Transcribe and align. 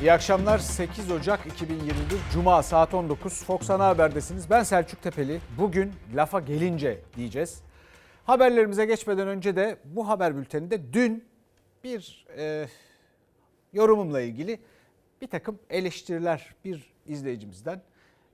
İyi 0.00 0.12
akşamlar. 0.12 0.58
8 0.58 1.10
Ocak 1.10 1.46
2021 1.46 1.96
Cuma 2.32 2.62
saat 2.62 2.94
19 2.94 3.44
Fox 3.44 3.70
Ana 3.70 3.86
Haber'desiniz. 3.86 4.50
Ben 4.50 4.62
Selçuk 4.62 5.02
Tepeli. 5.02 5.40
Bugün 5.58 5.92
lafa 6.14 6.40
gelince 6.40 6.98
diyeceğiz. 7.16 7.62
Haberlerimize 8.24 8.86
geçmeden 8.86 9.28
önce 9.28 9.56
de 9.56 9.76
bu 9.84 10.08
haber 10.08 10.36
bülteninde 10.36 10.92
dün 10.92 11.24
bir 11.84 12.26
e, 12.36 12.66
yorumumla 13.72 14.20
ilgili 14.20 14.60
bir 15.20 15.26
takım 15.26 15.58
eleştiriler 15.70 16.54
bir 16.64 16.92
izleyicimizden 17.06 17.82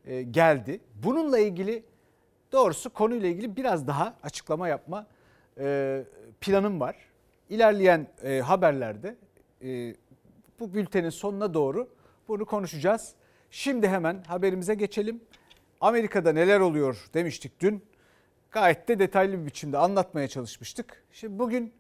e, 0.05 0.23
geldi. 0.23 0.80
Bununla 1.05 1.39
ilgili 1.39 1.85
doğrusu 2.53 2.91
konuyla 2.91 3.29
ilgili 3.29 3.57
biraz 3.57 3.87
daha 3.87 4.17
açıklama 4.23 4.69
yapma 4.69 5.07
e, 5.59 6.03
planım 6.41 6.80
var. 6.80 6.96
İlerleyen 7.51 8.07
e, 8.23 8.41
haberlerde 8.41 9.17
e, 9.62 9.95
bu 10.60 10.74
bültenin 10.74 11.10
sonuna 11.10 11.55
doğru 11.55 11.88
bunu 12.28 12.46
konuşacağız. 12.46 13.14
Şimdi 13.51 13.88
hemen 13.88 14.23
haberimize 14.27 14.74
geçelim. 14.74 15.20
Amerika'da 15.80 16.33
neler 16.33 16.60
oluyor 16.60 17.06
demiştik 17.14 17.60
dün. 17.60 17.84
Gayet 18.51 18.88
de 18.88 18.98
detaylı 18.98 19.41
bir 19.41 19.47
biçimde 19.47 19.78
anlatmaya 19.78 20.28
çalışmıştık. 20.28 21.05
Şimdi 21.12 21.38
bugün 21.38 21.73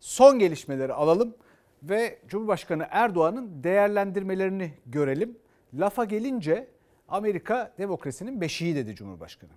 son 0.00 0.38
gelişmeleri 0.38 0.92
alalım 0.92 1.34
ve 1.82 2.18
Cumhurbaşkanı 2.28 2.86
Erdoğan'ın 2.90 3.64
değerlendirmelerini 3.64 4.72
görelim. 4.86 5.38
Lafa 5.74 6.04
gelince 6.04 6.68
Amerika 7.08 7.72
demokrasinin 7.78 8.40
beşiği 8.40 8.76
dedi 8.76 8.94
Cumhurbaşkanı. 8.94 9.50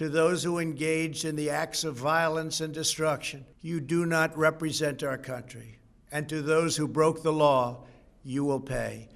To 0.00 0.08
those 0.08 0.48
who 0.48 0.60
engaged 0.60 1.24
in 1.26 1.36
the 1.36 1.50
acts 1.50 1.84
of 1.84 1.94
violence 1.94 2.64
and 2.64 2.74
destruction, 2.74 3.44
you 3.62 3.88
do 3.88 4.06
not 4.06 4.30
represent 4.38 5.02
our 5.02 5.22
country. 5.22 5.78
And 6.12 6.28
to 6.28 6.42
those 6.42 6.82
who 6.82 6.94
broke 6.94 7.22
the 7.22 7.32
law, 7.32 7.76
you 8.24 8.44
will 8.44 8.60
pay. 8.60 9.08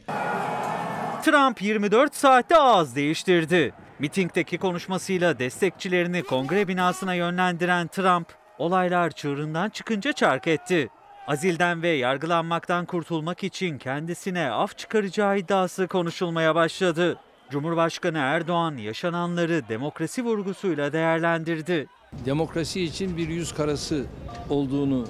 Trump 1.25 1.63
24 1.63 2.15
saatte 2.15 2.57
ağız 2.57 2.97
değiştirdi. 2.97 3.75
Mitingdeki 3.99 4.59
konuşmasıyla 4.59 5.39
destekçilerini 5.39 6.23
kongre 6.23 6.69
binasına 6.69 7.15
yönlendiren 7.15 7.89
Trump, 7.89 8.29
olaylar 8.59 9.11
çığırından 9.11 9.71
çıkınca 9.71 10.13
çark 10.13 10.47
etti. 10.47 10.89
Azilden 11.27 11.83
ve 11.83 11.89
yargılanmaktan 11.89 12.87
kurtulmak 12.87 13.45
için 13.45 13.79
kendisine 13.79 14.51
af 14.51 14.79
çıkaracağı 14.79 15.39
iddiası 15.39 15.89
konuşulmaya 15.89 16.55
başladı. 16.55 17.19
Cumhurbaşkanı 17.55 18.19
Erdoğan 18.19 18.77
yaşananları 18.77 19.63
demokrasi 19.69 20.25
vurgusuyla 20.25 20.93
değerlendirdi. 20.93 21.87
Demokrasi 22.27 22.83
için 22.83 23.17
bir 23.17 23.29
yüz 23.29 23.55
karası 23.55 24.05
olduğunu 24.51 25.07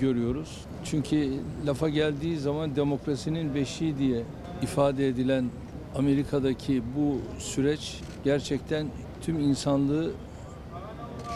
görüyoruz. 0.00 0.64
Çünkü 0.84 1.30
lafa 1.66 1.88
geldiği 1.88 2.38
zaman 2.38 2.76
demokrasinin 2.76 3.54
beşiği 3.54 3.98
diye 3.98 4.22
ifade 4.62 5.08
edilen 5.08 5.50
Amerika'daki 5.96 6.82
bu 6.96 7.20
süreç 7.38 8.00
gerçekten 8.24 8.86
tüm 9.22 9.38
insanlığı 9.40 10.10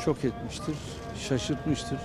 şok 0.05 0.25
etmiştir, 0.25 0.77
şaşırtmıştır. 1.29 1.99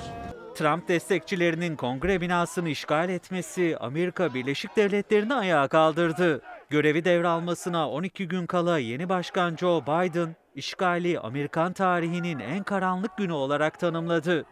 Trump 0.55 0.87
destekçilerinin 0.87 1.75
kongre 1.75 2.21
binasını 2.21 2.69
işgal 2.69 3.09
etmesi 3.09 3.77
Amerika 3.79 4.33
Birleşik 4.33 4.75
Devletleri'ni 4.75 5.33
ayağa 5.33 5.67
kaldırdı. 5.67 6.41
Görevi 6.69 7.05
devralmasına 7.05 7.89
12 7.89 8.27
gün 8.27 8.45
kala 8.45 8.79
yeni 8.79 9.09
başkan 9.09 9.55
Joe 9.55 9.81
Biden, 9.81 10.35
işgali 10.55 11.19
Amerikan 11.19 11.73
tarihinin 11.73 12.39
en 12.39 12.63
karanlık 12.63 13.17
günü 13.17 13.31
olarak 13.31 13.79
tanımladı. 13.79 14.45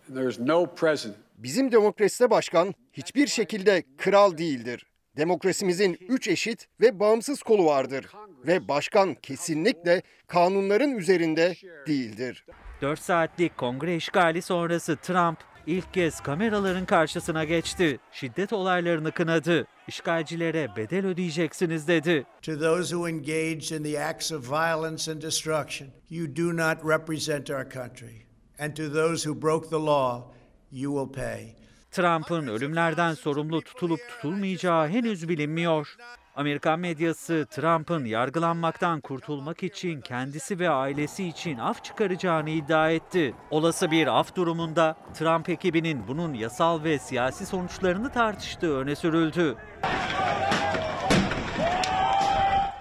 Bizim 1.38 1.71
demokraside 1.71 2.30
başkan 2.30 2.73
hiçbir 2.93 3.27
şekilde 3.27 3.83
kral 3.98 4.37
değildir. 4.37 4.86
Demokrasimizin 5.17 5.98
üç 6.09 6.27
eşit 6.27 6.67
ve 6.81 6.99
bağımsız 6.99 7.43
kolu 7.43 7.65
vardır 7.65 8.05
ve 8.47 8.67
başkan 8.67 9.14
kesinlikle 9.14 10.02
kanunların 10.27 10.92
üzerinde 10.92 11.55
değildir. 11.87 12.45
4 12.82 12.99
saatlik 12.99 13.58
kongre 13.58 13.95
işgali 13.95 14.42
sonrası 14.42 14.95
Trump 14.95 15.37
ilk 15.67 15.93
kez 15.93 16.20
kameraların 16.20 16.86
karşısına 16.86 17.43
geçti. 17.43 17.99
Şiddet 18.11 18.53
olaylarını 18.53 19.11
kınadı. 19.11 19.67
İşgalcilere 19.87 20.70
bedel 20.76 21.05
ödeyeceksiniz 21.05 21.87
dedi. 21.87 22.26
To 22.42 22.59
those 22.59 22.89
who 22.89 23.08
engaged 23.08 23.80
in 23.80 23.83
the 23.83 24.03
acts 24.03 24.31
of 24.31 24.52
violence 24.52 25.11
and 25.11 25.21
destruction, 25.21 25.89
you 26.09 26.36
do 26.36 26.58
not 26.58 26.77
represent 26.86 27.49
our 27.49 27.70
country. 27.70 28.26
And 28.59 28.76
to 28.76 28.93
those 28.93 29.30
who 29.30 29.42
broke 29.42 29.70
the 29.70 29.86
law, 29.86 30.23
you 30.71 31.05
will 31.05 31.23
pay. 31.23 31.55
Trump'ın 31.92 32.47
ölümlerden 32.47 33.14
sorumlu 33.14 33.61
tutulup 33.61 33.99
tutulmayacağı 34.09 34.87
henüz 34.87 35.30
bilinmiyor. 35.30 35.95
Amerikan 36.35 36.79
medyası 36.79 37.47
Trump'ın 37.49 38.05
yargılanmaktan 38.05 39.01
kurtulmak 39.01 39.63
için 39.63 40.01
kendisi 40.01 40.59
ve 40.59 40.69
ailesi 40.69 41.27
için 41.27 41.57
af 41.57 41.83
çıkaracağını 41.83 42.49
iddia 42.49 42.91
etti. 42.91 43.35
Olası 43.51 43.91
bir 43.91 44.19
af 44.19 44.35
durumunda 44.35 44.95
Trump 45.13 45.49
ekibinin 45.49 46.07
bunun 46.07 46.33
yasal 46.33 46.83
ve 46.83 46.99
siyasi 46.99 47.45
sonuçlarını 47.45 48.11
tartıştığı 48.11 48.77
öne 48.77 48.95
sürüldü. 48.95 49.55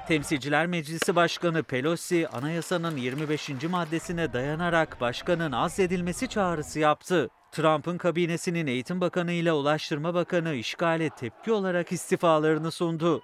Temsilciler 0.09 0.66
Meclisi 0.66 1.16
Başkanı 1.16 1.62
Pelosi, 1.62 2.28
anayasanın 2.28 2.97
25. 2.97 3.50
maddesine 3.71 4.32
dayanarak 4.32 5.00
başkanın 5.00 5.53
azledilmesi 5.53 6.28
çağrısı 6.28 6.78
yaptı. 6.78 7.28
Trump'ın 7.54 7.98
kabinesinin 7.98 8.66
Eğitim 8.66 9.00
Bakanı 9.00 9.32
ile 9.32 9.53
Ulaştırma 9.53 10.15
Bakanı 10.15 10.54
işgale 10.54 11.10
tepki 11.10 11.53
olarak 11.53 11.92
istifalarını 11.92 12.70
sundu. 12.70 13.22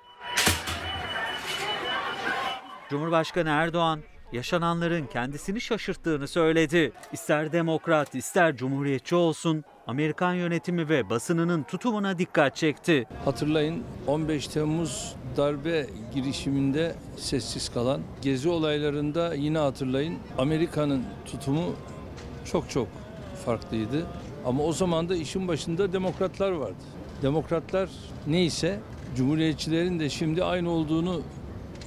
Cumhurbaşkanı 2.90 3.48
Erdoğan, 3.48 4.00
yaşananların 4.32 5.06
kendisini 5.06 5.60
şaşırttığını 5.60 6.28
söyledi. 6.28 6.92
İster 7.12 7.52
demokrat, 7.52 8.14
ister 8.14 8.56
cumhuriyetçi 8.56 9.14
olsun, 9.14 9.64
Amerikan 9.86 10.34
yönetimi 10.34 10.88
ve 10.88 11.10
basınının 11.10 11.62
tutumuna 11.62 12.18
dikkat 12.18 12.56
çekti. 12.56 13.06
Hatırlayın 13.24 13.84
15 14.06 14.48
Temmuz 14.48 15.16
darbe 15.36 15.86
girişiminde 16.14 16.94
sessiz 17.16 17.68
kalan, 17.68 18.00
gezi 18.22 18.48
olaylarında 18.48 19.34
yine 19.34 19.58
hatırlayın 19.58 20.18
Amerika'nın 20.38 21.04
tutumu 21.26 21.74
çok 22.44 22.70
çok 22.70 22.99
farklıydı. 23.40 24.06
Ama 24.46 24.62
o 24.62 24.72
zaman 24.72 25.08
da 25.08 25.16
işin 25.16 25.48
başında 25.48 25.92
demokratlar 25.92 26.52
vardı. 26.52 26.82
Demokratlar 27.22 27.90
neyse 28.26 28.80
cumhuriyetçilerin 29.16 30.00
de 30.00 30.10
şimdi 30.10 30.44
aynı 30.44 30.70
olduğunu 30.70 31.22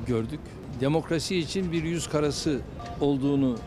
gördük. 0.07 0.39
Demokrasi 0.81 1.37
için 1.37 1.71
bir 1.71 1.83
yüz 1.83 2.09
karası 2.09 2.59
olduğunu 3.01 3.57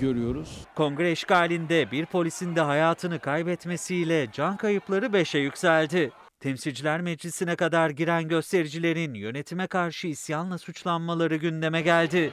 görüyoruz. 0.00 0.64
Kongre 0.76 1.12
işgalinde 1.12 1.90
bir 1.90 2.06
polisin 2.06 2.56
de 2.56 2.60
hayatını 2.60 3.18
kaybetmesiyle 3.18 4.28
can 4.32 4.56
kayıpları 4.56 5.06
5'e 5.06 5.40
yükseldi. 5.40 6.10
Temsilciler 6.40 7.00
Meclisi'ne 7.00 7.56
kadar 7.56 7.90
giren 7.90 8.28
göstericilerin 8.28 9.14
yönetime 9.14 9.66
karşı 9.66 10.06
isyanla 10.06 10.58
suçlanmaları 10.58 11.36
gündeme 11.36 11.82
geldi. 11.82 12.32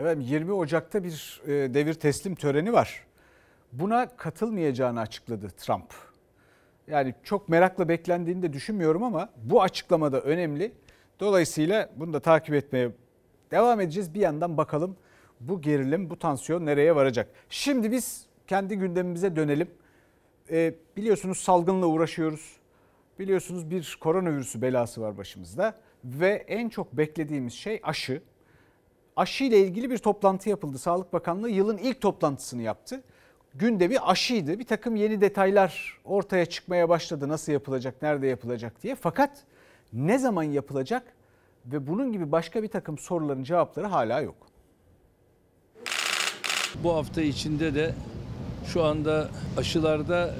Evet 0.00 0.18
20 0.20 0.52
Ocak'ta 0.52 1.04
bir 1.04 1.42
e, 1.46 1.74
devir 1.74 1.94
teslim 1.94 2.34
töreni 2.34 2.72
var. 2.72 3.06
Buna 3.72 4.16
katılmayacağını 4.16 5.00
açıkladı 5.00 5.48
Trump. 5.50 5.94
Yani 6.86 7.14
çok 7.22 7.48
merakla 7.48 7.88
beklendiğini 7.88 8.42
de 8.42 8.52
düşünmüyorum 8.52 9.02
ama 9.02 9.28
bu 9.36 9.62
açıklamada 9.62 10.20
önemli. 10.20 10.72
Dolayısıyla 11.20 11.90
bunu 11.96 12.12
da 12.12 12.20
takip 12.20 12.54
etmeye 12.54 12.90
devam 13.50 13.80
edeceğiz. 13.80 14.14
Bir 14.14 14.20
yandan 14.20 14.56
bakalım 14.56 14.96
bu 15.40 15.60
gerilim, 15.60 16.10
bu 16.10 16.18
tansiyon 16.18 16.66
nereye 16.66 16.96
varacak? 16.96 17.28
Şimdi 17.48 17.92
biz 17.92 18.26
kendi 18.46 18.78
gündemimize 18.78 19.36
dönelim. 19.36 19.70
Ee, 20.50 20.74
biliyorsunuz 20.96 21.38
salgınla 21.38 21.86
uğraşıyoruz. 21.86 22.56
Biliyorsunuz 23.18 23.70
bir 23.70 23.98
koronavirüsü 24.00 24.62
belası 24.62 25.00
var 25.00 25.18
başımızda. 25.18 25.74
Ve 26.04 26.44
en 26.48 26.68
çok 26.68 26.92
beklediğimiz 26.92 27.52
şey 27.52 27.80
aşı. 27.82 28.22
Aşı 29.18 29.44
ile 29.44 29.58
ilgili 29.58 29.90
bir 29.90 29.98
toplantı 29.98 30.48
yapıldı. 30.48 30.78
Sağlık 30.78 31.12
Bakanlığı 31.12 31.50
yılın 31.50 31.78
ilk 31.78 32.00
toplantısını 32.00 32.62
yaptı. 32.62 33.02
Gündemi 33.54 33.98
aşıydı. 33.98 34.58
Bir 34.58 34.66
takım 34.66 34.96
yeni 34.96 35.20
detaylar 35.20 36.00
ortaya 36.04 36.46
çıkmaya 36.46 36.88
başladı. 36.88 37.28
Nasıl 37.28 37.52
yapılacak, 37.52 38.02
nerede 38.02 38.26
yapılacak 38.26 38.82
diye. 38.82 38.94
Fakat 38.94 39.44
ne 39.92 40.18
zaman 40.18 40.42
yapılacak 40.42 41.02
ve 41.66 41.86
bunun 41.86 42.12
gibi 42.12 42.32
başka 42.32 42.62
bir 42.62 42.68
takım 42.68 42.98
soruların 42.98 43.44
cevapları 43.44 43.86
hala 43.86 44.20
yok. 44.20 44.36
Bu 46.84 46.94
hafta 46.94 47.22
içinde 47.22 47.74
de 47.74 47.94
şu 48.66 48.84
anda 48.84 49.28
aşılarda 49.56 50.34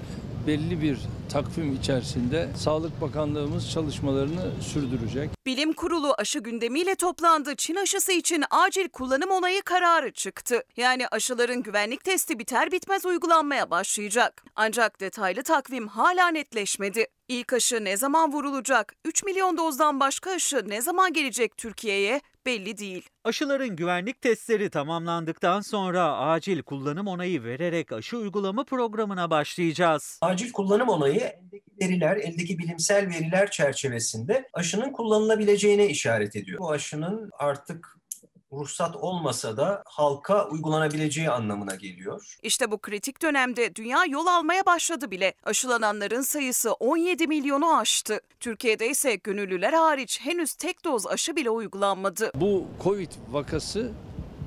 belli 0.46 0.82
bir 0.82 0.98
takvim 1.28 1.72
içerisinde 1.72 2.48
Sağlık 2.56 3.00
Bakanlığımız 3.00 3.70
çalışmalarını 3.70 4.62
sürdürecek. 4.62 5.30
Bilim 5.46 5.72
Kurulu 5.72 6.14
aşı 6.18 6.38
gündemiyle 6.38 6.94
toplandı. 6.94 7.56
Çin 7.56 7.74
aşısı 7.74 8.12
için 8.12 8.44
acil 8.50 8.88
kullanım 8.88 9.30
onayı 9.30 9.62
kararı 9.62 10.12
çıktı. 10.12 10.62
Yani 10.76 11.08
aşıların 11.08 11.62
güvenlik 11.62 12.04
testi 12.04 12.38
biter 12.38 12.72
bitmez 12.72 13.04
uygulanmaya 13.04 13.70
başlayacak. 13.70 14.44
Ancak 14.56 15.00
detaylı 15.00 15.42
takvim 15.42 15.88
hala 15.88 16.28
netleşmedi. 16.28 17.06
İlk 17.28 17.52
aşı 17.52 17.84
ne 17.84 17.96
zaman 17.96 18.32
vurulacak? 18.32 18.94
3 19.04 19.24
milyon 19.24 19.56
dozdan 19.58 20.00
başka 20.00 20.30
aşı 20.30 20.68
ne 20.68 20.82
zaman 20.82 21.12
gelecek 21.12 21.56
Türkiye'ye? 21.56 22.20
Belli 22.46 22.78
değil. 22.78 23.08
Aşıların 23.24 23.76
güvenlik 23.76 24.22
testleri 24.22 24.70
tamamlandıktan 24.70 25.60
sonra 25.60 26.16
acil 26.16 26.62
kullanım 26.62 27.06
onayı 27.06 27.44
vererek 27.44 27.92
aşı 27.92 28.16
uygulama 28.16 28.64
programına 28.64 29.30
başlayacağız. 29.30 30.18
Acil 30.22 30.52
kullanım 30.52 30.88
onayı 30.88 31.17
eldeki 31.20 31.70
veriler, 31.82 32.16
eldeki 32.16 32.58
bilimsel 32.58 33.08
veriler 33.08 33.50
çerçevesinde 33.50 34.48
aşının 34.52 34.92
kullanılabileceğine 34.92 35.88
işaret 35.88 36.36
ediyor. 36.36 36.58
Bu 36.58 36.70
aşının 36.70 37.30
artık 37.38 37.98
ruhsat 38.52 38.96
olmasa 38.96 39.56
da 39.56 39.82
halka 39.86 40.48
uygulanabileceği 40.48 41.30
anlamına 41.30 41.74
geliyor. 41.74 42.36
İşte 42.42 42.70
bu 42.70 42.78
kritik 42.78 43.22
dönemde 43.22 43.74
dünya 43.74 44.04
yol 44.04 44.26
almaya 44.26 44.66
başladı 44.66 45.10
bile. 45.10 45.34
Aşılananların 45.44 46.22
sayısı 46.22 46.72
17 46.72 47.26
milyonu 47.26 47.78
aştı. 47.78 48.20
Türkiye'de 48.40 48.90
ise 48.90 49.14
gönüllüler 49.14 49.72
hariç 49.72 50.20
henüz 50.22 50.54
tek 50.54 50.84
doz 50.84 51.06
aşı 51.06 51.36
bile 51.36 51.50
uygulanmadı. 51.50 52.30
Bu 52.34 52.66
Covid 52.82 53.10
vakası 53.30 53.92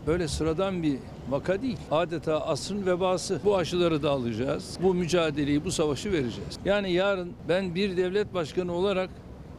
böyle 0.08 0.28
sıradan 0.28 0.84
bir 0.84 1.00
vaka 1.32 1.62
değil. 1.62 1.78
Adeta 1.92 2.42
asrın 2.42 2.86
vebası. 2.86 3.40
Bu 3.46 3.58
aşıları 3.58 4.04
da 4.04 4.10
alacağız. 4.10 4.78
Bu 4.84 4.94
mücadeleyi, 4.94 5.66
bu 5.66 5.72
savaşı 5.72 6.12
vereceğiz. 6.12 6.60
Yani 6.66 6.92
yarın 6.92 7.34
ben 7.50 7.76
bir 7.76 7.98
devlet 7.98 8.34
başkanı 8.34 8.74
olarak 8.74 9.10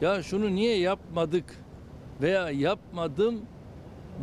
ya 0.01 0.23
şunu 0.23 0.55
niye 0.55 0.79
yapmadık 0.79 1.45
veya 2.21 2.51
yapmadım 2.51 3.41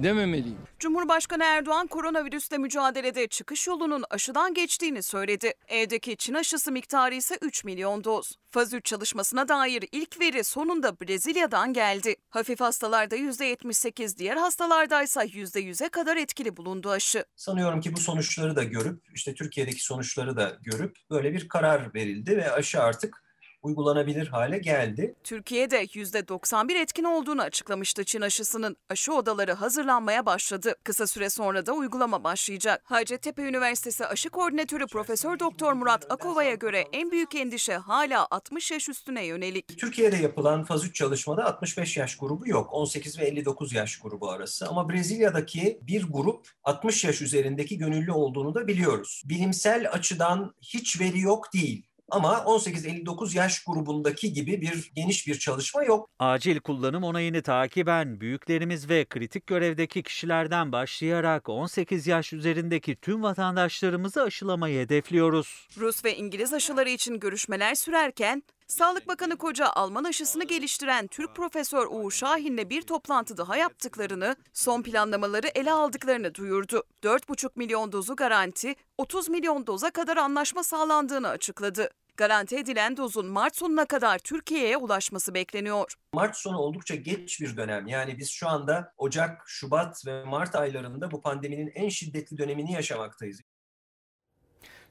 dememeliyim. 0.03 0.57
Cumhurbaşkanı 0.79 1.43
Erdoğan 1.43 1.87
koronavirüsle 1.87 2.57
mücadelede 2.57 3.27
çıkış 3.27 3.67
yolunun 3.67 4.03
aşıdan 4.09 4.53
geçtiğini 4.53 5.03
söyledi. 5.03 5.53
Evdeki 5.67 6.17
Çin 6.17 6.33
aşısı 6.33 6.71
miktarı 6.71 7.15
ise 7.15 7.37
3 7.41 7.63
milyon 7.63 8.03
doz. 8.03 8.35
Faz 8.51 8.73
3 8.73 8.85
çalışmasına 8.85 9.47
dair 9.47 9.83
ilk 9.91 10.19
veri 10.19 10.43
sonunda 10.43 10.99
Brezilya'dan 10.99 11.73
geldi. 11.73 12.15
Hafif 12.29 12.59
hastalarda 12.59 13.15
%78, 13.15 14.17
diğer 14.17 14.37
hastalardaysa 14.37 15.25
%100'e 15.25 15.89
kadar 15.89 16.17
etkili 16.17 16.57
bulundu 16.57 16.89
aşı. 16.89 17.25
Sanıyorum 17.35 17.81
ki 17.81 17.93
bu 17.93 17.97
sonuçları 17.97 18.55
da 18.55 18.63
görüp, 18.63 19.03
işte 19.13 19.33
Türkiye'deki 19.33 19.83
sonuçları 19.83 20.37
da 20.37 20.57
görüp 20.61 20.97
böyle 21.09 21.33
bir 21.33 21.47
karar 21.47 21.93
verildi 21.93 22.37
ve 22.37 22.51
aşı 22.51 22.81
artık 22.81 23.28
uygulanabilir 23.61 24.27
hale 24.27 24.57
geldi. 24.57 25.15
Türkiye'de 25.23 25.83
%91 25.83 26.81
etkin 26.81 27.03
olduğunu 27.03 27.41
açıklamıştı 27.41 28.03
Çin 28.03 28.21
aşısının. 28.21 28.77
Aşı 28.89 29.13
odaları 29.13 29.53
hazırlanmaya 29.53 30.25
başladı. 30.25 30.75
Kısa 30.83 31.07
süre 31.07 31.29
sonra 31.29 31.65
da 31.65 31.73
uygulama 31.73 32.23
başlayacak. 32.23 32.81
Hacettepe 32.83 33.41
Üniversitesi 33.41 34.05
Aşı 34.05 34.29
Koordinatörü 34.29 34.87
Profesör 34.87 35.39
Doktor 35.39 35.73
Murat 35.73 36.11
Akova'ya 36.11 36.55
göre 36.55 36.85
en 36.93 37.11
büyük 37.11 37.35
endişe 37.35 37.73
hala 37.73 38.27
60 38.31 38.71
yaş 38.71 38.89
üstüne 38.89 39.25
yönelik. 39.25 39.79
Türkiye'de 39.79 40.15
yapılan 40.15 40.63
faz 40.63 40.85
3 40.85 40.95
çalışmada 40.95 41.45
65 41.45 41.97
yaş 41.97 42.17
grubu 42.17 42.47
yok. 42.47 42.73
18 42.73 43.19
ve 43.19 43.25
59 43.25 43.73
yaş 43.73 43.99
grubu 43.99 44.29
arası. 44.29 44.67
Ama 44.67 44.89
Brezilya'daki 44.89 45.79
bir 45.81 46.03
grup 46.09 46.47
60 46.63 47.03
yaş 47.03 47.21
üzerindeki 47.21 47.77
gönüllü 47.77 48.11
olduğunu 48.11 48.55
da 48.55 48.67
biliyoruz. 48.67 49.23
Bilimsel 49.25 49.91
açıdan 49.91 50.55
hiç 50.61 51.01
veri 51.01 51.19
yok 51.19 51.53
değil. 51.53 51.88
Ama 52.11 52.33
18-59 52.33 53.37
yaş 53.37 53.63
grubundaki 53.63 54.33
gibi 54.33 54.61
bir 54.61 54.91
geniş 54.95 55.27
bir 55.27 55.39
çalışma 55.39 55.83
yok. 55.83 56.09
Acil 56.19 56.59
kullanım 56.59 57.03
onayını 57.03 57.41
takiben 57.41 58.21
büyüklerimiz 58.21 58.89
ve 58.89 59.05
kritik 59.05 59.47
görevdeki 59.47 60.03
kişilerden 60.03 60.71
başlayarak 60.71 61.49
18 61.49 62.07
yaş 62.07 62.33
üzerindeki 62.33 62.95
tüm 62.95 63.23
vatandaşlarımızı 63.23 64.23
aşılamayı 64.23 64.79
hedefliyoruz. 64.79 65.67
Rus 65.77 66.05
ve 66.05 66.15
İngiliz 66.15 66.53
aşıları 66.53 66.89
için 66.89 67.19
görüşmeler 67.19 67.75
sürerken 67.75 68.43
Sağlık 68.69 69.07
Bakanı 69.07 69.37
Koca 69.37 69.67
Alman 69.67 70.03
aşısını 70.03 70.43
geliştiren 70.43 71.07
Türk 71.07 71.35
Profesör 71.35 71.87
Uğur 71.89 72.11
Şahin'le 72.11 72.69
bir 72.69 72.81
toplantı 72.81 73.37
daha 73.37 73.57
yaptıklarını, 73.57 74.35
son 74.53 74.81
planlamaları 74.81 75.47
ele 75.55 75.71
aldıklarını 75.71 76.35
duyurdu. 76.35 76.83
4,5 77.03 77.49
milyon 77.55 77.91
dozu 77.91 78.15
garanti, 78.15 78.75
30 78.97 79.29
milyon 79.29 79.67
doza 79.67 79.91
kadar 79.91 80.17
anlaşma 80.17 80.63
sağlandığını 80.63 81.27
açıkladı. 81.27 81.89
Garanti 82.19 82.57
edilen 82.57 82.97
dozun 82.97 83.25
Mart 83.25 83.55
sonuna 83.55 83.85
kadar 83.85 84.19
Türkiye'ye 84.19 84.77
ulaşması 84.77 85.33
bekleniyor. 85.33 85.93
Mart 86.13 86.35
sonu 86.35 86.57
oldukça 86.57 86.95
geç 86.95 87.41
bir 87.41 87.57
dönem. 87.57 87.87
Yani 87.87 88.17
biz 88.17 88.29
şu 88.29 88.47
anda 88.49 88.93
Ocak, 88.97 89.43
Şubat 89.45 90.05
ve 90.05 90.23
Mart 90.23 90.55
aylarında 90.55 91.11
bu 91.11 91.21
pandeminin 91.21 91.71
en 91.75 91.89
şiddetli 91.89 92.37
dönemini 92.37 92.71
yaşamaktayız. 92.71 93.41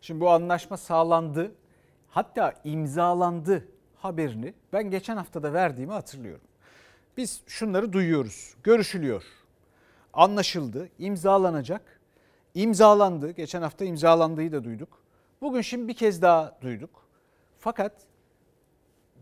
Şimdi 0.00 0.20
bu 0.20 0.30
anlaşma 0.30 0.76
sağlandı. 0.76 1.52
Hatta 2.08 2.54
imzalandı 2.64 3.68
haberini 3.96 4.54
ben 4.72 4.90
geçen 4.90 5.16
haftada 5.16 5.52
verdiğimi 5.52 5.92
hatırlıyorum. 5.92 6.46
Biz 7.16 7.40
şunları 7.46 7.92
duyuyoruz. 7.92 8.54
Görüşülüyor. 8.62 9.24
Anlaşıldı, 10.12 10.88
imzalanacak. 10.98 12.00
İmzalandı. 12.54 13.30
Geçen 13.30 13.62
hafta 13.62 13.84
imzalandığı 13.84 14.52
da 14.52 14.64
duyduk. 14.64 15.02
Bugün 15.40 15.60
şimdi 15.60 15.88
bir 15.88 15.94
kez 15.94 16.22
daha 16.22 16.58
duyduk. 16.62 17.07
Fakat 17.58 17.92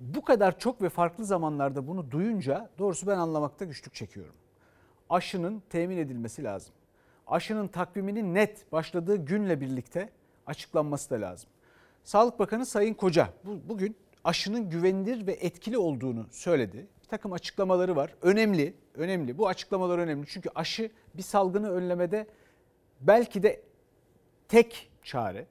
bu 0.01 0.25
kadar 0.25 0.59
çok 0.59 0.83
ve 0.83 0.89
farklı 0.89 1.25
zamanlarda 1.25 1.87
bunu 1.87 2.11
duyunca 2.11 2.71
doğrusu 2.79 3.07
ben 3.07 3.19
anlamakta 3.19 3.65
güçlük 3.65 3.95
çekiyorum. 3.95 4.35
Aşının 5.11 5.63
temin 5.71 5.97
edilmesi 5.97 6.45
lazım. 6.45 6.75
Aşının 7.27 7.69
takviminin 7.69 8.35
net 8.35 8.73
başladığı 8.73 9.17
günle 9.17 9.61
birlikte 9.61 10.11
açıklanması 10.47 11.11
da 11.11 11.21
lazım. 11.21 11.51
Sağlık 12.05 12.39
Bakanı 12.39 12.67
Sayın 12.67 12.95
Koca 12.95 13.29
bugün 13.45 13.97
aşının 14.25 14.71
güvenilir 14.71 15.27
ve 15.27 15.33
etkili 15.33 15.79
olduğunu 15.79 16.27
söyledi. 16.31 16.87
Bir 17.03 17.09
takım 17.09 17.33
açıklamaları 17.33 17.97
var. 17.97 18.15
Önemli, 18.23 18.75
önemli. 18.95 19.39
Bu 19.39 19.49
açıklamalar 19.49 19.99
önemli. 19.99 20.27
Çünkü 20.29 20.51
aşı 20.55 20.91
bir 21.15 21.23
salgını 21.23 21.71
önlemede 21.71 22.27
belki 23.01 23.43
de 23.43 23.63
tek 24.49 24.91
çare. 25.03 25.47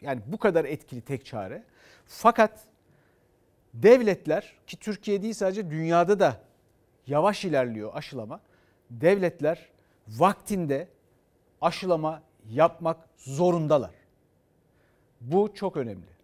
Yani 0.00 0.20
bu 0.26 0.38
kadar 0.38 0.64
etkili 0.64 1.00
tek 1.00 1.26
çare. 1.26 1.64
Fakat 2.08 2.66
devletler 3.74 4.54
ki 4.66 4.76
Türkiye 4.76 5.22
değil 5.22 5.34
sadece 5.34 5.70
dünyada 5.70 6.20
da 6.20 6.40
yavaş 7.06 7.44
ilerliyor 7.44 7.90
aşılama. 7.94 8.40
Devletler 8.90 9.68
vaktinde 10.08 10.88
aşılama 11.60 12.22
yapmak 12.48 12.96
zorundalar. 13.16 13.90
Bu 15.20 15.54
çok 15.54 15.76
önemli. 15.76 16.18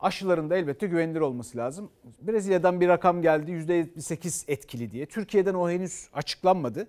Aşıların 0.00 0.50
da 0.50 0.56
elbette 0.56 0.86
güvenilir 0.86 1.20
olması 1.20 1.58
lazım. 1.58 1.90
Brezilya'dan 2.20 2.80
bir 2.80 2.88
rakam 2.88 3.22
geldi 3.22 3.50
%78 3.50 4.52
etkili 4.52 4.90
diye. 4.90 5.06
Türkiye'den 5.06 5.54
o 5.54 5.70
henüz 5.70 6.08
açıklanmadı. 6.12 6.88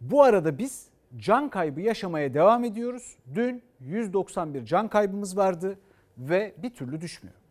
Bu 0.00 0.22
arada 0.22 0.58
biz 0.58 0.88
can 1.16 1.50
kaybı 1.50 1.80
yaşamaya 1.80 2.34
devam 2.34 2.64
ediyoruz. 2.64 3.16
Dün 3.34 3.62
191 3.80 4.64
can 4.64 4.88
kaybımız 4.88 5.36
vardı 5.36 5.78
ve 6.18 6.54
bir 6.58 6.70
türlü 6.70 7.00
düşmüyor 7.00 7.43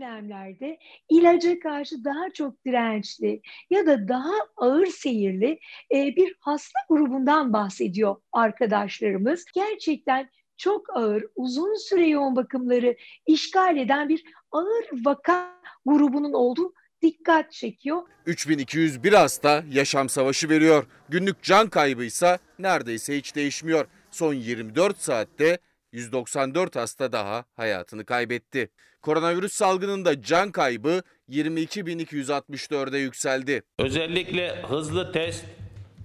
dönemlerde 0.00 0.78
ilaca 1.08 1.60
karşı 1.60 2.04
daha 2.04 2.30
çok 2.34 2.64
dirençli 2.64 3.42
ya 3.70 3.86
da 3.86 4.08
daha 4.08 4.34
ağır 4.56 4.86
seyirli 4.86 5.58
bir 5.90 6.34
hasta 6.40 6.78
grubundan 6.88 7.52
bahsediyor 7.52 8.16
arkadaşlarımız. 8.32 9.44
Gerçekten 9.54 10.30
çok 10.56 10.96
ağır, 10.96 11.24
uzun 11.36 11.74
süre 11.74 12.06
yoğun 12.06 12.36
bakımları 12.36 12.96
işgal 13.26 13.76
eden 13.76 14.08
bir 14.08 14.24
ağır 14.52 15.04
vaka 15.04 15.60
grubunun 15.86 16.32
olduğu 16.32 16.74
dikkat 17.02 17.52
çekiyor. 17.52 18.02
3201 18.26 19.12
hasta 19.12 19.64
yaşam 19.72 20.08
savaşı 20.08 20.48
veriyor. 20.48 20.86
Günlük 21.08 21.42
can 21.42 21.68
kaybı 21.68 22.04
ise 22.04 22.38
neredeyse 22.58 23.16
hiç 23.16 23.36
değişmiyor. 23.36 23.86
Son 24.10 24.34
24 24.34 24.98
saatte 24.98 25.58
194 25.92 26.76
hasta 26.76 27.12
daha 27.12 27.44
hayatını 27.56 28.04
kaybetti. 28.04 28.70
Koronavirüs 29.02 29.52
salgınında 29.52 30.22
can 30.22 30.52
kaybı 30.52 31.02
22.264'e 31.28 32.98
yükseldi. 32.98 33.62
Özellikle 33.78 34.62
hızlı 34.62 35.12
test, 35.12 35.44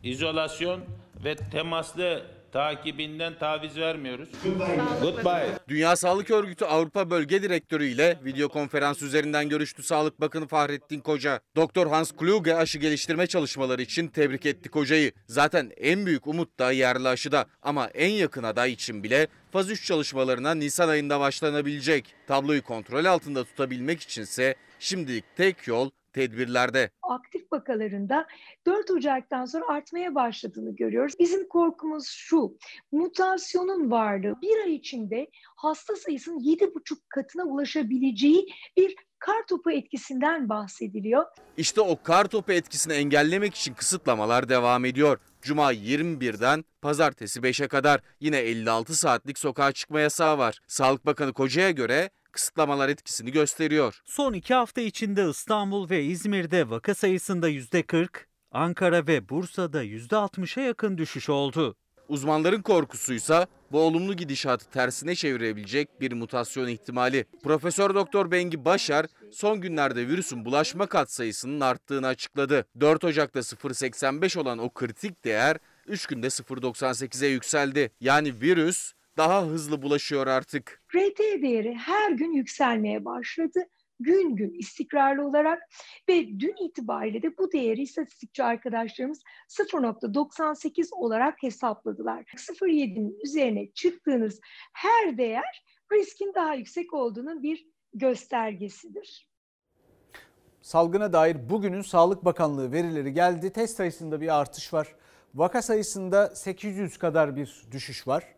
izolasyon 0.03 0.81
ve 1.23 1.35
temaslı 1.35 2.35
takibinden 2.55 3.39
taviz 3.39 3.77
vermiyoruz. 3.77 4.29
Goodbye. 5.01 5.50
Dünya 5.67 5.95
Sağlık 5.95 6.31
Örgütü 6.31 6.65
Avrupa 6.65 7.09
Bölge 7.09 7.43
Direktörü 7.43 7.85
ile 7.85 8.19
video 8.25 8.50
konferans 8.50 9.01
üzerinden 9.01 9.50
görüştü 9.50 9.83
Sağlık 9.83 10.21
Bakanı 10.21 10.47
Fahrettin 10.47 11.00
Koca. 11.00 11.39
Doktor 11.55 11.88
Hans 11.88 12.12
Kluge 12.12 12.53
aşı 12.53 12.79
geliştirme 12.79 13.27
çalışmaları 13.27 13.81
için 13.81 14.07
tebrik 14.07 14.45
etti 14.45 14.69
Koca'yı. 14.69 15.12
Zaten 15.27 15.71
en 15.77 16.05
büyük 16.05 16.27
umut 16.27 16.59
da 16.59 16.71
yerli 16.71 17.07
aşıda 17.07 17.45
ama 17.62 17.88
en 17.88 18.12
yakın 18.12 18.43
aday 18.43 18.71
için 18.71 19.03
bile 19.03 19.27
faz 19.51 19.69
3 19.69 19.85
çalışmalarına 19.85 20.53
Nisan 20.53 20.89
ayında 20.89 21.19
başlanabilecek. 21.19 22.15
Tabloyu 22.27 22.63
kontrol 22.63 23.05
altında 23.05 23.43
tutabilmek 23.43 24.01
içinse 24.01 24.55
şimdilik 24.79 25.24
tek 25.35 25.67
yol 25.67 25.89
tedbirlerde. 26.15 26.89
Aktif 27.01 27.51
vakalarında 27.51 28.27
4 28.65 28.91
Ocak'tan 28.91 29.45
sonra 29.45 29.65
artmaya 29.67 30.15
başladığını 30.15 30.75
görüyoruz. 30.75 31.13
Bizim 31.19 31.48
korkumuz 31.48 32.07
şu, 32.07 32.57
mutasyonun 32.91 33.91
varlığı 33.91 34.41
bir 34.41 34.63
ay 34.63 34.75
içinde 34.75 35.27
hasta 35.55 35.95
sayısının 35.95 36.39
7,5 36.39 36.98
katına 37.10 37.43
ulaşabileceği 37.43 38.48
bir 38.77 38.95
kar 39.19 39.48
topu 39.48 39.72
etkisinden 39.72 40.50
bahsediliyor. 40.50 41.25
İşte 41.57 41.81
o 41.81 42.03
kar 42.03 42.25
topu 42.25 42.51
etkisini 42.51 42.93
engellemek 42.93 43.55
için 43.55 43.74
kısıtlamalar 43.74 44.50
devam 44.50 44.86
ediyor. 44.86 45.17
Cuma 45.41 45.74
21'den 45.74 46.65
pazartesi 46.81 47.39
5'e 47.39 47.67
kadar 47.67 48.01
yine 48.19 48.38
56 48.38 48.95
saatlik 48.95 49.39
sokağa 49.39 49.72
çıkma 49.72 50.00
yasağı 50.00 50.38
var. 50.38 50.60
Sağlık 50.67 51.05
Bakanı 51.05 51.34
Koca'ya 51.34 51.72
göre 51.72 52.10
kısıtlamalar 52.36 52.89
etkisini 52.89 53.32
gösteriyor. 53.32 54.01
Son 54.06 54.34
iki 54.34 54.54
hafta 54.54 54.82
içinde 54.82 55.30
İstanbul 55.30 55.89
ve 55.89 56.04
İzmir'de 56.04 56.70
vaka 56.70 56.96
sayısında 56.96 57.50
%40, 57.50 58.08
Ankara 58.51 59.08
ve 59.08 59.30
Bursa'da 59.30 59.84
%60'a 59.84 60.63
yakın 60.63 60.98
düşüş 60.98 61.30
oldu. 61.30 61.75
Uzmanların 62.10 62.62
korkusuysa 62.62 63.48
bu 63.72 63.80
olumlu 63.80 64.13
gidişatı 64.13 64.70
tersine 64.70 65.15
çevirebilecek 65.15 66.01
bir 66.01 66.12
mutasyon 66.12 66.68
ihtimali. 66.68 67.25
Profesör 67.44 67.96
Doktor 67.96 68.32
Bengi 68.32 68.65
Başar 68.65 69.06
son 69.32 69.62
günlerde 69.62 70.08
virüsün 70.08 70.46
bulaşma 70.46 70.88
katsayısının 70.88 71.62
arttığını 71.62 72.08
açıkladı. 72.08 72.65
4 72.80 73.04
Ocak'ta 73.04 73.39
0.85 73.39 74.39
olan 74.39 74.58
o 74.58 74.70
kritik 74.70 75.25
değer 75.25 75.58
3 75.88 76.06
günde 76.06 76.27
0.98'e 76.27 77.27
yükseldi. 77.27 77.92
Yani 78.00 78.42
virüs 78.42 78.94
daha 79.17 79.45
hızlı 79.45 79.81
bulaşıyor 79.81 80.27
artık. 80.27 80.84
RT 80.95 81.19
değeri 81.19 81.74
her 81.74 82.12
gün 82.12 82.31
yükselmeye 82.34 83.05
başladı. 83.05 83.60
Gün 84.00 84.36
gün 84.36 84.53
istikrarlı 84.53 85.27
olarak 85.27 85.63
ve 86.10 86.39
dün 86.39 86.65
itibariyle 86.65 87.22
de 87.22 87.38
bu 87.38 87.51
değeri 87.51 87.81
istatistikçi 87.81 88.43
arkadaşlarımız 88.43 89.22
0.98 89.50 90.95
olarak 90.95 91.43
hesapladılar. 91.43 92.24
0.7'nin 92.24 93.19
üzerine 93.24 93.72
çıktığınız 93.72 94.39
her 94.74 95.17
değer 95.17 95.63
riskin 95.91 96.34
daha 96.36 96.53
yüksek 96.53 96.93
olduğunun 96.93 97.43
bir 97.43 97.67
göstergesidir. 97.93 99.29
Salgına 100.62 101.13
dair 101.13 101.50
bugünün 101.50 101.81
Sağlık 101.81 102.25
Bakanlığı 102.25 102.72
verileri 102.72 103.13
geldi. 103.13 103.53
Test 103.53 103.77
sayısında 103.77 104.22
bir 104.22 104.39
artış 104.39 104.74
var. 104.74 104.95
Vaka 105.36 105.62
sayısında 105.62 106.36
800 106.36 106.98
kadar 106.98 107.36
bir 107.36 107.65
düşüş 107.72 108.07
var. 108.07 108.36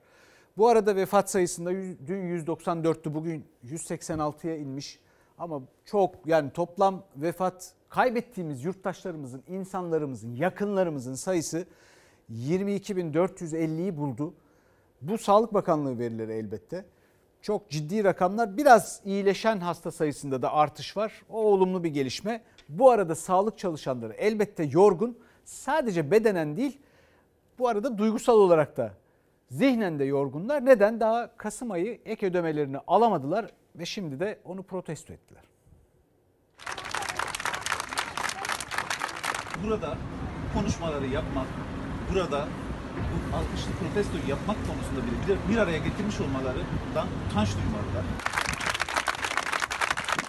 Bu 0.58 0.68
arada 0.68 0.96
vefat 0.96 1.30
sayısında 1.30 1.72
dün 2.08 2.46
194'tü 2.46 3.14
bugün 3.14 3.46
186'ya 3.66 4.56
inmiş. 4.56 5.00
Ama 5.38 5.62
çok 5.86 6.16
yani 6.26 6.52
toplam 6.52 7.04
vefat 7.16 7.74
kaybettiğimiz 7.90 8.64
yurttaşlarımızın, 8.66 9.44
insanlarımızın, 9.48 10.36
yakınlarımızın 10.36 11.14
sayısı 11.14 11.66
22.450'yi 12.32 13.98
buldu. 13.98 14.34
Bu 15.02 15.18
Sağlık 15.18 15.54
Bakanlığı 15.54 16.00
verileri 16.00 16.34
elbette. 16.34 16.86
Çok 17.42 17.70
ciddi 17.70 18.04
rakamlar. 18.04 18.58
Biraz 18.58 19.02
iyileşen 19.06 19.58
hasta 19.60 19.92
sayısında 19.92 20.42
da 20.42 20.54
artış 20.54 20.98
var. 20.98 21.24
O 21.30 21.40
olumlu 21.40 21.84
bir 21.84 21.90
gelişme. 21.90 22.42
Bu 22.70 22.92
arada 22.92 23.16
sağlık 23.16 23.58
çalışanları 23.58 24.14
elbette 24.14 24.64
yorgun. 24.64 25.18
Sadece 25.46 26.12
bedenen 26.12 26.58
değil 26.58 26.80
bu 27.60 27.68
arada 27.68 27.98
duygusal 27.98 28.38
olarak 28.38 28.78
da 28.78 28.94
zihnen 29.50 30.00
de 30.00 30.04
yorgunlar. 30.04 30.66
Neden? 30.66 31.00
Daha 31.00 31.38
Kasım 31.38 31.72
ayı 31.72 32.00
ek 32.06 32.28
ödemelerini 32.28 32.78
alamadılar 32.88 33.46
ve 33.76 33.86
şimdi 33.86 34.20
de 34.20 34.40
onu 34.46 34.64
protesto 34.64 35.14
ettiler. 35.14 35.44
Burada 39.64 39.98
konuşmaları 40.54 41.08
yapmak, 41.08 41.48
burada 42.14 42.48
bu 42.98 43.38
alkışlı 43.38 43.72
protestoyu 43.72 44.30
yapmak 44.30 44.58
konusunda 44.68 45.02
bile 45.28 45.38
bir 45.50 45.58
araya 45.58 45.78
getirmiş 45.78 46.22
olmalarından 46.22 47.08
utanç 47.30 47.50
duymalılar. 47.56 48.06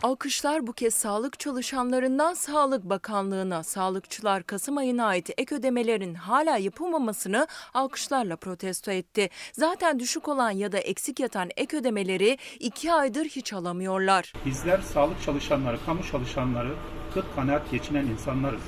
Alkışlar 0.02 0.66
bu 0.66 0.72
kez 0.72 0.94
sağlık 0.94 1.38
çalışanlarından 1.38 2.34
Sağlık 2.34 2.84
Bakanlığı'na, 2.84 3.62
sağlıkçılar 3.62 4.42
Kasım 4.42 4.76
ayına 4.76 5.06
ait 5.06 5.30
ek 5.38 5.54
ödemelerin 5.54 6.14
hala 6.14 6.56
yapılmamasını 6.56 7.46
alkışlarla 7.74 8.36
protesto 8.36 8.90
etti. 8.90 9.30
Zaten 9.52 9.98
düşük 9.98 10.28
olan 10.28 10.50
ya 10.50 10.72
da 10.72 10.78
eksik 10.78 11.20
yatan 11.20 11.50
ek 11.56 11.76
ödemeleri 11.76 12.38
iki 12.60 12.92
aydır 12.92 13.24
hiç 13.24 13.52
alamıyorlar. 13.52 14.32
Bizler 14.46 14.80
sağlık 14.80 15.22
çalışanları, 15.22 15.78
kamu 15.86 16.02
çalışanları, 16.02 16.74
kıt 17.14 17.24
kanaat 17.36 17.70
geçinen 17.70 18.06
insanlarız. 18.06 18.62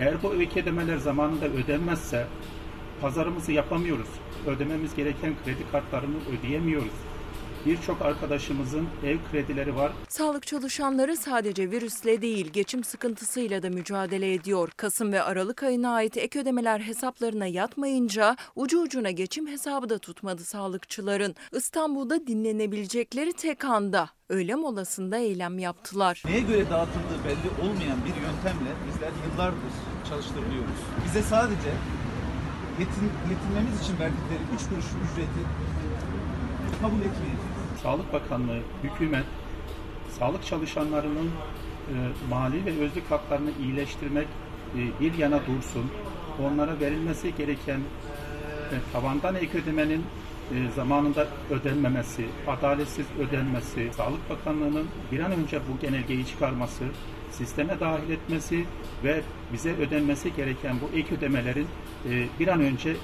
Eğer 0.00 0.22
bu 0.22 0.34
ek 0.34 0.60
ödemeler 0.60 0.96
zamanında 0.96 1.46
ödenmezse 1.46 2.26
pazarımızı 3.00 3.52
yapamıyoruz. 3.52 4.08
Ödememiz 4.46 4.94
gereken 4.94 5.34
kredi 5.44 5.70
kartlarını 5.72 6.16
ödeyemiyoruz. 6.38 7.13
Birçok 7.66 8.02
arkadaşımızın 8.02 8.88
ev 9.06 9.18
kredileri 9.30 9.76
var. 9.76 9.92
Sağlık 10.08 10.46
çalışanları 10.46 11.16
sadece 11.16 11.70
virüsle 11.70 12.22
değil 12.22 12.50
geçim 12.52 12.84
sıkıntısıyla 12.84 13.62
da 13.62 13.70
mücadele 13.70 14.34
ediyor. 14.34 14.70
Kasım 14.76 15.12
ve 15.12 15.22
Aralık 15.22 15.62
ayına 15.62 15.94
ait 15.94 16.16
ek 16.16 16.40
ödemeler 16.40 16.80
hesaplarına 16.80 17.46
yatmayınca 17.46 18.36
ucu 18.56 18.80
ucuna 18.80 19.10
geçim 19.10 19.46
hesabı 19.46 19.88
da 19.88 19.98
tutmadı 19.98 20.44
sağlıkçıların. 20.44 21.34
İstanbul'da 21.52 22.26
dinlenebilecekleri 22.26 23.32
tek 23.32 23.64
anda 23.64 24.10
öğle 24.28 24.54
molasında 24.54 25.16
eylem 25.16 25.58
yaptılar. 25.58 26.22
Neye 26.26 26.40
göre 26.40 26.70
dağıtıldığı 26.70 27.24
belli 27.24 27.68
olmayan 27.68 27.98
bir 28.04 28.16
yöntemle 28.22 28.70
bizler 28.88 29.10
yıllardır 29.26 29.74
çalıştırılıyoruz. 30.08 30.80
Bize 31.04 31.22
sadece 31.22 31.70
yetin, 32.78 33.10
yetinmemiz 33.30 33.80
için 33.82 33.94
verdikleri 34.00 34.42
3 34.54 34.68
kuruş 34.68 34.84
ücreti 34.84 35.40
kabul 36.80 36.98
etmeyiz. 36.98 37.43
Sağlık 37.84 38.12
Bakanlığı, 38.12 38.60
hükümet, 38.82 39.24
sağlık 40.18 40.46
çalışanlarının 40.46 41.26
e, 41.88 41.94
mali 42.30 42.66
ve 42.66 42.70
özlük 42.70 43.10
haklarını 43.10 43.50
iyileştirmek 43.62 44.26
e, 44.74 45.00
bir 45.00 45.18
yana 45.18 45.40
dursun. 45.40 45.90
Onlara 46.42 46.80
verilmesi 46.80 47.34
gereken 47.36 47.78
e, 47.78 48.76
tavandan 48.92 49.34
ek 49.34 49.58
ödemenin 49.58 50.02
e, 50.54 50.70
zamanında 50.76 51.26
ödenmemesi, 51.50 52.26
adaletsiz 52.46 53.06
ödenmesi, 53.18 53.90
Sağlık 53.96 54.30
Bakanlığı'nın 54.30 54.86
bir 55.12 55.20
an 55.20 55.32
önce 55.32 55.60
bu 55.68 55.80
genelgeyi 55.80 56.26
çıkarması, 56.26 56.84
sisteme 57.30 57.80
dahil 57.80 58.10
etmesi 58.10 58.64
ve 59.04 59.20
bize 59.52 59.72
ödenmesi 59.76 60.36
gereken 60.36 60.76
bu 60.80 60.96
ek 60.98 61.14
ödemelerin 61.14 61.66
e, 62.10 62.26
bir 62.40 62.48
an 62.48 62.60
önce 62.60 62.96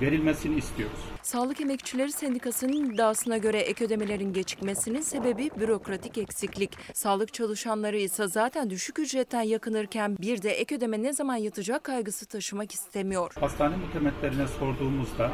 verilmesini 0.00 0.56
istiyoruz. 0.56 0.98
Sağlık 1.22 1.60
Emekçileri 1.60 2.12
Sendikası'nın 2.12 2.90
iddiasına 2.90 3.36
göre 3.36 3.58
ek 3.58 3.84
ödemelerin 3.84 4.32
gecikmesinin 4.32 5.00
sebebi 5.00 5.50
bürokratik 5.60 6.18
eksiklik. 6.18 6.70
Sağlık 6.94 7.34
çalışanları 7.34 7.96
ise 7.96 8.28
zaten 8.28 8.70
düşük 8.70 8.98
ücretten 8.98 9.42
yakınırken 9.42 10.16
bir 10.20 10.42
de 10.42 10.50
ek 10.50 10.74
ödeme 10.74 11.02
ne 11.02 11.12
zaman 11.12 11.36
yatacak 11.36 11.84
kaygısı 11.84 12.26
taşımak 12.26 12.72
istemiyor. 12.72 13.32
Hastane 13.40 13.76
muhtemetlerine 13.76 14.46
sorduğumuzda 14.46 15.32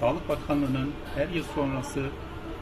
Sağlık 0.00 0.28
Bakanlığı'nın 0.28 0.92
her 1.14 1.28
yıl 1.28 1.44
sonrası 1.54 2.06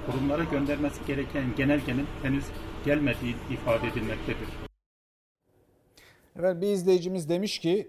kurumlara 0.06 0.44
göndermesi 0.44 1.06
gereken 1.06 1.44
genelgenin 1.56 2.06
henüz 2.22 2.44
gelmediği 2.84 3.34
ifade 3.50 3.88
edilmektedir. 3.88 4.48
Evet 6.38 6.60
bir 6.60 6.66
izleyicimiz 6.66 7.28
demiş 7.28 7.58
ki 7.58 7.88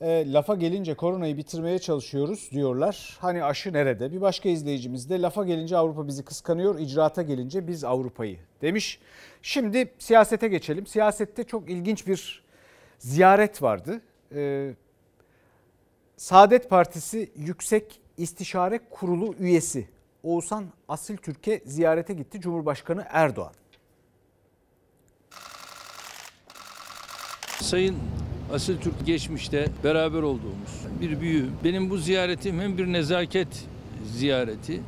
e, 0.00 0.32
lafa 0.32 0.54
gelince 0.54 0.94
koronayı 0.94 1.36
bitirmeye 1.36 1.78
çalışıyoruz 1.78 2.48
diyorlar. 2.50 3.16
Hani 3.20 3.44
aşı 3.44 3.72
nerede? 3.72 4.12
Bir 4.12 4.20
başka 4.20 4.48
izleyicimiz 4.48 5.10
de 5.10 5.22
lafa 5.22 5.44
gelince 5.44 5.76
Avrupa 5.76 6.06
bizi 6.06 6.24
kıskanıyor, 6.24 6.78
icraata 6.78 7.22
gelince 7.22 7.68
biz 7.68 7.84
Avrupa'yı 7.84 8.38
demiş. 8.62 9.00
Şimdi 9.42 9.92
siyasete 9.98 10.48
geçelim. 10.48 10.86
Siyasette 10.86 11.44
çok 11.44 11.70
ilginç 11.70 12.06
bir 12.06 12.42
ziyaret 12.98 13.62
vardı. 13.62 14.00
Ee, 14.34 14.74
Saadet 16.16 16.70
Partisi 16.70 17.30
Yüksek 17.36 18.00
İstişare 18.16 18.80
Kurulu 18.90 19.34
üyesi 19.34 19.88
Oğuzhan 20.22 20.64
Asil 20.88 21.16
Türkiye 21.16 21.60
ziyarete 21.66 22.14
gitti 22.14 22.40
Cumhurbaşkanı 22.40 23.06
Erdoğan. 23.08 23.52
Sayın 27.60 27.96
Asil 28.54 28.78
Türk 28.78 29.06
geçmişte 29.06 29.68
beraber 29.84 30.22
olduğumuz 30.22 30.70
bir 31.00 31.20
büyüğüm. 31.20 31.52
Benim 31.64 31.90
bu 31.90 31.96
ziyaretim 31.96 32.60
hem 32.60 32.78
bir 32.78 32.86
nezaket 32.86 33.48
ziyareti 34.16 34.82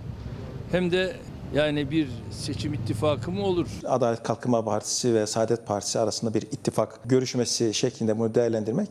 hem 0.73 0.93
de 0.93 1.17
yani 1.55 1.91
bir 1.91 2.09
seçim 2.31 2.75
ittifakı 2.75 3.31
mı 3.31 3.43
olur? 3.43 3.69
Adalet 3.85 4.23
Kalkınma 4.23 4.65
Partisi 4.65 5.15
ve 5.15 5.27
Saadet 5.27 5.67
Partisi 5.67 5.99
arasında 5.99 6.35
bir 6.35 6.43
ittifak 6.43 7.01
görüşmesi 7.05 7.75
şeklinde 7.75 8.19
bunu 8.19 8.35
değerlendirmek 8.35 8.89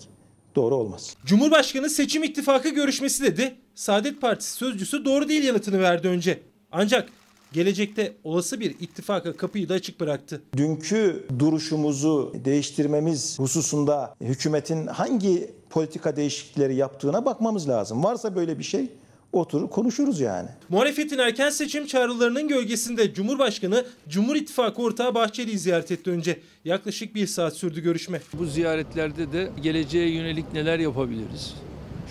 doğru 0.56 0.76
olmaz. 0.76 1.16
Cumhurbaşkanı 1.26 1.90
seçim 1.90 2.24
ittifakı 2.24 2.70
görüşmesi 2.70 3.24
dedi. 3.24 3.56
Saadet 3.76 4.22
Partisi 4.22 4.52
sözcüsü 4.52 5.06
doğru 5.06 5.30
değil 5.30 5.44
yanıtını 5.44 5.80
verdi 5.82 6.08
önce. 6.08 6.40
Ancak 6.72 7.10
gelecekte 7.54 8.14
olası 8.24 8.60
bir 8.60 8.76
ittifaka 8.80 9.34
kapıyı 9.34 9.70
da 9.70 9.74
açık 9.74 10.00
bıraktı. 10.00 10.42
Dünkü 10.58 11.28
duruşumuzu 11.40 12.34
değiştirmemiz 12.46 13.40
hususunda 13.40 14.16
hükümetin 14.22 14.88
hangi 14.88 15.52
politika 15.70 16.16
değişiklikleri 16.16 16.76
yaptığına 16.76 17.26
bakmamız 17.26 17.70
lazım. 17.70 18.04
Varsa 18.04 18.36
böyle 18.36 18.60
bir 18.60 18.64
şey 18.64 18.90
oturur 19.34 19.70
konuşuruz 19.70 20.20
yani. 20.20 20.50
Muhalefetin 20.70 21.18
erken 21.18 21.50
seçim 21.50 21.86
çağrılarının 21.86 22.48
gölgesinde 22.48 23.14
Cumhurbaşkanı 23.14 23.86
Cumhur 24.10 24.36
İttifakı 24.36 24.82
ortağı 24.82 25.16
Bahçeli'yi 25.16 25.60
ziyaret 25.60 25.92
etti 25.92 26.12
önce. 26.12 26.40
Yaklaşık 26.66 27.16
bir 27.16 27.28
saat 27.28 27.54
sürdü 27.54 27.82
görüşme. 27.82 28.22
Bu 28.34 28.46
ziyaretlerde 28.46 29.32
de 29.32 29.50
geleceğe 29.62 30.10
yönelik 30.10 30.54
neler 30.54 30.80
yapabiliriz? 30.80 31.54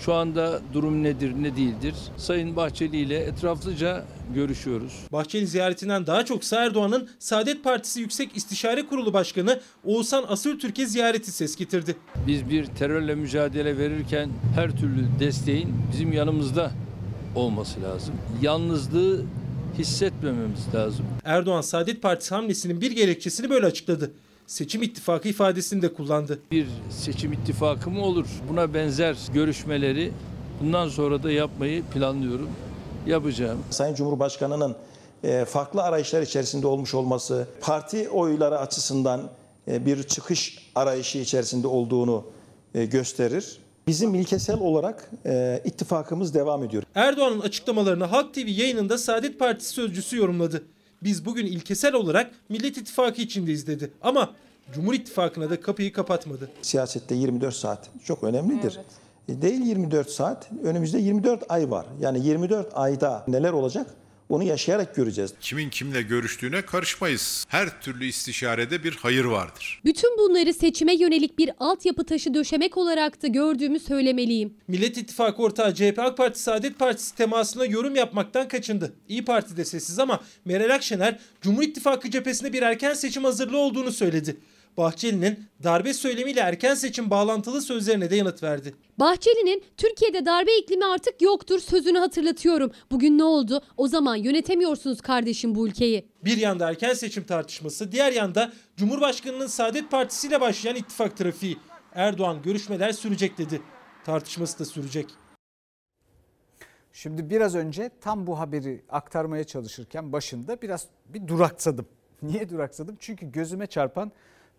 Şu 0.05 0.13
anda 0.13 0.61
durum 0.73 1.03
nedir, 1.03 1.33
ne 1.39 1.55
değildir? 1.55 1.95
Sayın 2.17 2.55
Bahçeli 2.55 2.97
ile 2.97 3.17
etraflıca 3.17 4.03
görüşüyoruz. 4.35 4.93
Bahçeli 5.11 5.47
ziyaretinden 5.47 6.07
daha 6.07 6.25
çok 6.25 6.53
Erdoğan'ın 6.53 7.09
Saadet 7.19 7.63
Partisi 7.63 7.99
Yüksek 8.01 8.37
İstişare 8.37 8.87
Kurulu 8.87 9.13
Başkanı 9.13 9.59
Oğuzhan 9.85 10.23
Asültürk'e 10.27 10.85
ziyareti 10.85 11.31
ses 11.31 11.55
getirdi. 11.55 11.95
Biz 12.27 12.49
bir 12.49 12.65
terörle 12.65 13.15
mücadele 13.15 13.77
verirken 13.77 14.29
her 14.55 14.71
türlü 14.71 15.05
desteğin 15.19 15.69
bizim 15.93 16.13
yanımızda 16.13 16.71
olması 17.35 17.81
lazım. 17.81 18.15
Yalnızlığı 18.41 19.25
hissetmememiz 19.77 20.75
lazım. 20.75 21.05
Erdoğan 21.23 21.61
Saadet 21.61 22.01
Partisi 22.01 22.35
hamlesinin 22.35 22.81
bir 22.81 22.91
gerekçesini 22.91 23.49
böyle 23.49 23.65
açıkladı. 23.65 24.11
Seçim 24.51 24.83
ittifakı 24.83 25.27
ifadesini 25.27 25.81
de 25.81 25.93
kullandı. 25.93 26.39
Bir 26.51 26.67
seçim 26.89 27.33
ittifakı 27.33 27.89
mı 27.89 28.05
olur? 28.05 28.27
Buna 28.49 28.73
benzer 28.73 29.17
görüşmeleri 29.33 30.11
bundan 30.61 30.89
sonra 30.89 31.23
da 31.23 31.31
yapmayı 31.31 31.83
planlıyorum. 31.83 32.49
Yapacağım. 33.07 33.59
Sayın 33.69 33.95
Cumhurbaşkanı'nın 33.95 34.75
e, 35.23 35.45
farklı 35.45 35.83
arayışlar 35.83 36.21
içerisinde 36.21 36.67
olmuş 36.67 36.93
olması, 36.93 37.47
parti 37.61 38.09
oyları 38.09 38.59
açısından 38.59 39.29
e, 39.67 39.85
bir 39.85 40.03
çıkış 40.03 40.71
arayışı 40.75 41.17
içerisinde 41.17 41.67
olduğunu 41.67 42.23
e, 42.75 42.85
gösterir. 42.85 43.57
Bizim 43.87 44.15
ilkesel 44.15 44.59
olarak 44.59 45.11
e, 45.25 45.61
ittifakımız 45.65 46.33
devam 46.33 46.63
ediyor. 46.63 46.83
Erdoğan'ın 46.95 47.39
açıklamalarını 47.39 48.03
Halk 48.03 48.33
TV 48.33 48.47
yayınında 48.47 48.97
Saadet 48.97 49.39
Partisi 49.39 49.69
sözcüsü 49.69 50.17
yorumladı. 50.17 50.63
Biz 51.03 51.25
bugün 51.25 51.45
ilkesel 51.45 51.93
olarak 51.93 52.31
Millet 52.49 52.77
İttifakı 52.77 53.21
içindeyiz 53.21 53.67
dedi. 53.67 53.91
Ama 54.01 54.33
Cumhur 54.73 54.93
İttifakı'na 54.93 55.49
da 55.49 55.61
kapıyı 55.61 55.93
kapatmadı. 55.93 56.49
Siyasette 56.61 57.15
24 57.15 57.55
saat 57.55 57.89
çok 58.03 58.23
önemlidir. 58.23 58.79
Evet. 59.29 59.41
Değil 59.41 59.61
24 59.61 60.09
saat, 60.09 60.49
önümüzde 60.63 60.99
24 60.99 61.43
ay 61.49 61.71
var. 61.71 61.85
Yani 61.99 62.27
24 62.27 62.67
ayda 62.73 63.23
neler 63.27 63.51
olacak 63.51 63.95
onu 64.31 64.43
yaşayarak 64.43 64.95
göreceğiz. 64.95 65.33
Kimin 65.41 65.69
kimle 65.69 66.01
görüştüğüne 66.01 66.61
karışmayız. 66.61 67.45
Her 67.49 67.81
türlü 67.81 68.05
istişarede 68.05 68.83
bir 68.83 68.91
hayır 69.01 69.25
vardır. 69.25 69.81
Bütün 69.85 70.17
bunları 70.17 70.53
seçime 70.53 70.93
yönelik 70.95 71.37
bir 71.37 71.51
altyapı 71.59 72.03
taşı 72.03 72.33
döşemek 72.33 72.77
olarak 72.77 73.23
da 73.23 73.27
gördüğümü 73.27 73.79
söylemeliyim. 73.79 74.53
Millet 74.67 74.97
İttifakı 74.97 75.41
ortağı 75.41 75.73
CHP 75.73 75.99
AK 75.99 76.17
Parti 76.17 76.39
Saadet 76.39 76.79
Partisi 76.79 77.15
temasına 77.15 77.65
yorum 77.65 77.95
yapmaktan 77.95 78.47
kaçındı. 78.47 78.93
İyi 79.09 79.25
Parti 79.25 79.57
de 79.57 79.65
sessiz 79.65 79.99
ama 79.99 80.19
Meral 80.45 80.75
Akşener 80.75 81.19
Cumhur 81.41 81.63
İttifakı 81.63 82.11
cephesinde 82.11 82.53
bir 82.53 82.61
erken 82.61 82.93
seçim 82.93 83.23
hazırlığı 83.23 83.57
olduğunu 83.57 83.91
söyledi. 83.91 84.37
Bahçeli'nin 84.77 85.47
darbe 85.63 85.93
söylemiyle 85.93 86.39
erken 86.39 86.73
seçim 86.73 87.09
bağlantılı 87.09 87.61
sözlerine 87.61 88.09
de 88.09 88.15
yanıt 88.15 88.43
verdi. 88.43 88.75
Bahçeli'nin 88.99 89.63
Türkiye'de 89.77 90.25
darbe 90.25 90.57
iklimi 90.57 90.85
artık 90.85 91.21
yoktur 91.21 91.59
sözünü 91.59 91.97
hatırlatıyorum. 91.99 92.71
Bugün 92.91 93.17
ne 93.17 93.23
oldu? 93.23 93.61
O 93.77 93.87
zaman 93.87 94.15
yönetemiyorsunuz 94.15 95.01
kardeşim 95.01 95.55
bu 95.55 95.67
ülkeyi. 95.67 96.09
Bir 96.25 96.37
yanda 96.37 96.69
erken 96.69 96.93
seçim 96.93 97.23
tartışması, 97.23 97.91
diğer 97.91 98.11
yanda 98.11 98.51
Cumhurbaşkanı'nın 98.77 99.47
Saadet 99.47 99.91
Partisi 99.91 100.27
ile 100.27 100.41
başlayan 100.41 100.75
ittifak 100.75 101.17
trafiği. 101.17 101.57
Erdoğan 101.95 102.41
görüşmeler 102.41 102.91
sürecek 102.91 103.37
dedi. 103.37 103.61
Tartışması 104.05 104.59
da 104.59 104.65
sürecek. 104.65 105.05
Şimdi 106.93 107.29
biraz 107.29 107.55
önce 107.55 107.91
tam 108.01 108.27
bu 108.27 108.39
haberi 108.39 108.81
aktarmaya 108.89 109.43
çalışırken 109.43 110.11
başında 110.11 110.61
biraz 110.61 110.87
bir 111.09 111.27
duraksadım. 111.27 111.85
Niye 112.21 112.49
duraksadım? 112.49 112.97
Çünkü 112.99 113.31
gözüme 113.31 113.67
çarpan 113.67 114.11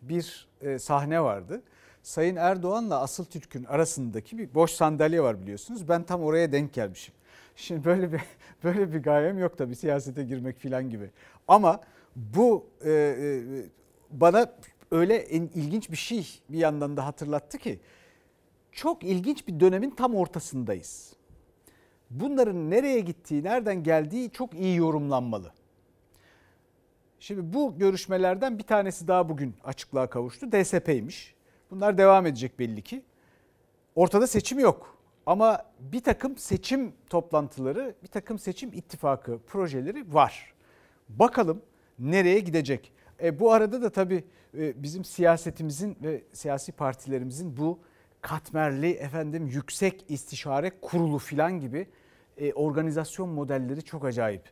bir 0.02 0.48
e, 0.60 0.78
sahne 0.78 1.20
vardı. 1.22 1.62
Sayın 2.02 2.36
Erdoğan'la 2.36 3.00
Asıl 3.00 3.24
Türk'ün 3.24 3.64
arasındaki 3.64 4.38
bir 4.38 4.54
boş 4.54 4.70
sandalye 4.70 5.22
var 5.22 5.42
biliyorsunuz. 5.42 5.88
Ben 5.88 6.02
tam 6.02 6.22
oraya 6.22 6.52
denk 6.52 6.72
gelmişim. 6.72 7.14
Şimdi 7.56 7.84
böyle 7.84 8.12
bir 8.12 8.20
böyle 8.64 8.92
bir 8.92 9.02
gayem 9.02 9.38
yok 9.38 9.58
tabii 9.58 9.76
siyasete 9.76 10.24
girmek 10.24 10.58
falan 10.62 10.90
gibi. 10.90 11.10
Ama 11.48 11.80
bu 12.16 12.66
e, 12.84 12.90
e, 12.90 13.42
bana 14.10 14.52
öyle 14.90 15.16
en 15.16 15.42
ilginç 15.42 15.90
bir 15.90 15.96
şey 15.96 16.40
bir 16.48 16.58
yandan 16.58 16.96
da 16.96 17.06
hatırlattı 17.06 17.58
ki 17.58 17.80
çok 18.72 19.04
ilginç 19.04 19.48
bir 19.48 19.60
dönemin 19.60 19.90
tam 19.90 20.14
ortasındayız. 20.14 21.12
Bunların 22.10 22.70
nereye 22.70 23.00
gittiği, 23.00 23.44
nereden 23.44 23.82
geldiği 23.82 24.30
çok 24.30 24.54
iyi 24.54 24.76
yorumlanmalı. 24.76 25.52
Şimdi 27.22 27.52
bu 27.52 27.78
görüşmelerden 27.78 28.58
bir 28.58 28.62
tanesi 28.62 29.08
daha 29.08 29.28
bugün 29.28 29.54
açıklığa 29.64 30.10
kavuştu. 30.10 30.52
DSP'ymiş. 30.52 31.34
Bunlar 31.70 31.98
devam 31.98 32.26
edecek 32.26 32.58
belli 32.58 32.82
ki. 32.82 33.02
Ortada 33.94 34.26
seçim 34.26 34.58
yok. 34.58 34.96
Ama 35.26 35.64
bir 35.80 36.00
takım 36.00 36.36
seçim 36.36 36.92
toplantıları, 37.10 37.94
bir 38.02 38.08
takım 38.08 38.38
seçim 38.38 38.72
ittifakı 38.72 39.38
projeleri 39.46 40.14
var. 40.14 40.54
Bakalım 41.08 41.62
nereye 41.98 42.40
gidecek? 42.40 42.92
E, 43.22 43.40
bu 43.40 43.52
arada 43.52 43.82
da 43.82 43.90
tabii 43.90 44.24
e, 44.58 44.82
bizim 44.82 45.04
siyasetimizin 45.04 45.96
ve 46.02 46.22
siyasi 46.32 46.72
partilerimizin 46.72 47.56
bu 47.56 47.78
katmerli 48.20 48.90
efendim 48.90 49.46
yüksek 49.46 50.04
istişare 50.08 50.72
kurulu 50.80 51.18
filan 51.18 51.60
gibi 51.60 51.88
e, 52.36 52.52
organizasyon 52.52 53.28
modelleri 53.28 53.82
çok 53.82 54.04
acayip. 54.04 54.42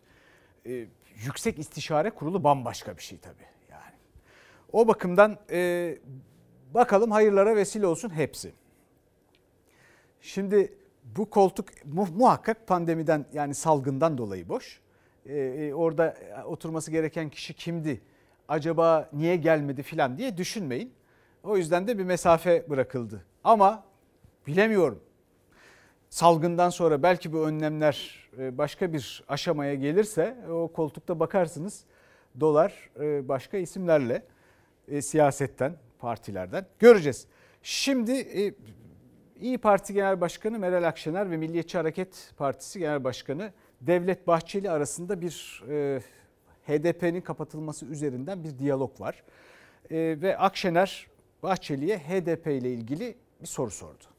E, 0.67 0.87
Yüksek 1.25 1.59
İstişare 1.59 2.11
Kurulu 2.11 2.45
bambaşka 2.45 2.97
bir 2.97 3.03
şey 3.03 3.19
tabii. 3.19 3.47
Yani. 3.71 3.95
O 4.73 4.89
bakımdan 4.89 5.39
e, 5.51 5.99
bakalım 6.75 7.11
hayırlara 7.11 7.57
vesile 7.57 7.87
olsun 7.87 8.11
hepsi. 8.11 8.53
Şimdi 10.21 10.75
bu 11.17 11.31
koltuk 11.31 11.87
mu, 11.87 12.09
muhakkak 12.17 12.67
pandemiden 12.67 13.27
yani 13.33 13.55
salgından 13.55 14.19
dolayı 14.19 14.49
boş. 14.49 14.81
Ee, 15.27 15.39
e, 15.39 15.75
orada 15.75 16.17
oturması 16.45 16.91
gereken 16.91 17.29
kişi 17.29 17.55
kimdi? 17.55 18.01
Acaba 18.49 19.11
niye 19.13 19.37
gelmedi 19.37 19.83
filan 19.83 20.19
diye 20.19 20.37
düşünmeyin. 20.37 20.93
O 21.43 21.57
yüzden 21.57 21.89
de 21.89 21.99
bir 21.99 22.05
mesafe 22.05 22.71
bırakıldı. 22.71 23.25
Ama 23.45 23.85
bilemiyorum. 24.47 25.03
Salgından 26.11 26.71
sonra 26.71 27.03
belki 27.03 27.33
bu 27.33 27.47
önlemler 27.47 28.29
e, 28.39 28.59
başka 28.59 28.93
bir 28.93 29.25
aşamaya 29.29 29.75
gelirse 29.75 30.37
o 30.51 30.69
koltukta 30.69 31.21
bakarsınız 31.21 31.85
dolar 32.41 32.91
e, 33.01 33.29
başka 33.29 33.57
isimlerle 33.57 34.23
e, 34.89 35.03
siyasetten, 35.03 35.77
partilerden 35.99 36.67
göreceğiz. 36.79 37.27
Şimdi 37.63 38.13
İyi 39.41 39.59
Parti 39.59 39.95
Genel 39.95 40.21
Başkanı 40.21 40.59
Meral 40.59 40.89
Akşener 40.89 41.31
ve 41.31 41.37
Milliyetçi 41.37 41.79
Hareket 41.79 42.33
Partisi 42.37 42.79
Genel 42.79 43.05
Başkanı 43.05 43.53
Devlet 43.81 44.27
Bahçeli 44.27 44.71
arasında 44.71 45.21
bir 45.21 45.65
HDP'nin 46.67 47.21
kapatılması 47.21 47.87
üzerinden 47.87 48.45
bir 48.45 48.59
diyalog 48.59 49.01
var. 49.01 49.23
Ve 49.91 50.39
Akşener 50.39 51.07
Bahçeli'ye 51.43 51.99
HDP 51.99 52.47
ile 52.47 52.73
ilgili 52.73 53.15
bir 53.41 53.47
soru 53.47 53.71
sordu 53.71 54.10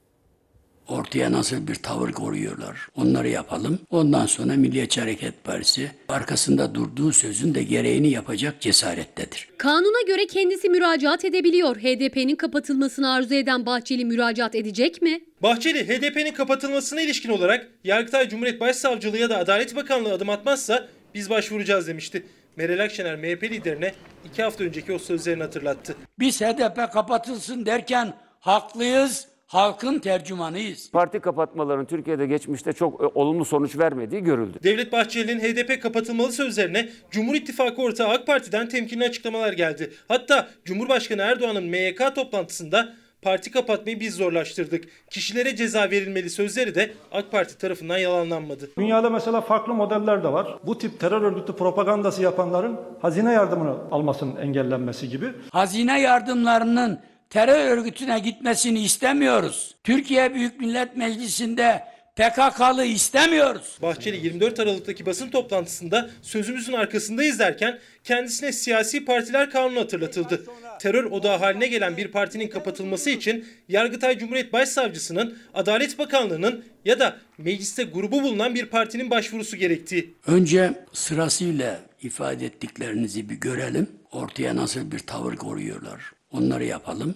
ortaya 0.91 1.31
nasıl 1.31 1.67
bir 1.67 1.75
tavır 1.75 2.11
koruyorlar. 2.11 2.87
Onları 2.95 3.29
yapalım. 3.29 3.79
Ondan 3.89 4.25
sonra 4.25 4.53
Milliyetçi 4.53 5.01
Hareket 5.01 5.43
Partisi 5.43 5.91
arkasında 6.09 6.75
durduğu 6.75 7.11
sözün 7.11 7.55
de 7.55 7.63
gereğini 7.63 8.09
yapacak 8.09 8.61
cesarettedir. 8.61 9.47
Kanuna 9.57 10.01
göre 10.07 10.27
kendisi 10.27 10.69
müracaat 10.69 11.25
edebiliyor. 11.25 11.75
HDP'nin 11.75 12.35
kapatılmasını 12.35 13.11
arzu 13.13 13.33
eden 13.33 13.65
Bahçeli 13.65 14.05
müracaat 14.05 14.55
edecek 14.55 15.01
mi? 15.01 15.21
Bahçeli 15.43 15.87
HDP'nin 15.87 16.31
kapatılmasına 16.31 17.01
ilişkin 17.01 17.29
olarak 17.29 17.67
Yargıtay 17.83 18.29
Cumhuriyet 18.29 18.59
Başsavcılığı 18.59 19.17
ya 19.17 19.29
da 19.29 19.37
Adalet 19.37 19.75
Bakanlığı 19.75 20.13
adım 20.13 20.29
atmazsa 20.29 20.87
biz 21.13 21.29
başvuracağız 21.29 21.87
demişti. 21.87 22.23
Meral 22.55 22.83
Akşener 22.83 23.15
MHP 23.15 23.43
liderine 23.43 23.93
iki 24.25 24.43
hafta 24.43 24.63
önceki 24.63 24.93
o 24.93 24.99
sözlerini 24.99 25.43
hatırlattı. 25.43 25.95
Biz 26.19 26.41
HDP 26.41 26.93
kapatılsın 26.93 27.65
derken 27.65 28.13
haklıyız, 28.39 29.27
halkın 29.51 29.99
tercümanıyız. 29.99 30.91
Parti 30.91 31.19
kapatmaların 31.19 31.85
Türkiye'de 31.85 32.25
geçmişte 32.27 32.73
çok 32.73 33.01
e, 33.01 33.05
olumlu 33.05 33.45
sonuç 33.45 33.77
vermediği 33.77 34.23
görüldü. 34.23 34.57
Devlet 34.63 34.91
Bahçeli'nin 34.91 35.39
HDP 35.39 35.81
kapatılmalı 35.81 36.31
sözlerine 36.31 36.89
Cumhur 37.11 37.35
İttifakı 37.35 37.81
ortağı 37.81 38.07
AK 38.07 38.27
Parti'den 38.27 38.69
temkinli 38.69 39.05
açıklamalar 39.05 39.53
geldi. 39.53 39.91
Hatta 40.07 40.47
Cumhurbaşkanı 40.65 41.21
Erdoğan'ın 41.21 41.63
MYK 41.63 42.15
toplantısında 42.15 42.93
parti 43.21 43.51
kapatmayı 43.51 43.99
biz 43.99 44.15
zorlaştırdık. 44.15 44.83
Kişilere 45.09 45.55
ceza 45.55 45.89
verilmeli 45.91 46.29
sözleri 46.29 46.75
de 46.75 46.91
AK 47.11 47.31
Parti 47.31 47.57
tarafından 47.57 47.97
yalanlanmadı. 47.97 48.69
Dünyada 48.77 49.09
mesela 49.09 49.41
farklı 49.41 49.73
modeller 49.73 50.23
de 50.23 50.33
var. 50.33 50.47
Bu 50.65 50.77
tip 50.77 50.99
terör 50.99 51.21
örgütü 51.21 51.53
propagandası 51.53 52.23
yapanların 52.23 52.79
hazine 53.01 53.33
yardımını 53.33 53.75
almasının 53.91 54.35
engellenmesi 54.35 55.09
gibi. 55.09 55.25
Hazine 55.51 56.01
yardımlarının 56.01 56.99
terör 57.31 57.77
örgütüne 57.77 58.19
gitmesini 58.19 58.83
istemiyoruz. 58.83 59.75
Türkiye 59.83 60.33
Büyük 60.33 60.59
Millet 60.59 60.97
Meclisi'nde 60.97 61.83
PKK'lı 62.15 62.85
istemiyoruz. 62.85 63.77
Bahçeli 63.81 64.25
24 64.25 64.59
Aralık'taki 64.59 65.05
basın 65.05 65.29
toplantısında 65.29 66.09
sözümüzün 66.21 66.73
arkasındayız 66.73 67.39
derken 67.39 67.79
kendisine 68.03 68.51
siyasi 68.51 69.05
partiler 69.05 69.49
kanunu 69.49 69.79
hatırlatıldı. 69.79 70.45
Terör 70.79 71.03
odağı 71.03 71.37
haline 71.37 71.67
gelen 71.67 71.97
bir 71.97 72.07
partinin 72.07 72.47
kapatılması 72.47 73.09
için 73.09 73.45
Yargıtay 73.67 74.17
Cumhuriyet 74.17 74.53
Başsavcısının, 74.53 75.37
Adalet 75.53 75.99
Bakanlığı'nın 75.99 76.65
ya 76.85 76.99
da 76.99 77.17
mecliste 77.37 77.83
grubu 77.83 78.23
bulunan 78.23 78.55
bir 78.55 78.65
partinin 78.65 79.09
başvurusu 79.09 79.57
gerektiği. 79.57 80.13
Önce 80.27 80.73
sırasıyla 80.93 81.79
ifade 82.01 82.45
ettiklerinizi 82.45 83.29
bir 83.29 83.35
görelim. 83.35 83.87
Ortaya 84.11 84.55
nasıl 84.55 84.91
bir 84.91 84.99
tavır 84.99 85.35
koruyorlar. 85.35 86.20
Onları 86.31 86.65
yapalım. 86.65 87.15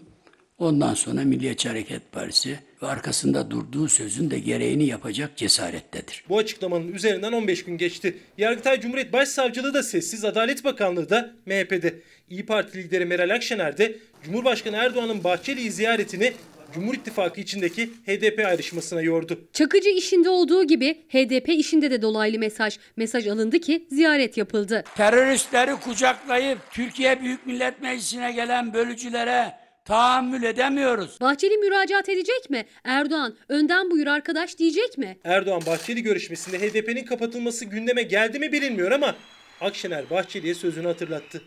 Ondan 0.57 0.93
sonra 0.93 1.21
Milliyetçi 1.21 1.69
Hareket 1.69 2.11
Partisi 2.11 2.59
arkasında 2.81 3.51
durduğu 3.51 3.87
sözün 3.89 4.31
de 4.31 4.39
gereğini 4.39 4.85
yapacak 4.85 5.37
cesarettedir. 5.37 6.23
Bu 6.29 6.37
açıklamanın 6.37 6.93
üzerinden 6.93 7.31
15 7.31 7.63
gün 7.65 7.77
geçti. 7.77 8.17
Yargıtay 8.37 8.81
Cumhuriyet 8.81 9.13
Başsavcılığı 9.13 9.73
da 9.73 9.83
sessiz, 9.83 10.25
Adalet 10.25 10.63
Bakanlığı 10.63 11.09
da 11.09 11.33
MHP'de. 11.45 11.95
İyi 12.29 12.45
Parti 12.45 12.77
lideri 12.77 13.05
Meral 13.05 13.29
Akşener 13.29 13.77
de 13.77 13.95
Cumhurbaşkanı 14.23 14.75
Erdoğan'ın 14.75 15.23
Bahçeli'yi 15.23 15.71
ziyaretini 15.71 16.33
Cumhur 16.75 16.93
İttifakı 16.93 17.41
içindeki 17.41 17.85
HDP 18.05 18.45
ayrışmasına 18.45 19.01
yordu. 19.01 19.39
Çakıcı 19.53 19.89
işinde 19.89 20.29
olduğu 20.29 20.63
gibi 20.63 20.93
HDP 20.93 21.49
işinde 21.49 21.91
de 21.91 22.01
dolaylı 22.01 22.39
mesaj. 22.39 22.77
Mesaj 22.95 23.27
alındı 23.27 23.59
ki 23.59 23.87
ziyaret 23.91 24.37
yapıldı. 24.37 24.83
Teröristleri 24.95 25.75
kucaklayıp 25.75 26.57
Türkiye 26.71 27.21
Büyük 27.21 27.45
Millet 27.45 27.81
Meclisi'ne 27.81 28.31
gelen 28.31 28.73
bölücülere 28.73 29.53
tahammül 29.85 30.43
edemiyoruz. 30.43 31.17
Bahçeli 31.21 31.57
müracaat 31.57 32.09
edecek 32.09 32.49
mi? 32.49 32.65
Erdoğan 32.83 33.35
önden 33.49 33.91
buyur 33.91 34.07
arkadaş 34.07 34.57
diyecek 34.57 34.97
mi? 34.97 35.17
Erdoğan 35.23 35.61
Bahçeli 35.65 36.03
görüşmesinde 36.03 36.59
HDP'nin 36.59 37.05
kapatılması 37.05 37.65
gündeme 37.65 38.03
geldi 38.03 38.39
mi 38.39 38.51
bilinmiyor 38.51 38.91
ama 38.91 39.15
Akşener 39.61 40.09
Bahçeli'ye 40.09 40.53
sözünü 40.53 40.87
hatırlattı. 40.87 41.41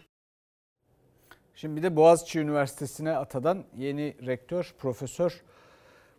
Şimdi 1.61 1.77
bir 1.77 1.83
de 1.83 1.97
Boğaziçi 1.97 2.41
Üniversitesi'ne 2.41 3.17
atadan 3.17 3.65
yeni 3.77 4.15
rektör 4.27 4.75
Profesör 4.79 5.43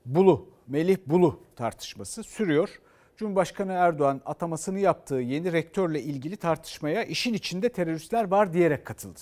Bulu, 0.05 0.49
Melih 0.67 0.97
Bulu 1.05 1.43
tartışması 1.55 2.23
sürüyor. 2.23 2.81
Cumhurbaşkanı 3.17 3.71
Erdoğan 3.71 4.21
atamasını 4.25 4.79
yaptığı 4.79 5.15
yeni 5.15 5.51
rektörle 5.51 6.01
ilgili 6.01 6.37
tartışmaya 6.37 7.03
işin 7.03 7.33
içinde 7.33 7.69
teröristler 7.69 8.23
var 8.23 8.53
diyerek 8.53 8.85
katıldı. 8.85 9.19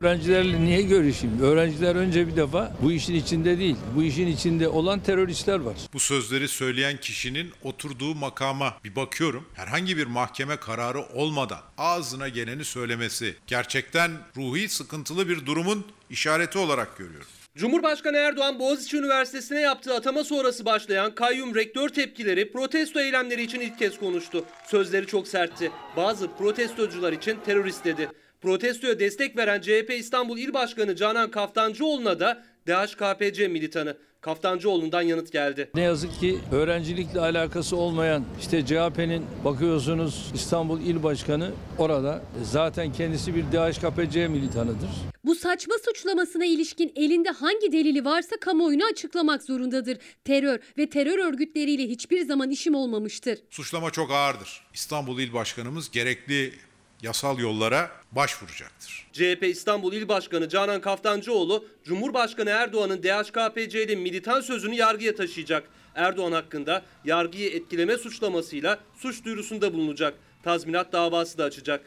Öğrencilerle 0.00 0.60
niye 0.60 0.82
görüşeyim? 0.82 1.42
Öğrenciler 1.42 1.96
önce 1.96 2.26
bir 2.26 2.36
defa 2.36 2.76
bu 2.82 2.92
işin 2.92 3.14
içinde 3.14 3.58
değil. 3.58 3.76
Bu 3.96 4.02
işin 4.02 4.26
içinde 4.26 4.68
olan 4.68 5.00
teröristler 5.00 5.60
var. 5.60 5.74
Bu 5.92 6.00
sözleri 6.00 6.48
söyleyen 6.48 6.96
kişinin 6.96 7.50
oturduğu 7.62 8.14
makama 8.14 8.74
bir 8.84 8.96
bakıyorum. 8.96 9.44
Herhangi 9.54 9.96
bir 9.96 10.06
mahkeme 10.06 10.56
kararı 10.56 11.00
olmadan 11.14 11.60
ağzına 11.78 12.28
geleni 12.28 12.64
söylemesi 12.64 13.36
gerçekten 13.46 14.10
ruhi 14.36 14.68
sıkıntılı 14.68 15.28
bir 15.28 15.46
durumun 15.46 15.84
işareti 16.10 16.58
olarak 16.58 16.98
görüyorum. 16.98 17.28
Cumhurbaşkanı 17.56 18.16
Erdoğan 18.16 18.58
Boğaziçi 18.58 18.96
Üniversitesi'ne 18.96 19.60
yaptığı 19.60 19.94
atama 19.94 20.24
sonrası 20.24 20.64
başlayan 20.64 21.14
kayyum 21.14 21.54
rektör 21.54 21.88
tepkileri 21.88 22.52
protesto 22.52 23.00
eylemleri 23.00 23.42
için 23.42 23.60
ilk 23.60 23.78
kez 23.78 23.98
konuştu. 23.98 24.44
Sözleri 24.66 25.06
çok 25.06 25.28
sertti. 25.28 25.70
Bazı 25.96 26.28
protestocular 26.36 27.12
için 27.12 27.38
terörist 27.46 27.84
dedi. 27.84 28.08
Protestoya 28.40 29.00
destek 29.00 29.36
veren 29.36 29.60
CHP 29.60 29.90
İstanbul 29.98 30.38
İl 30.38 30.54
Başkanı 30.54 30.96
Canan 30.96 31.30
Kaftancıoğlu'na 31.30 32.20
da 32.20 32.44
DHKPC 32.66 33.48
militanı 33.48 33.96
Kaftancıoğlu'ndan 34.20 35.02
yanıt 35.02 35.32
geldi. 35.32 35.70
Ne 35.74 35.80
yazık 35.80 36.20
ki 36.20 36.38
öğrencilikle 36.52 37.20
alakası 37.20 37.76
olmayan 37.76 38.24
işte 38.40 38.66
CHP'nin 38.66 39.26
bakıyorsunuz 39.44 40.30
İstanbul 40.34 40.80
İl 40.80 41.02
Başkanı 41.02 41.50
orada 41.78 42.22
zaten 42.42 42.92
kendisi 42.92 43.34
bir 43.34 43.42
DHKPC 43.42 44.28
militanıdır. 44.28 44.88
Bu 45.24 45.34
saçma 45.34 45.74
suçlamasına 45.84 46.44
ilişkin 46.44 46.92
elinde 46.96 47.30
hangi 47.30 47.72
delili 47.72 48.04
varsa 48.04 48.36
kamuoyuna 48.40 48.84
açıklamak 48.92 49.42
zorundadır. 49.42 49.98
Terör 50.24 50.58
ve 50.78 50.90
terör 50.90 51.18
örgütleriyle 51.18 51.82
hiçbir 51.82 52.26
zaman 52.26 52.50
işim 52.50 52.74
olmamıştır. 52.74 53.38
Suçlama 53.50 53.90
çok 53.90 54.10
ağırdır. 54.10 54.66
İstanbul 54.74 55.20
İl 55.20 55.32
Başkanımız 55.32 55.90
gerekli 55.90 56.52
yasal 57.02 57.38
yollara 57.38 57.90
başvuracaktır. 58.12 59.06
CHP 59.12 59.42
İstanbul 59.42 59.92
İl 59.92 60.08
Başkanı 60.08 60.48
Canan 60.48 60.80
Kaftancıoğlu, 60.80 61.64
Cumhurbaşkanı 61.84 62.50
Erdoğan'ın 62.50 63.02
DHKPC'li 63.02 63.96
militan 63.96 64.40
sözünü 64.40 64.74
yargıya 64.74 65.14
taşıyacak. 65.14 65.68
Erdoğan 65.94 66.32
hakkında 66.32 66.82
yargıyı 67.04 67.50
etkileme 67.50 67.98
suçlamasıyla 67.98 68.78
suç 68.96 69.24
duyurusunda 69.24 69.72
bulunacak. 69.72 70.14
Tazminat 70.42 70.92
davası 70.92 71.38
da 71.38 71.44
açacak. 71.44 71.86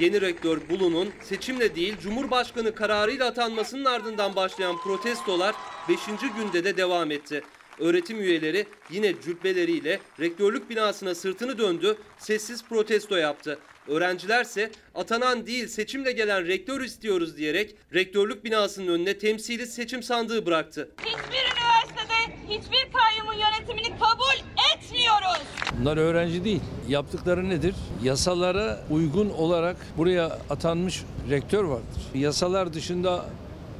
Yeni 0.00 0.20
rektör 0.20 0.68
Bulu'nun 0.68 1.10
seçimle 1.22 1.76
değil 1.76 1.96
Cumhurbaşkanı 2.02 2.74
kararıyla 2.74 3.26
atanmasının 3.26 3.84
ardından 3.84 4.36
başlayan 4.36 4.76
protestolar 4.80 5.54
5. 5.88 5.98
günde 6.36 6.64
de 6.64 6.76
devam 6.76 7.10
etti. 7.10 7.42
Öğretim 7.80 8.20
üyeleri 8.20 8.66
yine 8.90 9.14
cübbeleriyle 9.24 10.00
rektörlük 10.20 10.70
binasına 10.70 11.14
sırtını 11.14 11.58
döndü, 11.58 11.98
sessiz 12.18 12.64
protesto 12.64 13.16
yaptı. 13.16 13.58
Öğrencilerse 13.88 14.70
atanan 14.94 15.46
değil 15.46 15.68
seçimle 15.68 16.12
gelen 16.12 16.46
rektör 16.46 16.80
istiyoruz 16.80 17.36
diyerek 17.36 17.74
rektörlük 17.94 18.44
binasının 18.44 18.86
önüne 18.88 19.18
temsili 19.18 19.66
seçim 19.66 20.02
sandığı 20.02 20.46
bıraktı. 20.46 20.90
Hiçbir 21.00 21.44
üniversitede 21.52 22.36
hiçbir 22.48 22.92
kayyumun 22.92 23.32
yönetimini 23.34 23.98
kabul 23.98 24.48
etmiyoruz. 24.74 25.42
Bunlar 25.80 25.96
öğrenci 25.96 26.44
değil. 26.44 26.60
Yaptıkları 26.88 27.48
nedir? 27.48 27.74
Yasalara 28.02 28.84
uygun 28.90 29.30
olarak 29.30 29.76
buraya 29.96 30.26
atanmış 30.50 31.02
rektör 31.30 31.64
vardır. 31.64 32.02
Yasalar 32.14 32.72
dışında 32.72 33.26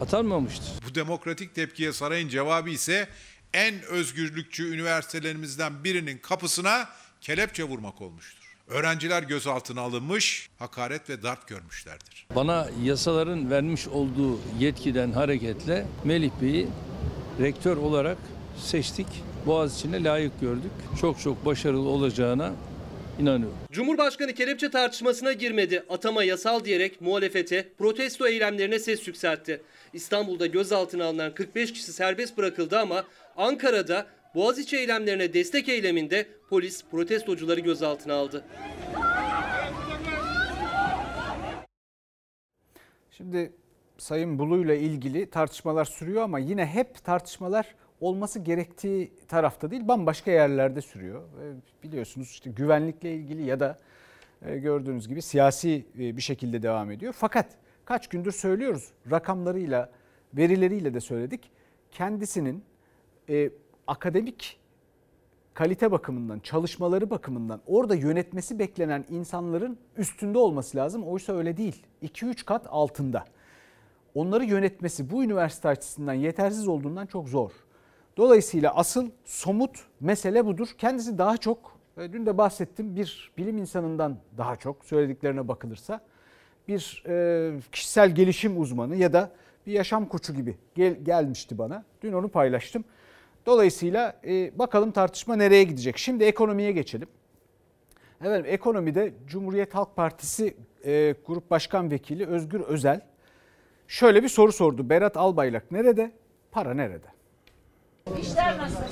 atanmamıştır. 0.01 0.69
Bu 0.91 0.95
demokratik 0.95 1.55
tepkiye 1.55 1.93
sarayın 1.93 2.29
cevabı 2.29 2.71
ise 2.71 3.09
en 3.55 3.83
özgürlükçü 3.83 4.75
üniversitelerimizden 4.75 5.85
birinin 5.85 6.19
kapısına 6.19 6.89
kelepçe 7.21 7.65
vurmak 7.65 8.01
olmuştur. 8.03 8.57
Öğrenciler 8.69 9.23
gözaltına 9.23 9.81
alınmış, 9.81 10.49
hakaret 10.59 11.11
ve 11.11 11.23
darp 11.23 11.49
görmüşlerdir. 11.49 12.27
Bana 12.35 12.69
yasaların 12.83 13.51
vermiş 13.51 13.89
olduğu 13.89 14.41
yetkiden 14.59 15.13
hareketle 15.13 15.87
Melih 16.05 16.31
Bey'i 16.43 16.69
rektör 17.41 17.77
olarak 17.77 18.19
seçtik. 18.59 19.07
Boğaziçi'ne 19.47 20.05
layık 20.05 20.41
gördük. 20.41 20.71
Çok 21.01 21.21
çok 21.21 21.47
başarılı 21.47 21.89
olacağına 21.89 22.53
inanıyorum. 23.19 23.59
Cumhurbaşkanı 23.73 24.35
kelepçe 24.35 24.71
tartışmasına 24.71 25.33
girmedi. 25.33 25.85
Atama 25.89 26.25
yasal 26.25 26.65
diyerek 26.65 27.01
muhalefete, 27.01 27.69
protesto 27.79 28.27
eylemlerine 28.29 28.79
ses 28.79 29.07
yükseltti. 29.09 29.63
İstanbul'da 29.93 30.47
gözaltına 30.47 31.05
alınan 31.05 31.35
45 31.35 31.73
kişi 31.73 31.93
serbest 31.93 32.37
bırakıldı 32.37 32.79
ama 32.79 33.05
Ankara'da 33.38 34.07
Boğaziçi 34.35 34.77
eylemlerine 34.77 35.35
destek 35.35 35.68
eyleminde 35.68 36.27
polis 36.48 36.85
protestocuları 36.90 37.61
gözaltına 37.61 38.14
aldı. 38.14 38.44
Şimdi 43.11 43.53
Sayın 43.98 44.38
Bulu 44.38 44.64
ile 44.64 44.81
ilgili 44.81 45.31
tartışmalar 45.31 45.85
sürüyor 45.85 46.22
ama 46.22 46.38
yine 46.38 46.66
hep 46.66 47.05
tartışmalar 47.05 47.74
olması 48.01 48.38
gerektiği 48.38 49.12
tarafta 49.29 49.70
değil 49.70 49.88
bambaşka 49.88 50.31
yerlerde 50.31 50.81
sürüyor. 50.81 51.22
Biliyorsunuz 51.83 52.31
işte 52.31 52.51
güvenlikle 52.51 53.14
ilgili 53.14 53.42
ya 53.42 53.61
da 53.61 53.79
e, 54.42 54.59
gördüğünüz 54.59 55.09
gibi 55.09 55.22
siyasi 55.22 55.87
e, 55.98 56.16
bir 56.16 56.22
şekilde 56.22 56.62
devam 56.62 56.90
ediyor. 56.90 57.14
Fakat 57.18 57.46
kaç 57.85 58.09
gündür 58.09 58.33
söylüyoruz 58.33 58.88
rakamlarıyla, 59.11 59.90
verileriyle 60.35 60.94
de 60.94 61.01
söyledik. 61.01 61.51
Kendisinin 61.90 62.64
e, 63.29 63.51
akademik 63.87 64.59
kalite 65.55 65.91
bakımından, 65.93 66.38
çalışmaları 66.38 67.11
bakımından 67.11 67.61
orada 67.67 67.95
yönetmesi 67.95 68.59
beklenen 68.59 69.05
insanların 69.11 69.79
üstünde 69.97 70.38
olması 70.38 70.77
lazım. 70.77 71.05
Oysa 71.05 71.33
öyle 71.37 71.57
değil. 71.57 71.87
2-3 72.03 72.45
kat 72.45 72.67
altında. 72.69 73.25
onları 74.14 74.45
yönetmesi 74.45 75.11
bu 75.11 75.25
üniversite 75.25 75.69
açısından 75.69 76.12
yetersiz 76.12 76.69
olduğundan 76.69 77.07
çok 77.07 77.29
zor. 77.29 77.51
Dolayısıyla 78.17 78.75
asıl 78.75 79.11
somut 79.25 79.77
mesele 80.01 80.47
budur. 80.47 80.69
Kendisi 80.79 81.19
daha 81.19 81.37
çok, 81.37 81.79
e, 81.97 82.12
dün 82.12 82.27
de 82.27 82.38
bahsettim 82.38 82.97
bir 82.97 83.33
bilim 83.38 83.59
insanından 83.59 84.17
daha 84.38 84.57
çok 84.57 84.85
söylediklerine 84.85 85.49
bakılırsa 85.49 86.01
bir 86.69 87.03
e, 87.07 87.61
kişisel 87.73 88.14
gelişim 88.14 88.61
uzmanı 88.61 88.97
ya 88.97 89.12
da 89.12 89.31
bir 89.67 89.73
yaşam 89.73 90.09
koçu 90.09 90.35
gibi 90.35 90.57
gel, 90.75 90.95
gelmişti 91.05 91.59
bana. 91.59 91.85
Dün 92.03 92.12
onu 92.12 92.29
paylaştım. 92.29 92.85
Dolayısıyla 93.49 94.21
e, 94.27 94.59
bakalım 94.59 94.91
tartışma 94.91 95.37
nereye 95.37 95.65
gidecek. 95.65 95.99
Şimdi 95.99 96.25
ekonomiye 96.25 96.73
geçelim. 96.73 97.09
Evet 98.25 98.47
ekonomide 98.49 99.13
Cumhuriyet 99.27 99.75
Halk 99.75 99.97
Partisi 99.97 100.57
e, 100.85 101.15
Grup 101.27 101.51
Başkan 101.51 101.91
Vekili 101.91 102.27
Özgür 102.27 102.61
Özel 102.61 103.01
şöyle 103.87 104.23
bir 104.23 104.29
soru 104.29 104.53
sordu. 104.53 104.89
Berat 104.89 105.17
Albayrak 105.17 105.73
nerede? 105.73 106.13
Para 106.51 106.75
nerede? 106.75 107.07
İşler 108.21 108.59
nasıl? 108.59 108.83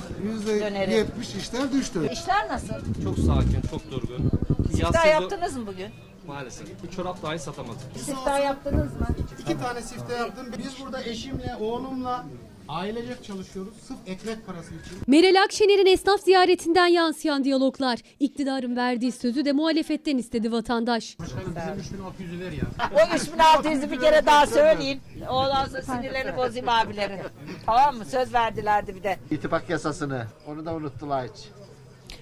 Dönerim. 0.47 1.07
%70 1.21 1.37
işler 1.37 1.71
düştü. 1.71 2.09
İşler 2.11 2.47
nasıl? 2.49 2.75
Çok 3.03 3.19
sakin, 3.19 3.61
çok 3.71 3.91
durgun. 3.91 4.31
Siftah 4.71 5.07
yaptınız 5.07 5.57
mı 5.57 5.67
bugün? 5.67 5.87
Maalesef. 6.27 6.83
Bir 6.83 6.89
çorap 6.89 7.23
dahi 7.23 7.39
satamadık. 7.39 7.81
Siftah 7.97 8.43
yaptınız 8.43 8.93
mı? 8.93 9.07
İki 9.39 9.59
tane 9.59 9.81
sifte 9.81 10.13
yaptım. 10.15 10.47
Biz 10.57 10.85
burada 10.85 11.03
eşimle, 11.03 11.55
oğlumla 11.59 12.25
ailecek 12.67 13.23
çalışıyoruz. 13.23 13.73
Sırf 13.87 13.97
ekmek 14.07 14.45
parası 14.47 14.67
için. 14.75 14.97
Meral 15.07 15.43
Akşener'in 15.43 15.85
esnaf 15.85 16.21
ziyaretinden 16.21 16.87
yansıyan 16.87 17.43
diyaloglar. 17.43 17.99
İktidarın 18.19 18.75
verdiği 18.75 19.11
sözü 19.11 19.45
de 19.45 19.51
muhalefetten 19.51 20.17
istedi 20.17 20.51
vatandaş. 20.51 21.19
Başkanım 21.19 21.55
bizim 21.55 21.99
3600'ü 21.99 22.39
ver 22.39 22.51
ya. 22.51 22.63
O 22.95 22.99
3600'ü 23.15 23.91
bir 23.91 23.99
kere 23.99 24.25
daha 24.25 24.47
söyleyin. 24.47 25.01
Ondan 25.29 25.65
sonra 25.65 25.81
sinirlerini 25.81 26.37
bozayım 26.37 26.69
abilerin. 26.69 27.19
Tamam 27.65 27.97
mı? 27.97 28.05
Söz 28.05 28.33
verdilerdi 28.33 28.95
bir 28.95 29.03
de. 29.03 29.17
İttifak 29.31 29.69
yasasını. 29.69 30.25
Onu 30.47 30.65
da 30.65 30.73
unuttular 30.73 31.27
hiç. 31.27 31.45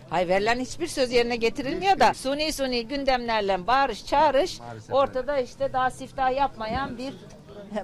Hay 0.09 0.27
verilen 0.27 0.59
hiçbir 0.59 0.87
söz 0.87 1.11
yerine 1.11 1.35
getirilmiyor 1.35 1.99
da 1.99 2.13
suni 2.13 2.53
suni 2.53 2.87
gündemlerle 2.87 3.67
bağırış 3.67 4.05
çağırış 4.05 4.59
ortada 4.91 5.39
işte 5.39 5.73
daha 5.73 5.91
siftah 5.91 6.35
yapmayan 6.35 6.97
bir 6.97 7.13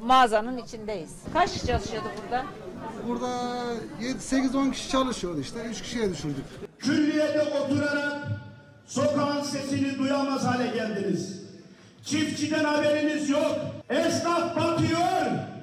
mağazanın 0.02 0.58
içindeyiz. 0.58 1.10
Kaç 1.34 1.54
kişi 1.54 1.68
çalışıyordu 1.68 2.08
burada? 2.24 2.46
Burada 3.08 3.28
8-10 4.02 4.72
kişi 4.72 4.90
çalışıyordu 4.90 5.42
işte. 5.42 5.60
3 5.72 5.82
kişiye 5.82 6.10
düşürdük. 6.10 6.46
Külliyede 6.80 7.42
oturarak 7.42 8.28
sokağın 8.86 9.42
sesini 9.42 10.00
duyamaz 10.00 10.46
hale 10.46 10.68
geldiniz. 10.68 11.42
Çiftçiden 12.06 12.64
haberiniz 12.64 13.30
yok. 13.30 13.58
Esnaf 13.90 14.56
batıyor. 14.56 15.02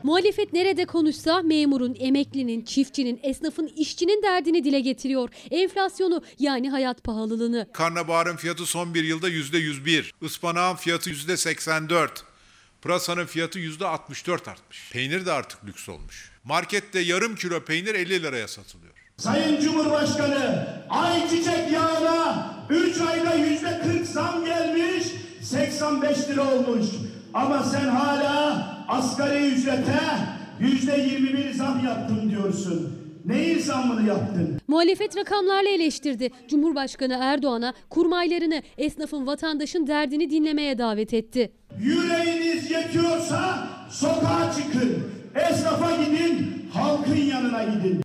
Muhalefet 0.02 0.52
nerede 0.52 0.84
konuşsa 0.86 1.42
memurun, 1.42 1.96
emeklinin, 1.98 2.64
çiftçinin, 2.64 3.20
esnafın, 3.22 3.70
işçinin 3.76 4.22
derdini 4.22 4.64
dile 4.64 4.80
getiriyor. 4.80 5.28
Enflasyonu 5.50 6.22
yani 6.38 6.70
hayat 6.70 7.04
pahalılığını. 7.04 7.66
Karnabaharın 7.72 8.36
fiyatı 8.36 8.66
son 8.66 8.94
bir 8.94 9.04
yılda 9.04 9.28
%101. 9.30 10.12
Ispanağın 10.22 10.76
fiyatı 10.76 11.10
%84. 11.10 12.08
Pırasanın 12.82 13.26
fiyatı 13.26 13.58
%64 13.58 14.50
artmış. 14.50 14.90
Peynir 14.92 15.26
de 15.26 15.32
artık 15.32 15.64
lüks 15.64 15.88
olmuş. 15.88 16.30
Markette 16.44 17.00
yarım 17.00 17.34
kilo 17.36 17.64
peynir 17.64 17.94
50 17.94 18.22
liraya 18.22 18.48
satılıyor. 18.48 18.92
Sayın 19.16 19.60
Cumhurbaşkanı 19.60 20.68
ayçiçek 20.90 21.72
yağına 21.72 22.54
3 22.70 23.00
ayda 23.00 23.34
yüzde 23.34 23.80
40 23.98 24.06
zam 24.06 24.44
gelmiş 24.44 25.04
85 25.42 26.28
lira 26.28 26.42
olmuş. 26.54 26.86
Ama 27.34 27.62
sen 27.62 27.88
hala 27.88 28.84
asgari 28.88 29.46
ücrete 29.46 30.00
yüzde 30.60 30.96
21 31.00 31.52
zam 31.52 31.84
yaptın 31.84 32.30
diyorsun. 32.30 32.97
Neyin 33.28 33.58
zammını 33.58 34.08
yaptın? 34.08 34.60
Muhalefet 34.68 35.16
rakamlarla 35.16 35.68
eleştirdi. 35.68 36.30
Cumhurbaşkanı 36.48 37.18
Erdoğan'a 37.20 37.74
kurmaylarını, 37.90 38.62
esnafın, 38.78 39.26
vatandaşın 39.26 39.86
derdini 39.86 40.30
dinlemeye 40.30 40.78
davet 40.78 41.14
etti. 41.14 41.52
Yüreğiniz 41.78 42.70
yetiyorsa 42.70 43.68
sokağa 43.90 44.52
çıkın. 44.52 45.12
Esnafa 45.34 46.04
gidin, 46.04 46.68
halkın 46.72 47.16
yanına 47.16 47.64
gidin. 47.64 48.00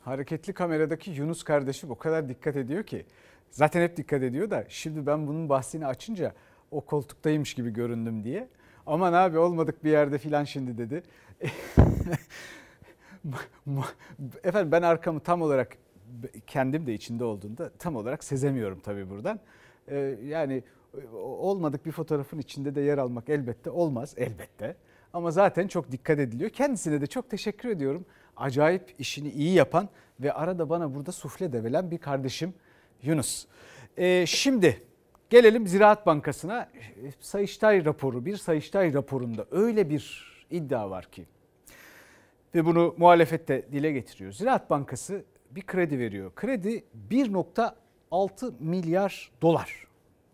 Hareketli 0.00 0.52
kameradaki 0.52 1.10
Yunus 1.10 1.42
kardeşim 1.42 1.90
o 1.90 1.94
kadar 1.98 2.28
dikkat 2.28 2.56
ediyor 2.56 2.82
ki. 2.82 3.06
Zaten 3.50 3.82
hep 3.82 3.96
dikkat 3.96 4.22
ediyor 4.22 4.50
da 4.50 4.64
şimdi 4.68 5.06
ben 5.06 5.26
bunun 5.26 5.48
bahsini 5.48 5.86
açınca 5.86 6.34
o 6.70 6.80
koltuktaymış 6.80 7.54
gibi 7.54 7.70
göründüm 7.70 8.24
diye. 8.24 8.48
Aman 8.86 9.12
abi 9.12 9.38
olmadık 9.38 9.84
bir 9.84 9.90
yerde 9.90 10.18
filan 10.18 10.44
şimdi 10.44 10.78
dedi. 10.78 11.02
Efendim 14.44 14.72
ben 14.72 14.82
arkamı 14.82 15.20
tam 15.20 15.42
olarak 15.42 15.76
kendim 16.46 16.86
de 16.86 16.94
içinde 16.94 17.24
olduğunda 17.24 17.70
tam 17.78 17.96
olarak 17.96 18.24
sezemiyorum 18.24 18.80
tabii 18.80 19.10
buradan. 19.10 19.40
Ee, 19.88 20.18
yani 20.24 20.62
olmadık 21.22 21.86
bir 21.86 21.92
fotoğrafın 21.92 22.38
içinde 22.38 22.74
de 22.74 22.80
yer 22.80 22.98
almak 22.98 23.28
elbette 23.28 23.70
olmaz 23.70 24.14
elbette. 24.16 24.76
Ama 25.12 25.30
zaten 25.30 25.68
çok 25.68 25.92
dikkat 25.92 26.18
ediliyor. 26.18 26.50
Kendisine 26.50 27.00
de 27.00 27.06
çok 27.06 27.30
teşekkür 27.30 27.68
ediyorum. 27.68 28.06
Acayip 28.36 28.94
işini 28.98 29.30
iyi 29.30 29.54
yapan 29.54 29.88
ve 30.20 30.32
arada 30.32 30.70
bana 30.70 30.94
burada 30.94 31.12
sufle 31.12 31.52
de 31.52 31.64
veren 31.64 31.90
bir 31.90 31.98
kardeşim 31.98 32.54
Yunus. 33.02 33.46
Ee, 33.96 34.26
şimdi 34.26 34.82
gelelim 35.30 35.66
Ziraat 35.66 36.06
Bankası'na. 36.06 36.68
Sayıştay 37.20 37.84
raporu, 37.84 38.24
bir 38.24 38.36
Sayıştay 38.36 38.94
raporunda 38.94 39.46
öyle 39.50 39.90
bir 39.90 40.28
iddia 40.50 40.90
var 40.90 41.04
ki 41.04 41.26
ve 42.54 42.64
bunu 42.64 42.94
muhalefette 42.98 43.66
dile 43.72 43.92
getiriyor. 43.92 44.32
Ziraat 44.32 44.70
Bankası 44.70 45.24
bir 45.50 45.62
kredi 45.62 45.98
veriyor. 45.98 46.32
Kredi 46.34 46.84
1.6 47.10 48.52
milyar 48.60 49.30
dolar 49.42 49.86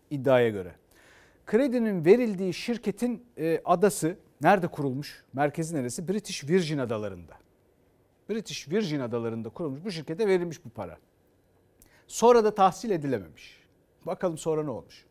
iddiaya 0.09 0.49
göre. 0.49 0.75
Kredinin 1.45 2.05
verildiği 2.05 2.53
şirketin 2.53 3.25
e, 3.37 3.61
adası 3.65 4.17
nerede 4.41 4.67
kurulmuş? 4.67 5.23
Merkezi 5.33 5.75
neresi? 5.75 6.07
British 6.07 6.43
Virgin 6.43 6.77
Adaları'nda. 6.77 7.33
British 8.29 8.69
Virgin 8.69 8.99
Adaları'nda 8.99 9.49
kurulmuş 9.49 9.85
bu 9.85 9.91
şirkete 9.91 10.27
verilmiş 10.27 10.65
bu 10.65 10.69
para. 10.69 10.97
Sonra 12.07 12.43
da 12.43 12.55
tahsil 12.55 12.91
edilememiş. 12.91 13.59
Bakalım 14.05 14.37
sonra 14.37 14.63
ne 14.63 14.69
olmuş? 14.69 15.05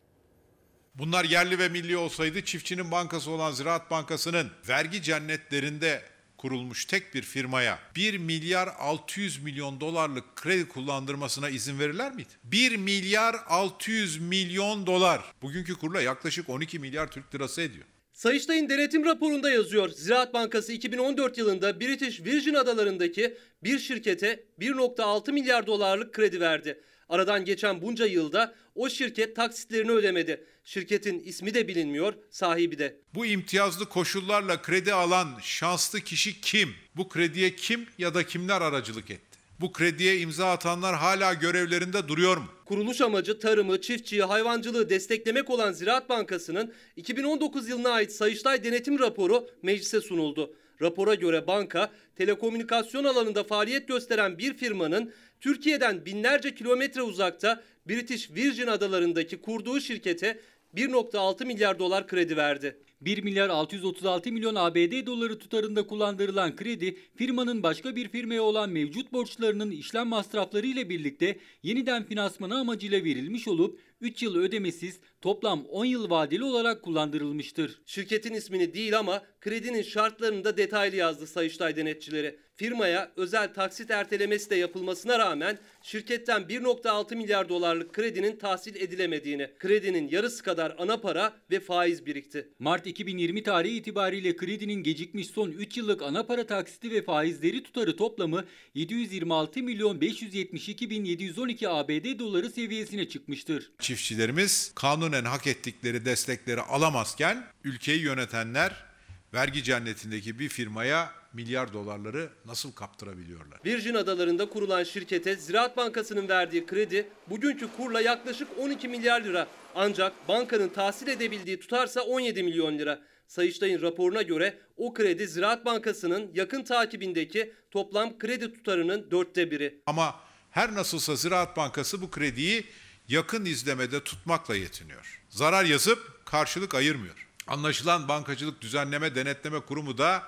Bunlar 0.95 1.25
yerli 1.25 1.59
ve 1.59 1.69
milli 1.69 1.97
olsaydı 1.97 2.45
çiftçinin 2.45 2.91
bankası 2.91 3.31
olan 3.31 3.51
Ziraat 3.51 3.91
Bankası'nın 3.91 4.51
vergi 4.69 5.01
cennetlerinde 5.01 6.01
kurulmuş 6.37 6.85
tek 6.85 7.13
bir 7.13 7.21
firmaya 7.21 7.79
1 7.95 8.17
milyar 8.17 8.69
600 8.79 9.43
milyon 9.43 9.79
dolarlık 9.79 10.35
kredi 10.35 10.67
kullandırmasına 10.67 11.49
izin 11.49 11.79
verirler 11.79 12.15
miydi? 12.15 12.29
1 12.43 12.75
milyar 12.75 13.35
600 13.47 14.21
milyon 14.21 14.87
dolar. 14.87 15.21
Bugünkü 15.41 15.73
kurla 15.73 16.01
yaklaşık 16.01 16.49
12 16.49 16.79
milyar 16.79 17.11
Türk 17.11 17.35
lirası 17.35 17.61
ediyor. 17.61 17.85
Sayıştay'ın 18.13 18.69
denetim 18.69 19.05
raporunda 19.05 19.49
yazıyor. 19.49 19.89
Ziraat 19.89 20.33
Bankası 20.33 20.73
2014 20.73 21.37
yılında 21.37 21.79
British 21.79 22.21
Virgin 22.21 22.53
Adaları'ndaki 22.53 23.37
bir 23.63 23.79
şirkete 23.79 24.43
1.6 24.59 25.31
milyar 25.31 25.67
dolarlık 25.67 26.13
kredi 26.13 26.39
verdi. 26.39 26.81
Aradan 27.09 27.45
geçen 27.45 27.81
bunca 27.81 28.05
yılda 28.05 28.55
o 28.75 28.89
şirket 28.89 29.35
taksitlerini 29.35 29.91
ödemedi. 29.91 30.45
Şirketin 30.65 31.19
ismi 31.19 31.53
de 31.53 31.67
bilinmiyor, 31.67 32.13
sahibi 32.29 32.79
de. 32.79 32.95
Bu 33.13 33.25
imtiyazlı 33.25 33.89
koşullarla 33.89 34.61
kredi 34.61 34.93
alan 34.93 35.27
şanslı 35.41 36.01
kişi 36.01 36.41
kim? 36.41 36.69
Bu 36.95 37.09
krediye 37.09 37.55
kim 37.55 37.85
ya 37.97 38.13
da 38.13 38.25
kimler 38.25 38.61
aracılık 38.61 39.11
etti? 39.11 39.39
Bu 39.59 39.71
krediye 39.71 40.19
imza 40.19 40.51
atanlar 40.51 40.95
hala 40.95 41.33
görevlerinde 41.33 42.07
duruyor 42.07 42.37
mu? 42.37 42.45
Kuruluş 42.65 43.01
amacı 43.01 43.39
tarımı, 43.39 43.81
çiftçiyi, 43.81 44.23
hayvancılığı 44.23 44.89
desteklemek 44.89 45.49
olan 45.49 45.71
Ziraat 45.71 46.09
Bankası'nın 46.09 46.73
2019 46.95 47.69
yılına 47.69 47.89
ait 47.89 48.11
Sayıştay 48.11 48.63
denetim 48.63 48.99
raporu 48.99 49.49
meclise 49.61 50.01
sunuldu. 50.01 50.55
Rapora 50.81 51.15
göre 51.15 51.47
banka, 51.47 51.91
telekomünikasyon 52.15 53.03
alanında 53.03 53.43
faaliyet 53.43 53.87
gösteren 53.87 54.37
bir 54.37 54.57
firmanın 54.57 55.13
Türkiye'den 55.41 56.05
binlerce 56.05 56.55
kilometre 56.55 57.01
uzakta 57.01 57.63
British 57.89 58.31
Virgin 58.31 58.67
Adaları'ndaki 58.67 59.41
kurduğu 59.41 59.79
şirkete 59.79 60.39
1.6 60.75 61.45
milyar 61.45 61.79
dolar 61.79 62.07
kredi 62.07 62.37
verdi. 62.37 62.77
1 63.01 63.23
milyar 63.23 63.49
636 63.49 64.31
milyon 64.31 64.55
ABD 64.55 65.05
doları 65.05 65.39
tutarında 65.39 65.87
kullandırılan 65.87 66.55
kredi, 66.55 66.97
firmanın 67.15 67.63
başka 67.63 67.95
bir 67.95 68.09
firmaya 68.09 68.43
olan 68.43 68.69
mevcut 68.69 69.13
borçlarının 69.13 69.71
işlem 69.71 70.07
masrafları 70.07 70.67
ile 70.67 70.89
birlikte 70.89 71.39
yeniden 71.63 72.03
finansmanı 72.03 72.59
amacıyla 72.59 73.03
verilmiş 73.03 73.47
olup 73.47 73.79
3 74.01 74.23
yıl 74.23 74.35
ödemesiz 74.35 74.99
toplam 75.21 75.65
10 75.65 75.85
yıl 75.85 76.09
vadeli 76.09 76.43
olarak 76.43 76.83
kullandırılmıştır. 76.83 77.81
Şirketin 77.85 78.33
ismini 78.33 78.73
değil 78.73 78.99
ama 78.99 79.23
kredinin 79.41 79.81
şartlarını 79.81 80.43
da 80.43 80.57
detaylı 80.57 80.95
yazdı 80.95 81.27
Sayıştay 81.27 81.75
denetçileri. 81.75 82.39
Firmaya 82.55 83.11
özel 83.15 83.53
taksit 83.53 83.91
ertelemesi 83.91 84.49
de 84.49 84.55
yapılmasına 84.55 85.19
rağmen 85.19 85.57
şirketten 85.83 86.41
1.6 86.41 87.15
milyar 87.15 87.49
dolarlık 87.49 87.93
kredinin 87.93 88.35
tahsil 88.37 88.75
edilemediğini, 88.75 89.51
kredinin 89.59 90.07
yarısı 90.07 90.43
kadar 90.43 90.75
ana 90.77 90.97
para 90.97 91.33
ve 91.51 91.59
faiz 91.59 92.05
birikti. 92.05 92.49
Mart 92.59 92.87
2020 92.87 93.43
tarihi 93.43 93.77
itibariyle 93.77 94.35
kredinin 94.35 94.83
gecikmiş 94.83 95.27
son 95.27 95.51
3 95.51 95.77
yıllık 95.77 96.01
ana 96.01 96.25
para 96.25 96.45
taksiti 96.45 96.91
ve 96.91 97.01
faizleri 97.01 97.63
tutarı 97.63 97.95
toplamı 97.95 98.45
726 98.73 99.63
milyon 99.63 100.01
572 100.01 100.89
bin 100.89 101.05
712 101.05 101.69
ABD 101.69 102.19
doları 102.19 102.49
seviyesine 102.49 103.09
çıkmıştır. 103.09 103.71
Çiftçilerimiz 103.85 104.71
kanunen 104.75 105.25
hak 105.25 105.47
ettikleri 105.47 106.05
destekleri 106.05 106.61
alamazken 106.61 107.43
ülkeyi 107.63 108.01
yönetenler 108.01 108.85
vergi 109.33 109.63
cennetindeki 109.63 110.39
bir 110.39 110.49
firmaya 110.49 111.11
milyar 111.33 111.73
dolarları 111.73 112.29
nasıl 112.45 112.71
kaptırabiliyorlar? 112.71 113.59
Virgin 113.65 113.93
Adaları'nda 113.93 114.49
kurulan 114.49 114.83
şirkete 114.83 115.35
Ziraat 115.35 115.77
Bankası'nın 115.77 116.29
verdiği 116.29 116.65
kredi 116.65 117.07
bugünkü 117.29 117.67
kurla 117.77 118.01
yaklaşık 118.01 118.47
12 118.59 118.87
milyar 118.87 119.21
lira. 119.21 119.47
Ancak 119.75 120.27
bankanın 120.27 120.69
tahsil 120.69 121.07
edebildiği 121.07 121.59
tutarsa 121.59 122.01
17 122.01 122.43
milyon 122.43 122.77
lira. 122.77 122.99
Sayıştay'ın 123.27 123.81
raporuna 123.81 124.21
göre 124.21 124.57
o 124.77 124.93
kredi 124.93 125.27
Ziraat 125.27 125.65
Bankası'nın 125.65 126.31
yakın 126.33 126.63
takibindeki 126.63 127.53
toplam 127.71 128.19
kredi 128.19 128.53
tutarının 128.53 129.11
dörtte 129.11 129.51
biri. 129.51 129.81
Ama 129.85 130.15
her 130.51 130.73
nasılsa 130.73 131.15
Ziraat 131.15 131.57
Bankası 131.57 132.01
bu 132.01 132.11
krediyi 132.11 132.65
yakın 133.09 133.45
izlemede 133.45 134.03
tutmakla 134.03 134.55
yetiniyor. 134.55 135.21
Zarar 135.29 135.65
yazıp 135.65 136.25
karşılık 136.25 136.75
ayırmıyor. 136.75 137.27
Anlaşılan 137.47 138.07
Bankacılık 138.07 138.61
Düzenleme 138.61 139.15
Denetleme 139.15 139.59
Kurumu 139.59 139.97
da 139.97 140.23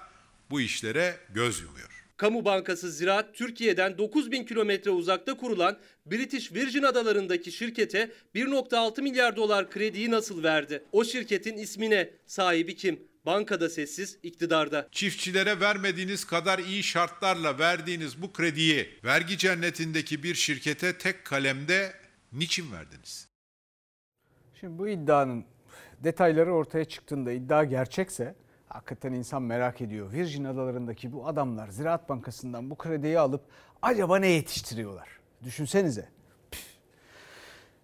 bu 0.50 0.62
işlere 0.62 1.18
göz 1.30 1.62
yumuyor. 1.62 1.98
Kamu 2.18 2.46
Bankası 2.46 2.92
Ziraat 2.92 3.36
Türkiye'den 3.36 3.98
9000 3.98 4.44
kilometre 4.44 4.92
uzakta 4.92 5.38
kurulan 5.38 5.78
British 6.06 6.52
Virgin 6.54 6.84
Adaları'ndaki 6.84 7.52
şirkete 7.52 8.12
1.6 8.36 9.02
milyar 9.02 9.36
dolar 9.36 9.72
krediyi 9.72 10.12
nasıl 10.12 10.44
verdi? 10.44 10.84
O 10.92 11.04
şirketin 11.04 11.58
ismine 11.58 12.10
sahibi 12.26 12.76
kim? 12.76 13.00
Bankada 13.26 13.70
sessiz, 13.70 14.18
iktidarda. 14.24 14.88
Çiftçilere 14.92 15.60
vermediğiniz 15.60 16.26
kadar 16.26 16.60
iyi 16.60 16.84
şartlarla 16.84 17.60
verdiğiniz 17.60 18.22
bu 18.22 18.34
krediyi 18.34 18.90
vergi 19.04 19.38
cennetindeki 19.38 20.24
bir 20.24 20.36
şirkete 20.36 20.98
tek 20.98 21.26
kalemde 21.26 21.94
niçin 22.34 22.72
verdiniz? 22.72 23.30
Şimdi 24.54 24.78
bu 24.78 24.88
iddianın 24.88 25.46
detayları 26.04 26.54
ortaya 26.54 26.86
çıktığında 26.86 27.32
iddia 27.32 27.64
gerçekse 27.64 28.36
hakikaten 28.68 29.14
insan 29.14 29.42
merak 29.42 29.82
ediyor. 29.82 30.12
Virgin 30.12 30.44
Adaları'ndaki 30.44 31.14
bu 31.14 31.28
adamlar 31.28 31.68
Ziraat 31.68 32.10
Bankası'ndan 32.10 32.70
bu 32.70 32.76
krediyi 32.76 33.20
alıp 33.20 33.42
acaba 33.82 34.18
ne 34.18 34.28
yetiştiriyorlar? 34.28 35.10
Düşünsenize. 35.44 36.10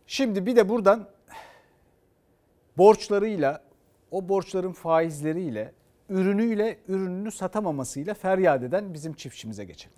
Şimdi 0.07 0.45
bir 0.45 0.55
de 0.55 0.69
buradan 0.69 1.09
borçlarıyla, 2.77 3.63
o 4.11 4.29
borçların 4.29 4.73
faizleriyle, 4.73 5.73
ürünüyle, 6.09 6.79
ürününü 6.87 7.31
satamamasıyla 7.31 8.13
feryat 8.13 8.63
eden 8.63 8.93
bizim 8.93 9.13
çiftçimize 9.13 9.65
geçelim. 9.65 9.97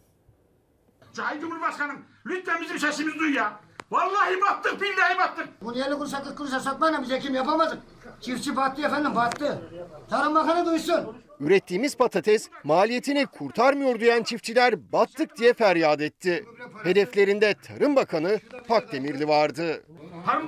Sayın 1.14 1.42
Cumhurbaşkanım 1.42 2.06
lütfen 2.26 2.62
bizim 2.62 2.80
sesimizi 2.80 3.20
duy 3.20 3.34
ya. 3.36 3.60
Vallahi 3.92 4.42
battık 4.42 4.82
billahi 4.82 5.18
battık. 5.20 5.48
Bunu 5.62 5.78
50 5.78 5.94
kuruşa 5.98 6.24
40 6.24 6.38
kuruşa 6.38 6.60
satmayla 6.60 7.02
biz 7.02 7.12
ekim 7.12 7.36
yapamadık. 7.36 7.78
Çiftçi 8.22 8.56
battı 8.56 8.82
efendim 8.82 9.16
battı. 9.16 9.62
Tarım 10.10 10.36
Bakanı 10.36 10.66
duysun. 10.66 11.18
Ürettiğimiz 11.40 11.98
patates 11.98 12.50
maliyetini 12.64 13.26
kurtarmıyor 13.26 14.00
diyen 14.00 14.24
çiftçiler 14.24 14.92
battık 14.92 15.38
diye 15.38 15.54
feryat 15.54 16.02
etti. 16.02 16.46
Hedeflerinde 16.84 17.54
Tarım 17.54 17.96
Bakanı 17.96 18.40
Pakdemirli 18.68 19.28
vardı. 19.28 19.84
Tarım 20.26 20.48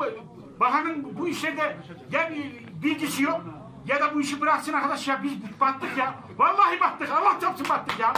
Bakanın 0.60 1.18
bu 1.20 1.28
işlerde 1.28 1.78
ya 2.12 2.32
bilgisi 2.84 3.24
yok 3.24 3.42
ya 3.88 4.00
da 4.00 4.16
bu 4.16 4.22
işi 4.22 4.42
bıraksın 4.42 4.74
arkadaş 4.74 5.08
ya 5.08 5.24
biz 5.24 5.32
battık 5.62 5.98
ya. 5.98 6.16
Vallahi 6.38 6.80
battık 6.80 7.12
Allah 7.12 7.40
çarpsın 7.42 7.70
battık 7.70 8.00
ya. 8.00 8.14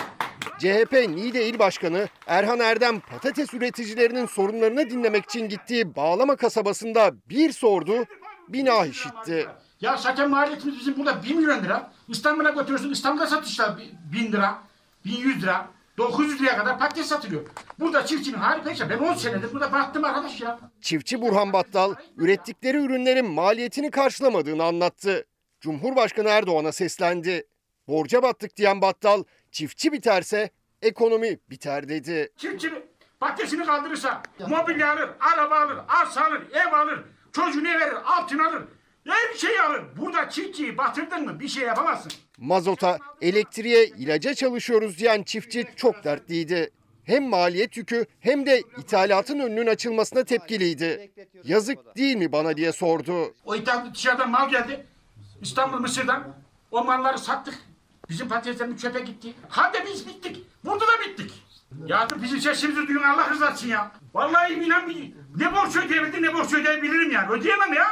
CHP 0.59 0.93
Niğde 0.93 1.45
İl 1.45 1.59
Başkanı 1.59 2.07
Erhan 2.27 2.59
Erdem 2.59 2.99
patates 2.99 3.53
üreticilerinin 3.53 4.25
sorunlarını 4.25 4.89
dinlemek 4.89 5.25
için 5.25 5.49
gittiği 5.49 5.95
Bağlama 5.95 6.35
kasabasında 6.35 7.11
bir 7.29 7.51
sordu, 7.51 8.05
bina 8.49 8.85
işitti. 8.85 9.47
Ya 9.81 9.97
zaten 9.97 10.29
maliyetimiz 10.29 10.79
bizim 10.79 10.97
burada 10.97 11.23
1 11.23 11.35
milyon 11.35 11.63
lira. 11.63 11.91
İstanbul'a 12.07 12.49
götürüyorsun 12.49 12.91
İstanbul'da 12.91 13.27
satışlar 13.27 13.77
1000 14.13 14.31
lira, 14.31 14.57
1100 15.05 15.43
lira, 15.43 15.67
900 15.97 16.41
liraya 16.41 16.57
kadar 16.57 16.79
patates 16.79 17.05
satılıyor. 17.07 17.41
Burada 17.79 18.05
çiftçinin 18.05 18.37
hali 18.37 18.63
perişan. 18.63 18.89
Ben 18.89 18.97
10 18.97 19.13
senedir 19.13 19.53
burada 19.53 19.71
baktım 19.71 20.03
arkadaş 20.03 20.41
ya. 20.41 20.59
Çiftçi 20.81 21.21
Burhan 21.21 21.53
Battal 21.53 21.95
ürettikleri 22.17 22.77
ürünlerin 22.77 23.31
maliyetini 23.31 23.91
karşılamadığını 23.91 24.63
anlattı. 24.63 25.25
Cumhurbaşkanı 25.61 26.29
Erdoğan'a 26.29 26.71
seslendi. 26.71 27.47
Borca 27.87 28.23
battık 28.23 28.57
diyen 28.57 28.81
Battal 28.81 29.23
çiftçi 29.51 29.91
biterse 29.91 30.49
ekonomi 30.81 31.39
biter 31.49 31.89
dedi. 31.89 32.29
Çiftçi 32.37 32.73
patatesini 33.19 33.65
kaldırırsa 33.65 34.21
mobilya 34.47 34.93
alır, 34.93 35.09
araba 35.19 35.55
alır, 35.59 35.77
arsa 35.87 36.25
alır, 36.25 36.41
ev 36.53 36.73
alır, 36.73 36.99
çocuğunu 37.31 37.67
verir, 37.67 37.93
altın 38.05 38.39
alır. 38.39 38.63
Her 39.07 39.37
şeyi 39.37 39.61
alır. 39.61 39.83
Burada 39.97 40.29
çiftçiyi 40.29 40.77
batırdın 40.77 41.25
mı 41.25 41.39
bir 41.39 41.47
şey 41.47 41.63
yapamazsın. 41.63 42.11
Mazota, 42.37 42.97
elektriğe, 43.21 43.85
ilaca 43.87 44.33
çalışıyoruz 44.33 44.97
diyen 44.99 45.23
çiftçi 45.23 45.65
çok 45.75 46.03
dertliydi. 46.03 46.71
Hem 47.03 47.23
maliyet 47.23 47.77
yükü 47.77 48.05
hem 48.19 48.45
de 48.45 48.61
ithalatın 48.77 49.39
önünün 49.39 49.67
açılmasına 49.67 50.23
tepkiliydi. 50.23 51.11
Yazık 51.43 51.97
değil 51.97 52.15
mi 52.15 52.31
bana 52.31 52.57
diye 52.57 52.71
sordu. 52.71 53.33
O 53.45 53.55
ithal 53.55 53.93
dışarıdan 53.93 54.29
mal 54.29 54.49
geldi. 54.49 54.85
İstanbul, 55.41 55.79
Mısır'dan. 55.79 56.23
O 56.71 56.83
malları 56.83 57.17
sattık. 57.17 57.55
Bizim 58.09 58.29
patateslerimiz 58.29 58.81
çöpe 58.81 58.99
gitti. 58.99 59.33
Hadi 59.49 59.77
biz 59.87 60.07
bittik. 60.07 60.45
Burada 60.65 60.85
da 60.85 60.99
bittik. 61.07 61.43
Ya 61.85 62.07
bizim 62.21 62.41
sesimizi 62.41 62.87
duyun 62.87 63.03
Allah 63.03 63.29
rızası 63.29 63.55
için 63.55 63.67
ya. 63.67 63.91
Vallahi 64.13 64.53
inan 64.53 64.89
ne 65.35 65.55
borç 65.55 65.75
ödeyebildim 65.75 66.23
ne 66.23 66.33
borç 66.33 66.53
ödeyebilirim 66.53 67.11
yani. 67.11 67.31
Ödeyemem 67.31 67.73
ya. 67.73 67.87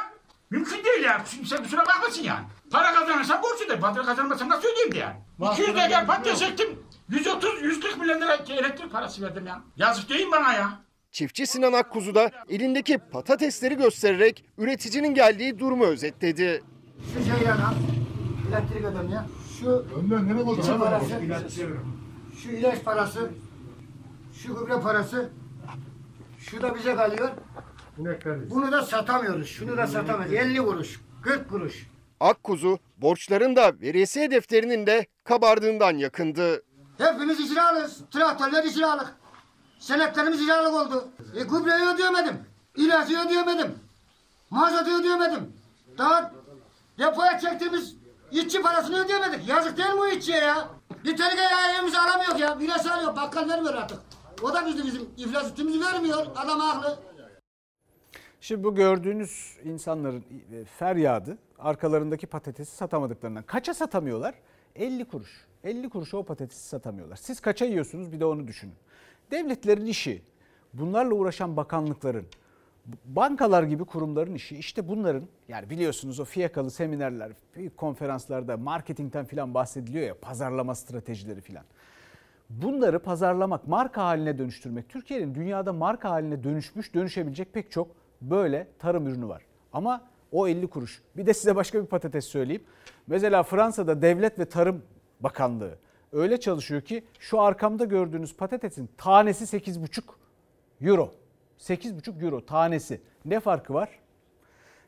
Mümkün 0.49 0.83
değil 0.83 1.03
ya. 1.03 1.23
Sen 1.45 1.63
kusura 1.63 1.85
bakmasın 1.85 2.23
yani. 2.23 2.45
Para 2.71 2.93
kazanırsam 2.93 3.41
borç 3.43 3.61
öderim. 3.65 3.81
Para 3.81 4.03
kazanmasam 4.05 4.49
nasıl 4.49 4.67
ödeyeyim 4.67 4.91
de 4.91 4.97
yani. 4.97 5.15
200 5.53 5.69
lira 5.75 6.05
patates 6.05 6.41
ektim. 6.41 6.79
130, 7.09 7.61
140 7.61 7.97
milyon 7.97 8.21
lira 8.21 8.35
elektrik 8.49 8.91
parası 8.91 9.21
verdim 9.21 9.47
ya. 9.47 9.61
Yazık 9.77 10.09
değil 10.09 10.27
bana 10.31 10.53
ya. 10.53 10.79
Çiftçi 11.11 11.47
Sinan 11.47 11.73
Akkuzu 11.73 12.15
da 12.15 12.31
elindeki 12.49 12.97
patatesleri 12.97 13.77
göstererek 13.77 14.45
üreticinin 14.57 15.13
geldiği 15.13 15.59
durumu 15.59 15.85
özetledi. 15.85 16.63
Şu 17.13 17.23
şeyler 17.23 17.51
al. 17.51 17.73
Elektrik 18.49 18.85
ödem 18.85 19.09
ya. 19.09 19.25
Şu 19.59 19.85
çiftçi 20.55 20.77
parası. 20.77 21.07
Şu 22.43 22.49
ilaç 22.49 22.83
parası. 22.83 23.29
Şu 24.33 24.55
gübre 24.59 24.79
parası. 24.81 25.29
Şu 26.39 26.61
da 26.61 26.75
bize 26.75 26.95
kalıyor. 26.95 27.29
Bunu 28.49 28.71
da 28.71 28.81
satamıyoruz. 28.81 29.47
Şunu 29.47 29.77
da 29.77 29.87
satamıyoruz. 29.87 30.33
50 30.33 30.57
kuruş. 30.57 31.01
40 31.23 31.49
kuruş. 31.49 31.87
Akkuzu 32.19 32.79
borçların 32.97 33.55
da 33.55 33.79
veresiye 33.81 34.31
defterinin 34.31 34.87
de 34.87 35.05
kabardığından 35.23 35.97
yakındı. 35.97 36.63
Hepimiz 36.97 37.39
icralıyız. 37.39 38.01
Traktörler 38.11 38.63
icralık. 38.63 39.15
Senetlerimiz 39.79 40.41
icralık 40.41 40.73
oldu. 40.73 41.07
E 41.35 41.43
gübreyi 41.43 41.85
ödeyemedim. 41.95 42.35
İlacı 42.75 43.19
ödeyemedim. 43.19 43.71
Mazotu 44.49 44.99
ödeyemedim. 44.99 45.53
Daha 45.97 46.31
depoya 46.99 47.39
çektiğimiz 47.39 47.95
işçi 48.31 48.61
parasını 48.61 49.05
ödeyemedik. 49.05 49.49
Yazık 49.49 49.77
değil 49.77 49.89
mi 49.89 49.97
bu 49.97 50.07
işçiye 50.07 50.37
ya? 50.37 50.69
Bir 51.03 51.17
tenike 51.17 51.41
ya 51.41 51.75
evimizi 51.75 51.97
alamıyor 51.99 52.35
ya. 52.35 52.59
Birası 52.59 52.93
alıyor. 52.93 53.15
Bakkal 53.15 53.49
vermiyor 53.49 53.73
artık. 53.73 53.99
O 54.41 54.53
da 54.53 54.65
bizim, 54.65 54.85
bizim 54.85 55.09
iflas 55.17 55.47
üstümüzü 55.47 55.81
vermiyor. 55.81 56.25
Adam 56.35 56.59
haklı. 56.59 56.99
Şimdi 58.41 58.63
bu 58.63 58.75
gördüğünüz 58.75 59.57
insanların 59.63 60.23
e, 60.53 60.65
feryadı 60.65 61.37
arkalarındaki 61.59 62.27
patatesi 62.27 62.75
satamadıklarından. 62.75 63.43
Kaça 63.43 63.73
satamıyorlar? 63.73 64.35
50 64.75 65.05
kuruş. 65.05 65.45
50 65.63 65.89
kuruşa 65.89 66.17
o 66.17 66.23
patatesi 66.23 66.67
satamıyorlar. 66.67 67.15
Siz 67.15 67.39
kaça 67.39 67.65
yiyorsunuz 67.65 68.11
bir 68.11 68.19
de 68.19 68.25
onu 68.25 68.47
düşünün. 68.47 68.75
Devletlerin 69.31 69.85
işi, 69.85 70.21
bunlarla 70.73 71.13
uğraşan 71.13 71.57
bakanlıkların, 71.57 72.25
bankalar 73.05 73.63
gibi 73.63 73.85
kurumların 73.85 74.35
işi 74.35 74.57
işte 74.57 74.87
bunların 74.87 75.23
yani 75.47 75.69
biliyorsunuz 75.69 76.19
o 76.19 76.25
fiyakalı 76.25 76.71
seminerler, 76.71 77.31
konferanslarda 77.77 78.57
marketingten 78.57 79.25
filan 79.25 79.53
bahsediliyor 79.53 80.07
ya 80.07 80.19
pazarlama 80.19 80.75
stratejileri 80.75 81.41
filan. 81.41 81.63
Bunları 82.49 82.99
pazarlamak, 82.99 83.67
marka 83.67 84.03
haline 84.03 84.37
dönüştürmek. 84.37 84.89
Türkiye'nin 84.89 85.35
dünyada 85.35 85.73
marka 85.73 86.09
haline 86.09 86.43
dönüşmüş, 86.43 86.93
dönüşebilecek 86.93 87.53
pek 87.53 87.71
çok 87.71 87.87
böyle 88.21 88.67
tarım 88.79 89.07
ürünü 89.07 89.27
var. 89.27 89.41
Ama 89.73 90.01
o 90.31 90.47
50 90.47 90.67
kuruş. 90.67 91.01
Bir 91.17 91.25
de 91.25 91.33
size 91.33 91.55
başka 91.55 91.81
bir 91.81 91.87
patates 91.87 92.25
söyleyeyim. 92.25 92.63
Mesela 93.07 93.43
Fransa'da 93.43 94.01
Devlet 94.01 94.39
ve 94.39 94.45
Tarım 94.45 94.81
Bakanlığı 95.19 95.77
öyle 96.11 96.39
çalışıyor 96.39 96.81
ki 96.81 97.03
şu 97.19 97.41
arkamda 97.41 97.85
gördüğünüz 97.85 98.37
patatesin 98.37 98.89
tanesi 98.97 99.57
8,5 99.57 100.01
euro. 100.81 101.11
8,5 101.59 102.25
euro 102.25 102.45
tanesi. 102.45 103.01
Ne 103.25 103.39
farkı 103.39 103.73
var? 103.73 103.89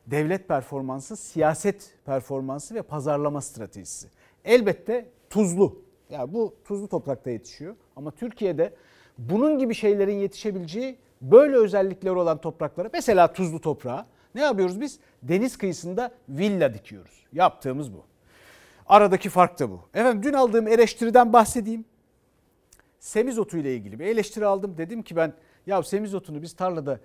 Devlet 0.06 0.48
performansı, 0.48 1.16
siyaset 1.16 1.94
performansı 2.04 2.74
ve 2.74 2.82
pazarlama 2.82 3.40
stratejisi. 3.40 4.08
Elbette 4.44 5.08
tuzlu. 5.30 5.82
Yani 6.10 6.32
bu 6.32 6.54
tuzlu 6.64 6.88
toprakta 6.88 7.30
yetişiyor. 7.30 7.76
Ama 7.96 8.10
Türkiye'de 8.10 8.74
bunun 9.18 9.58
gibi 9.58 9.74
şeylerin 9.74 10.16
yetişebileceği 10.16 10.98
böyle 11.22 11.56
özellikleri 11.56 12.12
olan 12.12 12.40
topraklara 12.40 12.90
mesela 12.92 13.32
tuzlu 13.32 13.60
toprağa 13.60 14.06
ne 14.34 14.40
yapıyoruz 14.40 14.80
biz? 14.80 14.98
Deniz 15.22 15.58
kıyısında 15.58 16.10
villa 16.28 16.74
dikiyoruz. 16.74 17.26
Yaptığımız 17.32 17.94
bu. 17.94 18.04
Aradaki 18.86 19.28
fark 19.28 19.58
da 19.58 19.70
bu. 19.70 19.80
Efendim 19.94 20.22
dün 20.22 20.32
aldığım 20.32 20.68
eleştiriden 20.68 21.32
bahsedeyim. 21.32 21.84
Semizotu 22.98 23.58
ile 23.58 23.74
ilgili 23.74 23.98
bir 23.98 24.06
eleştiri 24.06 24.46
aldım. 24.46 24.74
Dedim 24.78 25.02
ki 25.02 25.16
ben 25.16 25.32
ya 25.70 25.82
semizotunu 25.82 26.42
biz 26.42 26.52
tarlada 26.52 27.00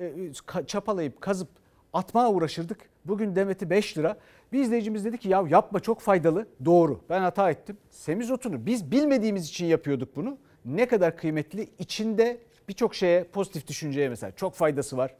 e, 0.00 0.32
çapalayıp 0.66 1.20
kazıp 1.20 1.48
atmaya 1.92 2.30
uğraşırdık. 2.30 2.78
Bugün 3.04 3.36
demeti 3.36 3.70
5 3.70 3.98
lira. 3.98 4.16
Bir 4.52 4.60
izleyicimiz 4.62 5.04
dedi 5.04 5.18
ki 5.18 5.28
ya 5.28 5.44
yapma 5.48 5.80
çok 5.80 6.00
faydalı. 6.00 6.46
Doğru 6.64 7.00
ben 7.10 7.20
hata 7.20 7.50
ettim. 7.50 7.76
Semizotunu 7.90 8.66
biz 8.66 8.90
bilmediğimiz 8.90 9.48
için 9.48 9.66
yapıyorduk 9.66 10.16
bunu. 10.16 10.38
Ne 10.64 10.86
kadar 10.86 11.16
kıymetli 11.16 11.68
içinde 11.78 12.40
birçok 12.68 12.94
şeye 12.94 13.24
pozitif 13.24 13.66
düşünceye 13.66 14.08
mesela 14.08 14.32
çok 14.32 14.54
faydası 14.54 14.96
var. 14.96 15.14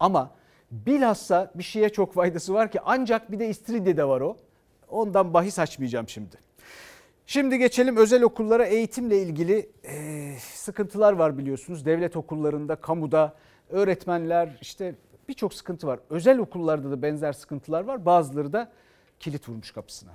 Ama 0.00 0.30
bilhassa 0.70 1.52
bir 1.54 1.62
şeye 1.62 1.88
çok 1.88 2.14
faydası 2.14 2.54
var 2.54 2.70
ki 2.70 2.80
ancak 2.84 3.32
bir 3.32 3.38
de 3.38 3.48
istiridye 3.48 3.96
de 3.96 4.08
var 4.08 4.20
o. 4.20 4.36
Ondan 4.88 5.34
bahis 5.34 5.58
açmayacağım 5.58 6.08
şimdi. 6.08 6.45
Şimdi 7.26 7.58
geçelim 7.58 7.96
özel 7.96 8.22
okullara 8.22 8.66
eğitimle 8.66 9.22
ilgili 9.22 9.68
e, 9.84 10.32
sıkıntılar 10.54 11.12
var 11.12 11.38
biliyorsunuz. 11.38 11.84
Devlet 11.84 12.16
okullarında, 12.16 12.76
kamuda 12.76 13.34
öğretmenler 13.70 14.58
işte 14.60 14.94
birçok 15.28 15.54
sıkıntı 15.54 15.86
var. 15.86 15.98
Özel 16.10 16.38
okullarda 16.38 16.90
da 16.90 17.02
benzer 17.02 17.32
sıkıntılar 17.32 17.84
var. 17.84 18.06
Bazıları 18.06 18.52
da 18.52 18.68
kilit 19.20 19.48
vurmuş 19.48 19.70
kapısına. 19.70 20.10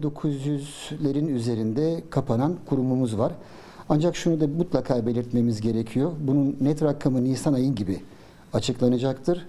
900'lerin 0.00 1.28
üzerinde 1.30 2.02
kapanan 2.10 2.56
kurumumuz 2.66 3.18
var. 3.18 3.32
Ancak 3.88 4.16
şunu 4.16 4.40
da 4.40 4.46
mutlaka 4.46 5.06
belirtmemiz 5.06 5.60
gerekiyor. 5.60 6.12
Bunun 6.20 6.56
net 6.60 6.82
rakamı 6.82 7.24
Nisan 7.24 7.52
ayın 7.52 7.74
gibi 7.74 8.00
açıklanacaktır. 8.52 9.46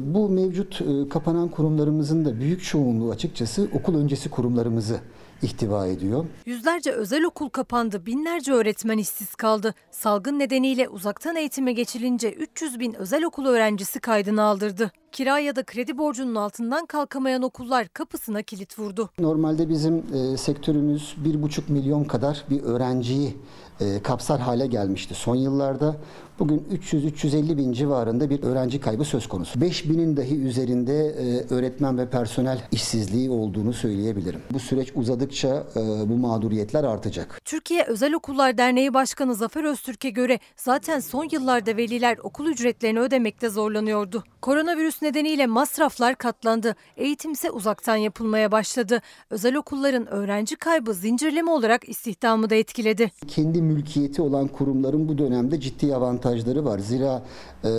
Bu 0.00 0.28
mevcut 0.28 0.80
kapanan 1.10 1.48
kurumlarımızın 1.48 2.24
da 2.24 2.40
büyük 2.40 2.64
çoğunluğu 2.64 3.10
açıkçası 3.10 3.68
okul 3.72 3.98
öncesi 3.98 4.30
kurumlarımızı 4.30 5.00
ihtiva 5.42 5.86
ediyor. 5.86 6.24
Yüzlerce 6.46 6.92
özel 6.92 7.24
okul 7.24 7.48
kapandı, 7.48 8.06
binlerce 8.06 8.52
öğretmen 8.52 8.98
işsiz 8.98 9.34
kaldı. 9.34 9.74
Salgın 9.90 10.38
nedeniyle 10.38 10.88
uzaktan 10.88 11.36
eğitime 11.36 11.72
geçilince 11.72 12.30
300 12.32 12.80
bin 12.80 12.94
özel 12.94 13.24
okul 13.24 13.46
öğrencisi 13.46 14.00
kaydını 14.00 14.42
aldırdı. 14.42 14.92
Kira 15.14 15.38
ya 15.38 15.56
da 15.56 15.62
kredi 15.62 15.98
borcunun 15.98 16.34
altından 16.34 16.86
kalkamayan 16.86 17.42
okullar 17.42 17.88
kapısına 17.88 18.42
kilit 18.42 18.78
vurdu. 18.78 19.10
Normalde 19.18 19.68
bizim 19.68 19.96
e, 20.14 20.36
sektörümüz 20.36 21.16
1,5 21.24 21.72
milyon 21.72 22.04
kadar 22.04 22.44
bir 22.50 22.62
öğrenciyi 22.62 23.36
e, 23.80 24.02
kapsar 24.02 24.40
hale 24.40 24.66
gelmişti 24.66 25.14
son 25.14 25.36
yıllarda. 25.36 25.96
Bugün 26.38 26.66
300-350 26.72 27.56
bin 27.56 27.72
civarında 27.72 28.30
bir 28.30 28.42
öğrenci 28.42 28.80
kaybı 28.80 29.04
söz 29.04 29.28
konusu. 29.28 29.60
5 29.60 29.88
binin 29.88 30.16
dahi 30.16 30.40
üzerinde 30.40 31.06
e, 31.06 31.54
öğretmen 31.54 31.98
ve 31.98 32.10
personel 32.10 32.58
işsizliği 32.72 33.30
olduğunu 33.30 33.72
söyleyebilirim. 33.72 34.40
Bu 34.52 34.58
süreç 34.58 34.92
uzadıkça 34.94 35.48
e, 35.76 35.80
bu 35.80 36.16
mağduriyetler 36.16 36.84
artacak. 36.84 37.40
Türkiye 37.44 37.84
Özel 37.84 38.14
Okullar 38.14 38.58
Derneği 38.58 38.94
Başkanı 38.94 39.34
Zafer 39.34 39.64
Öztürk'e 39.64 40.10
göre 40.10 40.38
zaten 40.56 41.00
son 41.00 41.28
yıllarda 41.32 41.76
veliler 41.76 42.18
okul 42.22 42.46
ücretlerini 42.46 43.00
ödemekte 43.00 43.48
zorlanıyordu. 43.48 44.24
Koronavirüs 44.40 45.02
nedeniyle 45.04 45.46
masraflar 45.46 46.14
katlandı. 46.14 46.76
Eğitim 46.96 47.32
ise 47.32 47.50
uzaktan 47.50 47.96
yapılmaya 47.96 48.52
başladı. 48.52 49.02
Özel 49.30 49.56
okulların 49.56 50.06
öğrenci 50.06 50.56
kaybı 50.56 50.94
zincirleme 50.94 51.50
olarak 51.50 51.88
istihdamı 51.88 52.50
da 52.50 52.54
etkiledi. 52.54 53.10
Kendi 53.28 53.62
mülkiyeti 53.62 54.22
olan 54.22 54.48
kurumların 54.48 55.08
bu 55.08 55.18
dönemde 55.18 55.60
ciddi 55.60 55.94
avantajları 55.94 56.64
var. 56.64 56.78
Zira 56.78 57.22
e, 57.64 57.70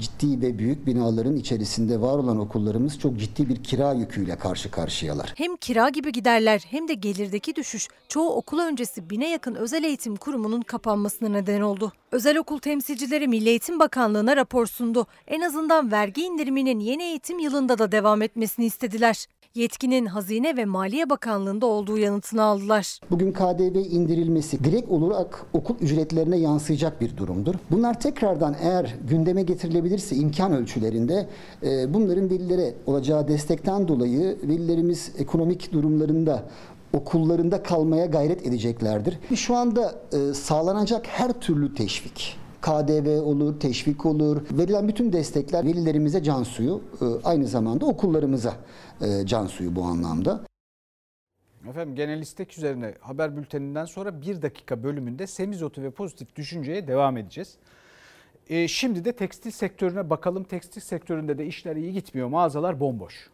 ciddi 0.00 0.40
ve 0.40 0.58
büyük 0.58 0.86
binaların 0.86 1.36
içerisinde 1.36 2.00
var 2.00 2.18
olan 2.18 2.38
okullarımız 2.38 2.98
çok 2.98 3.18
ciddi 3.18 3.48
bir 3.48 3.62
kira 3.62 3.92
yüküyle 3.92 4.38
karşı 4.38 4.70
karşıyalar. 4.70 5.32
Hem 5.36 5.56
kira 5.56 5.88
gibi 5.88 6.12
giderler 6.12 6.64
hem 6.70 6.88
de 6.88 6.94
gelirdeki 6.94 7.56
düşüş 7.56 7.88
çoğu 8.08 8.30
okul 8.30 8.58
öncesi 8.58 9.10
bine 9.10 9.30
yakın 9.30 9.54
özel 9.54 9.84
eğitim 9.84 10.16
kurumunun 10.16 10.60
kapanmasına 10.60 11.28
neden 11.28 11.60
oldu. 11.60 11.92
Özel 12.12 12.38
okul 12.38 12.58
temsilcileri 12.58 13.28
Milli 13.28 13.48
Eğitim 13.48 13.78
Bakanlığı'na 13.78 14.36
rapor 14.36 14.66
sundu. 14.66 15.06
En 15.26 15.40
azından 15.40 15.92
vergi 15.92 16.22
indiriminin 16.66 16.80
yeni 16.80 17.02
eğitim 17.02 17.38
yılında 17.38 17.78
da 17.78 17.92
devam 17.92 18.22
etmesini 18.22 18.66
istediler. 18.66 19.26
Yetkinin 19.54 20.06
Hazine 20.06 20.56
ve 20.56 20.64
Maliye 20.64 21.10
Bakanlığı'nda 21.10 21.66
olduğu 21.66 21.98
yanıtını 21.98 22.42
aldılar. 22.42 23.00
Bugün 23.10 23.32
KDV 23.32 23.76
indirilmesi 23.76 24.64
direkt 24.64 24.90
olarak 24.90 25.46
okul 25.52 25.74
ücretlerine 25.80 26.36
yansıyacak 26.36 27.00
bir 27.00 27.16
durumdur. 27.16 27.54
Bunlar 27.70 28.00
tekrardan 28.00 28.56
eğer 28.62 28.94
gündeme 29.08 29.42
getirilebilirse 29.42 30.16
imkan 30.16 30.52
ölçülerinde 30.52 31.28
e, 31.62 31.94
bunların 31.94 32.30
velilere 32.30 32.74
olacağı 32.86 33.28
destekten 33.28 33.88
dolayı 33.88 34.36
velilerimiz 34.42 35.12
ekonomik 35.18 35.72
durumlarında 35.72 36.42
okullarında 36.92 37.62
kalmaya 37.62 38.06
gayret 38.06 38.46
edeceklerdir. 38.46 39.18
Şu 39.34 39.56
anda 39.56 39.94
e, 40.12 40.34
sağlanacak 40.34 41.06
her 41.06 41.32
türlü 41.32 41.74
teşvik 41.74 42.45
KDV 42.60 43.22
olur, 43.22 43.60
teşvik 43.60 44.06
olur. 44.06 44.42
Verilen 44.50 44.88
bütün 44.88 45.12
destekler 45.12 45.64
velilerimize 45.64 46.22
can 46.22 46.42
suyu, 46.42 46.82
e, 47.00 47.04
aynı 47.24 47.46
zamanda 47.46 47.86
okullarımıza 47.86 48.56
e, 49.00 49.26
can 49.26 49.46
suyu 49.46 49.76
bu 49.76 49.82
anlamda. 49.82 50.40
Efendim 51.68 51.94
genel 51.94 52.20
istek 52.20 52.58
üzerine 52.58 52.94
haber 53.00 53.36
bülteninden 53.36 53.84
sonra 53.84 54.22
bir 54.22 54.42
dakika 54.42 54.82
bölümünde 54.82 55.26
semizotu 55.26 55.82
ve 55.82 55.90
pozitif 55.90 56.36
düşünceye 56.36 56.88
devam 56.88 57.16
edeceğiz. 57.16 57.56
E, 58.48 58.68
şimdi 58.68 59.04
de 59.04 59.12
tekstil 59.12 59.50
sektörüne 59.50 60.10
bakalım. 60.10 60.44
Tekstil 60.44 60.80
sektöründe 60.80 61.38
de 61.38 61.46
işler 61.46 61.76
iyi 61.76 61.92
gitmiyor. 61.92 62.28
Mağazalar 62.28 62.80
bomboş. 62.80 63.30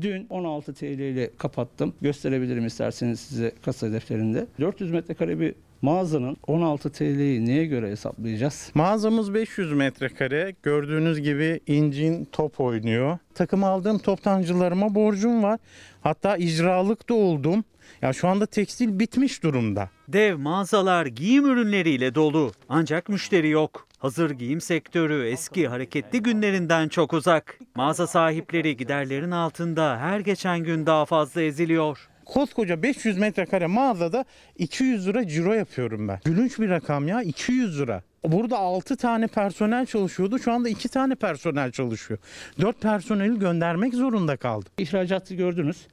Dün 0.00 0.26
16 0.30 0.74
TL 0.74 0.84
ile 0.84 1.30
kapattım. 1.36 1.94
Gösterebilirim 2.00 2.66
isterseniz 2.66 3.20
size 3.20 3.52
kasa 3.64 3.92
defterinde. 3.92 4.46
400 4.60 4.90
metrekare 4.90 5.40
bir 5.40 5.54
Mağazanın 5.82 6.36
16 6.46 6.92
TL'yi 6.92 7.46
neye 7.46 7.66
göre 7.66 7.90
hesaplayacağız? 7.90 8.70
Mağazamız 8.74 9.34
500 9.34 9.72
metrekare. 9.72 10.54
Gördüğünüz 10.62 11.20
gibi 11.20 11.60
incin 11.66 12.24
top 12.32 12.60
oynuyor. 12.60 13.18
Takım 13.34 13.64
aldığım 13.64 13.98
toptancılarıma 13.98 14.94
borcum 14.94 15.42
var. 15.42 15.58
Hatta 16.02 16.36
icralık 16.36 17.08
da 17.08 17.14
oldum. 17.14 17.64
Ya 18.02 18.12
şu 18.12 18.28
anda 18.28 18.46
tekstil 18.46 18.98
bitmiş 18.98 19.42
durumda. 19.42 19.90
Dev 20.08 20.36
mağazalar 20.38 21.06
giyim 21.06 21.46
ürünleriyle 21.46 22.14
dolu. 22.14 22.52
Ancak 22.68 23.08
müşteri 23.08 23.48
yok. 23.48 23.86
Hazır 23.98 24.30
giyim 24.30 24.60
sektörü 24.60 25.26
eski 25.26 25.68
hareketli 25.68 26.22
günlerinden 26.22 26.88
çok 26.88 27.12
uzak. 27.12 27.58
Mağaza 27.74 28.06
sahipleri 28.06 28.76
giderlerin 28.76 29.30
altında 29.30 29.98
her 29.98 30.20
geçen 30.20 30.58
gün 30.58 30.86
daha 30.86 31.04
fazla 31.04 31.42
eziliyor 31.42 32.09
koskoca 32.30 32.82
500 32.82 33.18
metrekare 33.18 33.66
mağazada 33.66 34.24
200 34.58 35.06
lira 35.06 35.28
ciro 35.28 35.52
yapıyorum 35.52 36.08
ben. 36.08 36.20
Gülünç 36.24 36.58
bir 36.58 36.68
rakam 36.68 37.08
ya 37.08 37.22
200 37.22 37.80
lira. 37.80 38.02
Burada 38.24 38.58
6 38.58 38.96
tane 38.96 39.26
personel 39.26 39.86
çalışıyordu. 39.86 40.38
Şu 40.38 40.52
anda 40.52 40.68
2 40.68 40.88
tane 40.88 41.14
personel 41.14 41.72
çalışıyor. 41.72 42.20
4 42.60 42.80
personeli 42.80 43.38
göndermek 43.38 43.94
zorunda 43.94 44.36
kaldı. 44.36 44.66
İhracatı 44.78 45.34
gördünüz. 45.34 45.86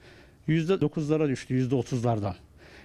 %9'lara 0.47 1.29
düştü 1.29 1.69
%30'lardan. 1.69 2.33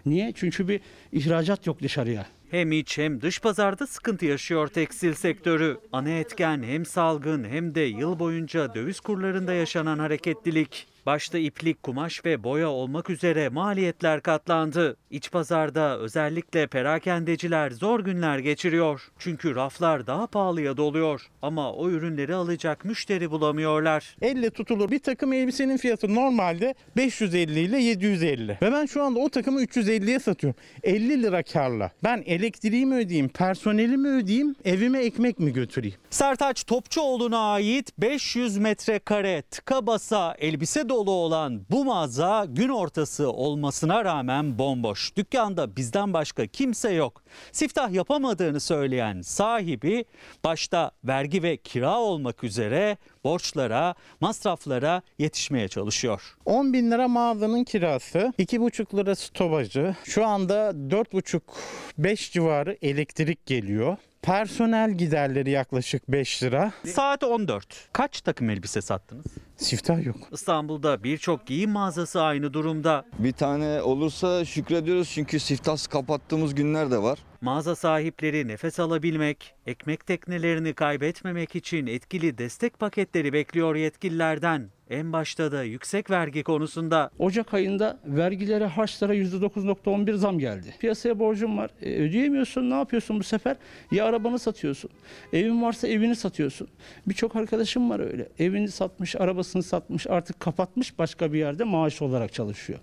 Niye? 0.06 0.32
Çünkü 0.34 0.68
bir 0.68 0.80
ihracat 1.12 1.66
yok 1.66 1.82
dışarıya. 1.82 2.26
Hem 2.50 2.72
iç 2.72 2.98
hem 2.98 3.20
dış 3.20 3.40
pazarda 3.40 3.86
sıkıntı 3.86 4.26
yaşıyor 4.26 4.68
tekstil 4.68 5.14
sektörü. 5.14 5.78
Ana 5.92 6.10
etken 6.10 6.62
hem 6.62 6.86
salgın 6.86 7.44
hem 7.44 7.74
de 7.74 7.80
yıl 7.80 8.18
boyunca 8.18 8.74
döviz 8.74 9.00
kurlarında 9.00 9.52
yaşanan 9.52 9.98
hareketlilik. 9.98 10.91
Başta 11.06 11.38
iplik, 11.38 11.82
kumaş 11.82 12.24
ve 12.24 12.44
boya 12.44 12.68
olmak 12.68 13.10
üzere 13.10 13.48
maliyetler 13.48 14.20
katlandı. 14.20 14.96
İç 15.10 15.30
pazarda 15.30 15.98
özellikle 15.98 16.66
perakendeciler 16.66 17.70
zor 17.70 18.00
günler 18.00 18.38
geçiriyor. 18.38 19.08
Çünkü 19.18 19.54
raflar 19.54 20.06
daha 20.06 20.26
pahalıya 20.26 20.76
doluyor. 20.76 21.26
Ama 21.42 21.72
o 21.72 21.90
ürünleri 21.90 22.34
alacak 22.34 22.84
müşteri 22.84 23.30
bulamıyorlar. 23.30 24.16
Elle 24.22 24.50
tutulur 24.50 24.90
bir 24.90 24.98
takım 24.98 25.32
elbisenin 25.32 25.76
fiyatı 25.76 26.14
normalde 26.14 26.74
550 26.96 27.60
ile 27.60 27.78
750. 27.82 28.58
Ve 28.62 28.72
ben 28.72 28.86
şu 28.86 29.02
anda 29.02 29.20
o 29.20 29.28
takımı 29.28 29.62
350'ye 29.62 30.18
satıyorum. 30.18 30.60
50 30.82 31.22
lira 31.22 31.42
karla. 31.42 31.90
Ben 32.04 32.22
elektriğimi 32.26 32.94
ödeyeyim, 32.94 33.28
personelimi 33.28 34.08
ödeyeyim, 34.08 34.54
evime 34.64 34.98
ekmek 34.98 35.38
mi 35.38 35.52
götüreyim? 35.52 35.96
Sertaç 36.10 36.64
Topçuoğlu'na 36.64 37.52
ait 37.52 37.98
500 37.98 38.58
metrekare 38.58 39.42
tıka 39.50 39.86
basa 39.86 40.34
elbise 40.38 40.88
dolu 40.92 41.10
olan 41.10 41.66
bu 41.70 41.84
mağaza 41.84 42.44
gün 42.48 42.68
ortası 42.68 43.32
olmasına 43.32 44.04
rağmen 44.04 44.58
bomboş. 44.58 45.16
Dükkanda 45.16 45.76
bizden 45.76 46.12
başka 46.12 46.46
kimse 46.46 46.92
yok. 46.92 47.22
Siftah 47.52 47.92
yapamadığını 47.92 48.60
söyleyen 48.60 49.22
sahibi 49.22 50.04
başta 50.44 50.90
vergi 51.04 51.42
ve 51.42 51.56
kira 51.56 51.98
olmak 51.98 52.44
üzere 52.44 52.96
borçlara, 53.24 53.94
masraflara 54.20 55.02
yetişmeye 55.18 55.68
çalışıyor. 55.68 56.36
10 56.44 56.72
bin 56.72 56.90
lira 56.90 57.08
mağazanın 57.08 57.64
kirası, 57.64 58.32
2,5 58.38 58.96
lira 58.96 59.14
stopajı, 59.14 59.96
şu 60.04 60.26
anda 60.26 60.70
4,5-5 60.70 62.32
civarı 62.32 62.76
elektrik 62.82 63.46
geliyor. 63.46 63.96
Personel 64.22 64.90
giderleri 64.90 65.50
yaklaşık 65.50 66.08
5 66.08 66.42
lira. 66.42 66.72
Saat 66.86 67.24
14. 67.24 67.88
Kaç 67.92 68.20
takım 68.20 68.50
elbise 68.50 68.80
sattınız? 68.82 69.24
Siftah 69.62 70.04
yok. 70.06 70.16
İstanbul'da 70.32 71.04
birçok 71.04 71.46
giyim 71.46 71.70
mağazası 71.70 72.22
aynı 72.22 72.52
durumda. 72.52 73.04
Bir 73.18 73.32
tane 73.32 73.82
olursa 73.82 74.44
şükrediyoruz 74.44 75.10
çünkü 75.10 75.40
siftahs 75.40 75.86
kapattığımız 75.86 76.54
günler 76.54 76.90
de 76.90 76.98
var. 77.02 77.18
Mağaza 77.40 77.76
sahipleri 77.76 78.48
nefes 78.48 78.80
alabilmek, 78.80 79.54
ekmek 79.66 80.06
teknelerini 80.06 80.74
kaybetmemek 80.74 81.56
için 81.56 81.86
etkili 81.86 82.38
destek 82.38 82.78
paketleri 82.78 83.32
bekliyor 83.32 83.74
yetkililerden. 83.76 84.68
En 84.90 85.12
başta 85.12 85.52
da 85.52 85.62
yüksek 85.62 86.10
vergi 86.10 86.42
konusunda. 86.42 87.10
Ocak 87.18 87.54
ayında 87.54 87.98
vergilere 88.04 88.66
harçlara 88.66 89.14
%9.11 89.14 90.14
zam 90.16 90.38
geldi. 90.38 90.74
Piyasaya 90.80 91.18
borcum 91.18 91.58
var. 91.58 91.70
E, 91.82 91.94
ödeyemiyorsun 91.94 92.70
ne 92.70 92.74
yapıyorsun 92.74 93.18
bu 93.18 93.22
sefer? 93.22 93.56
Ya 93.92 94.04
arabanı 94.04 94.38
satıyorsun. 94.38 94.90
Evin 95.32 95.62
varsa 95.62 95.88
evini 95.88 96.16
satıyorsun. 96.16 96.68
Birçok 97.06 97.36
arkadaşım 97.36 97.90
var 97.90 98.00
öyle. 98.00 98.28
Evini 98.38 98.68
satmış, 98.68 99.16
arabasını 99.52 99.62
satmış, 99.62 100.06
artık 100.06 100.40
kapatmış 100.40 100.98
başka 100.98 101.32
bir 101.32 101.38
yerde 101.38 101.64
maaş 101.64 102.02
olarak 102.02 102.32
çalışıyor. 102.32 102.80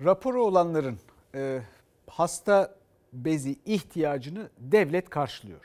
Raporu 0.00 0.44
olanların 0.44 0.98
e, 1.34 1.62
hasta 2.06 2.74
bezi 3.12 3.56
ihtiyacını 3.64 4.50
devlet 4.58 5.10
karşılıyor. 5.10 5.64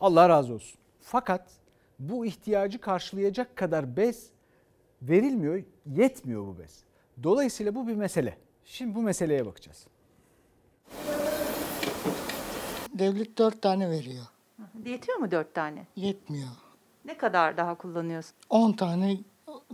Allah 0.00 0.28
razı 0.28 0.54
olsun. 0.54 0.78
Fakat 1.00 1.50
bu 1.98 2.26
ihtiyacı 2.26 2.80
karşılayacak 2.80 3.56
kadar 3.56 3.96
bez 3.96 4.30
verilmiyor, 5.02 5.62
yetmiyor 5.86 6.46
bu 6.46 6.58
bez. 6.58 6.84
Dolayısıyla 7.22 7.74
bu 7.74 7.86
bir 7.86 7.96
mesele. 7.96 8.36
Şimdi 8.64 8.94
bu 8.94 9.02
meseleye 9.02 9.46
bakacağız. 9.46 9.86
Devlet 12.94 13.38
dört 13.38 13.62
tane 13.62 13.90
veriyor. 13.90 14.26
Yetiyor 14.84 15.18
mu 15.18 15.30
dört 15.30 15.54
tane? 15.54 15.86
Yetmiyor. 15.96 16.65
Ne 17.06 17.16
kadar 17.18 17.56
daha 17.56 17.74
kullanıyorsun? 17.78 18.32
10 18.50 18.72
tane 18.72 19.18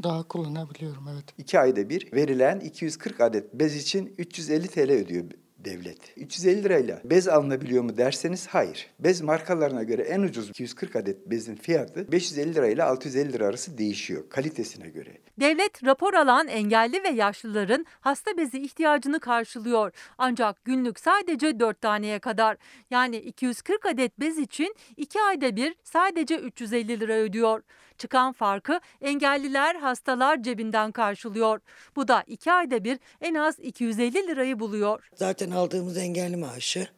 daha 0.03 0.22
kullanabiliyorum 0.22 1.09
evet. 1.09 1.24
2 1.39 1.61
ayda 1.61 1.89
bir 1.89 2.12
verilen 2.12 2.61
240 2.61 3.20
adet 3.20 3.55
bez 3.55 3.76
için 3.76 4.14
350 4.18 4.68
TL 4.68 4.91
ödüyor 4.91 5.24
devlet. 5.64 5.98
350 6.16 6.64
lirayla 6.64 7.00
bez 7.04 7.28
alınabiliyor 7.28 7.82
mu 7.82 7.96
derseniz 7.96 8.46
hayır. 8.46 8.86
Bez 8.98 9.20
markalarına 9.20 9.82
göre 9.82 10.02
en 10.02 10.22
ucuz 10.22 10.48
240 10.48 10.96
adet 10.96 11.30
bezin 11.30 11.56
fiyatı 11.56 12.12
550 12.12 12.54
lirayla 12.54 12.86
650 12.86 13.32
lira 13.32 13.46
arası 13.46 13.78
değişiyor 13.78 14.30
kalitesine 14.30 14.88
göre. 14.88 15.18
Devlet 15.40 15.84
rapor 15.84 16.14
alan 16.14 16.48
engelli 16.48 17.04
ve 17.04 17.08
yaşlıların 17.08 17.86
hasta 18.00 18.36
bezi 18.36 18.58
ihtiyacını 18.58 19.20
karşılıyor. 19.20 19.92
Ancak 20.18 20.64
günlük 20.64 21.00
sadece 21.00 21.60
4 21.60 21.80
taneye 21.80 22.18
kadar. 22.18 22.56
Yani 22.90 23.16
240 23.16 23.86
adet 23.86 24.20
bez 24.20 24.38
için 24.38 24.74
2 24.96 25.20
ayda 25.22 25.56
bir 25.56 25.74
sadece 25.84 26.36
350 26.36 27.00
lira 27.00 27.14
ödüyor. 27.14 27.62
Çıkan 27.99 28.32
farkı 28.32 28.80
engelliler, 29.01 29.74
hastalar 29.74 30.43
cebinden 30.43 30.93
karşılıyor. 30.93 31.61
Bu 31.97 32.09
da 32.09 32.24
2 32.26 32.53
ayda 32.53 32.84
bir 32.84 32.99
en 33.20 33.34
az 33.34 33.59
250 33.61 34.14
lirayı 34.28 34.61
buluyor. 34.61 35.09
Zaten 35.14 35.51
aldığımız 35.51 35.97
engelli 35.97 36.36
maaşı 36.36 36.88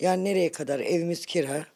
yani 0.00 0.24
nereye 0.24 0.52
kadar 0.52 0.80
evimiz 0.80 1.26
kira 1.26 1.66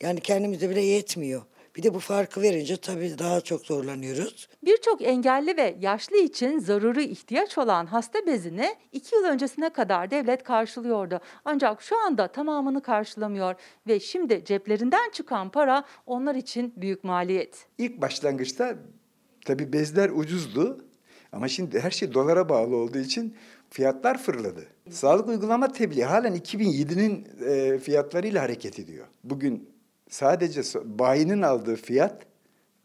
yani 0.00 0.20
kendimize 0.20 0.70
bile 0.70 0.80
yetmiyor. 0.80 1.42
Bir 1.80 1.84
de 1.84 1.94
bu 1.94 1.98
farkı 1.98 2.42
verince 2.42 2.76
tabii 2.76 3.18
daha 3.18 3.40
çok 3.40 3.66
zorlanıyoruz. 3.66 4.48
Birçok 4.64 5.02
engelli 5.02 5.56
ve 5.56 5.76
yaşlı 5.80 6.16
için 6.16 6.58
zaruri 6.58 7.04
ihtiyaç 7.04 7.58
olan 7.58 7.86
hasta 7.86 8.26
bezini 8.26 8.76
2 8.92 9.14
yıl 9.14 9.24
öncesine 9.24 9.70
kadar 9.70 10.10
devlet 10.10 10.42
karşılıyordu. 10.42 11.20
Ancak 11.44 11.82
şu 11.82 11.98
anda 11.98 12.28
tamamını 12.28 12.82
karşılamıyor 12.82 13.54
ve 13.86 14.00
şimdi 14.00 14.44
ceplerinden 14.44 15.10
çıkan 15.12 15.50
para 15.50 15.84
onlar 16.06 16.34
için 16.34 16.74
büyük 16.76 17.04
maliyet. 17.04 17.66
İlk 17.78 18.00
başlangıçta 18.00 18.76
tabii 19.44 19.72
bezler 19.72 20.10
ucuzdu 20.10 20.84
ama 21.32 21.48
şimdi 21.48 21.80
her 21.80 21.90
şey 21.90 22.14
dolara 22.14 22.48
bağlı 22.48 22.76
olduğu 22.76 22.98
için 22.98 23.36
fiyatlar 23.70 24.18
fırladı. 24.18 24.66
Sağlık 24.90 25.28
uygulama 25.28 25.72
tebliği 25.72 26.04
halen 26.04 26.36
2007'nin 26.36 27.28
e, 27.46 27.78
fiyatlarıyla 27.78 28.42
hareket 28.42 28.78
ediyor. 28.78 29.06
Bugün 29.24 29.69
sadece 30.10 30.62
bayinin 30.84 31.42
aldığı 31.42 31.76
fiyat 31.76 32.26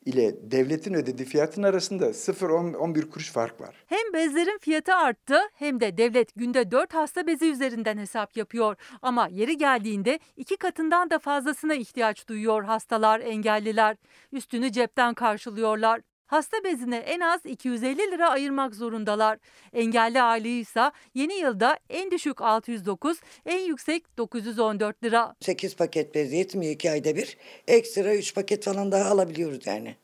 ile 0.06 0.52
devletin 0.52 0.94
ödediği 0.94 1.28
fiyatın 1.28 1.64
arasında 1.64 2.06
0-11 2.06 3.10
kuruş 3.10 3.32
fark 3.32 3.62
var. 3.62 3.76
Hem 3.88 4.14
bezlerin 4.14 4.58
fiyatı 4.62 4.96
arttı 4.96 5.40
hem 5.54 5.80
de 5.80 5.98
devlet 5.98 6.36
günde 6.36 6.72
4 6.72 6.94
hasta 6.94 7.28
bezi 7.28 7.46
üzerinden 7.46 7.98
hesap 7.98 8.38
yapıyor. 8.38 8.76
Ama 9.02 9.28
yeri 9.32 9.58
geldiğinde 9.58 10.20
iki 10.38 10.58
katından 10.58 11.10
da 11.10 11.20
fazlasına 11.20 11.74
ihtiyaç 11.74 12.28
duyuyor 12.28 12.64
hastalar, 12.64 13.20
engelliler. 13.20 13.98
Üstünü 14.32 14.72
cepten 14.72 15.14
karşılıyorlar. 15.14 16.02
Hasta 16.28 16.64
bezine 16.64 16.98
en 16.98 17.20
az 17.20 17.46
250 17.46 18.12
lira 18.12 18.30
ayırmak 18.30 18.76
zorundalar. 18.76 19.40
Engelli 19.74 20.22
aileyi 20.22 20.62
ise 20.62 20.92
yeni 21.14 21.34
yılda 21.34 21.80
en 21.90 22.12
düşük 22.12 22.42
609, 22.42 23.20
en 23.46 23.60
yüksek 23.60 24.18
914 24.18 25.04
lira. 25.04 25.36
8 25.42 25.76
paket 25.76 26.16
bez 26.16 26.34
yetmiyor 26.34 26.74
2 26.74 26.92
ayda 26.92 27.16
bir. 27.16 27.38
Ekstra 27.68 28.16
3 28.16 28.36
paket 28.36 28.64
falan 28.64 28.92
daha 28.92 29.10
alabiliyoruz 29.10 29.68
yani. 29.68 29.96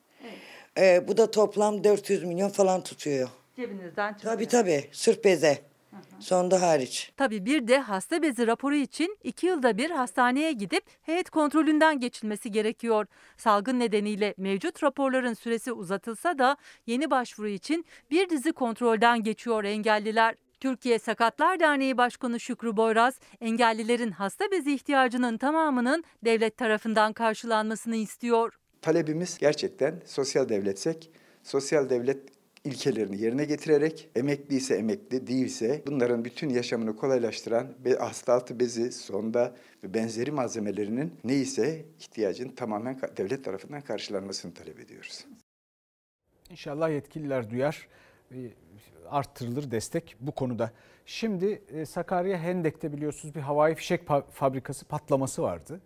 Ee, 0.78 1.08
bu 1.08 1.18
da 1.18 1.32
toplam 1.32 1.84
400 1.84 2.24
milyon 2.24 2.50
falan 2.50 2.84
tutuyor. 2.84 3.30
Cebinizden 3.56 4.14
çıkıyor. 4.14 4.34
Tabii 4.34 4.48
tabii 4.48 4.90
sırf 4.92 5.24
beze. 5.24 5.71
Sonda 6.20 6.62
hariç. 6.62 7.12
Tabii 7.18 7.46
bir 7.46 7.68
de 7.68 7.80
hasta 7.80 8.22
bezi 8.22 8.48
raporu 8.48 8.76
için 8.76 9.18
2 9.24 9.48
yılda 9.48 9.78
bir 9.78 9.92
hastaneye 9.92 10.52
gidip 10.52 10.84
heyet 11.02 11.30
kontrolünden 11.30 12.00
geçilmesi 12.00 12.52
gerekiyor. 12.52 13.06
Salgın 13.38 13.80
nedeniyle 13.80 14.34
mevcut 14.38 14.84
raporların 14.84 15.34
süresi 15.34 15.72
uzatılsa 15.72 16.40
da 16.40 16.58
yeni 16.88 17.12
başvuru 17.12 17.48
için 17.48 17.86
bir 18.12 18.30
dizi 18.30 18.54
kontrolden 18.54 19.24
geçiyor 19.24 19.64
engelliler. 19.64 20.36
Türkiye 20.60 21.00
Sakatlar 21.00 21.60
Derneği 21.60 21.98
Başkanı 21.98 22.40
Şükrü 22.40 22.78
Boyraz, 22.78 23.20
engellilerin 23.42 24.12
hasta 24.12 24.52
bezi 24.52 24.74
ihtiyacının 24.74 25.38
tamamının 25.38 26.04
devlet 26.26 26.58
tarafından 26.58 27.14
karşılanmasını 27.14 27.96
istiyor. 27.96 28.60
Talebimiz 28.82 29.38
gerçekten 29.38 30.02
sosyal 30.06 30.50
devletsek, 30.50 31.10
sosyal 31.44 31.90
devlet 31.90 32.41
ilkelerini 32.64 33.22
yerine 33.22 33.46
getirerek 33.46 34.10
emekli 34.16 34.56
ise 34.56 34.76
emekli 34.76 35.28
değilse 35.28 35.84
bunların 35.88 36.26
bütün 36.26 36.50
yaşamını 36.50 36.96
kolaylaştıran 36.96 37.68
ve 37.86 37.96
hasta 37.98 38.34
altı 38.34 38.60
bezi, 38.60 38.92
sonda 38.92 39.56
ve 39.84 39.94
benzeri 39.94 40.32
malzemelerinin 40.32 41.14
neyse 41.24 41.86
ihtiyacın 42.00 42.50
tamamen 42.50 43.00
devlet 43.18 43.46
tarafından 43.46 43.82
karşılanmasını 43.82 44.54
talep 44.54 44.80
ediyoruz. 44.80 45.26
İnşallah 46.50 46.90
yetkililer 46.90 47.50
duyar, 47.50 47.88
arttırılır 49.10 49.72
destek 49.72 50.16
bu 50.20 50.32
konuda. 50.32 50.72
Şimdi 51.06 51.62
Sakarya 51.88 52.38
Hendek'te 52.38 52.94
biliyorsunuz 52.94 53.36
bir 53.36 53.40
havai 53.40 53.76
fişek 53.76 54.08
fabrikası 54.32 54.86
patlaması 54.86 55.42
vardı. 55.42 55.82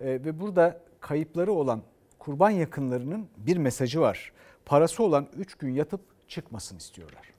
Ve 0.00 0.40
burada 0.40 0.80
kayıpları 1.00 1.52
olan 1.52 1.82
kurban 2.18 2.50
yakınlarının 2.50 3.28
bir 3.36 3.56
mesajı 3.56 4.00
var. 4.00 4.32
Parası 4.64 5.02
olan 5.02 5.28
3 5.36 5.54
gün 5.54 5.70
yatıp 5.70 6.00
çıkmasın 6.34 6.78
istiyorlar. 6.78 7.30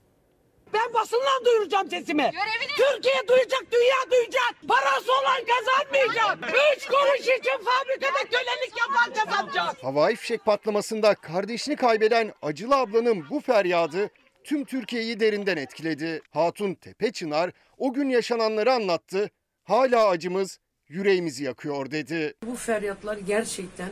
Ben 0.72 0.94
basınla 0.94 1.44
duyuracağım 1.44 1.90
sesimi. 1.90 2.30
Türkiye 2.76 3.28
duyacak, 3.28 3.62
dünya 3.72 4.10
duyacak. 4.10 4.54
Parası 4.68 5.12
olan 5.12 5.40
kazanmayacak. 5.46 6.54
Üç 6.76 6.86
kuruş 6.86 7.20
için 7.20 7.64
fabrikada 7.64 8.22
kölelik 8.30 8.74
yapan 8.78 9.14
kazanacak. 9.14 9.84
Havai 9.84 10.16
fişek 10.16 10.44
patlamasında 10.44 11.14
kardeşini 11.14 11.76
kaybeden 11.76 12.32
Acılı 12.42 12.76
ablanın 12.76 13.30
bu 13.30 13.40
feryadı 13.40 14.10
tüm 14.44 14.64
Türkiye'yi 14.64 15.20
derinden 15.20 15.56
etkiledi. 15.56 16.22
Hatun 16.30 16.74
Tepeçınar 16.74 17.50
o 17.78 17.92
gün 17.92 18.08
yaşananları 18.08 18.72
anlattı. 18.72 19.30
Hala 19.64 20.08
acımız 20.08 20.58
yüreğimizi 20.88 21.44
yakıyor 21.44 21.90
dedi. 21.90 22.34
Bu 22.46 22.56
feryatlar 22.56 23.16
gerçekten 23.16 23.90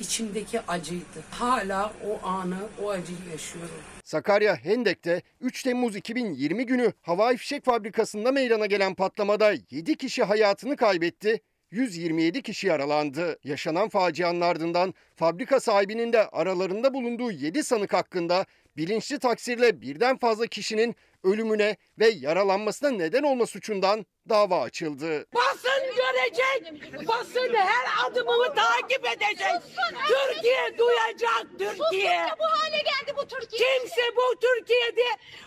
içimdeki 0.00 0.60
acıydı. 0.60 1.24
Hala 1.30 1.92
o 2.08 2.26
anı, 2.26 2.58
o 2.82 2.90
acıyı 2.90 3.18
yaşıyorum. 3.32 3.95
Sakarya 4.06 4.56
Hendek'te 4.56 5.22
3 5.40 5.62
Temmuz 5.62 5.96
2020 5.96 6.66
günü 6.66 6.92
havai 7.02 7.36
fişek 7.36 7.64
fabrikasında 7.64 8.32
meydana 8.32 8.66
gelen 8.66 8.94
patlamada 8.94 9.52
7 9.70 9.96
kişi 9.96 10.22
hayatını 10.22 10.76
kaybetti. 10.76 11.40
127 11.70 12.42
kişi 12.42 12.66
yaralandı. 12.66 13.38
Yaşanan 13.44 13.88
facianın 13.88 14.40
ardından 14.40 14.94
fabrika 15.14 15.60
sahibinin 15.60 16.12
de 16.12 16.28
aralarında 16.28 16.94
bulunduğu 16.94 17.30
7 17.30 17.64
sanık 17.64 17.92
hakkında 17.92 18.46
bilinçli 18.76 19.18
taksirle 19.18 19.80
birden 19.80 20.18
fazla 20.18 20.46
kişinin 20.46 20.96
ölümüne 21.24 21.76
ve 21.98 22.08
yaralanmasına 22.08 22.90
neden 22.90 23.22
olma 23.22 23.46
suçundan 23.46 24.06
dava 24.28 24.60
açıldı. 24.62 25.26
Basın 25.34 25.82
görecek. 25.96 26.82
Basın 27.08 27.54
her 27.54 28.06
adımımı 28.06 28.54
takip 28.54 29.06
edecek. 29.06 29.62
Türkiye 30.08 30.78
duyacak 30.78 31.46
Türkiye. 31.58 32.26
bu 32.38 32.44
hale 32.44 32.76
geldi 32.76 33.16
bu 33.16 33.26
Türkiye. 33.28 33.78
Kimse 33.78 34.02
bu 34.16 34.40
Türkiye'de 34.40 35.02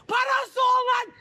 parası 0.07 0.59
olan 0.61 1.13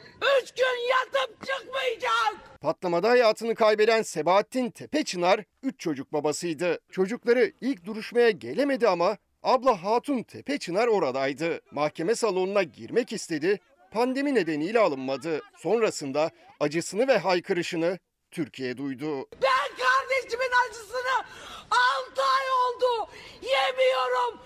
üç 0.43 0.51
gün 0.55 0.89
yatıp 0.91 1.47
çıkmayacak. 1.47 2.61
Patlamada 2.61 3.09
hayatını 3.09 3.55
kaybeden 3.55 4.03
Sebahattin 4.03 4.71
Tepeçınar 4.71 5.45
3 5.63 5.81
çocuk 5.81 6.13
babasıydı. 6.13 6.79
Çocukları 6.93 7.53
ilk 7.61 7.85
duruşmaya 7.85 8.31
gelemedi 8.31 8.89
ama 8.89 9.17
abla 9.43 9.83
Hatun 9.85 10.23
Tepeçınar 10.23 10.87
oradaydı. 10.87 11.61
Mahkeme 11.73 12.15
salonuna 12.15 12.63
girmek 12.63 13.13
istedi. 13.13 13.61
Pandemi 13.91 14.35
nedeniyle 14.35 14.79
alınmadı. 14.79 15.41
Sonrasında 15.57 16.31
acısını 16.61 17.09
ve 17.09 17.19
haykırışını 17.19 17.99
Türkiye 18.31 18.77
duydu. 18.77 19.17
Ben 19.43 19.69
kardeşimin 19.79 20.51
acısını 20.69 21.25
6 21.71 22.23
ay 22.23 22.47
oldu. 22.51 23.11
Yemiyorum, 23.43 24.41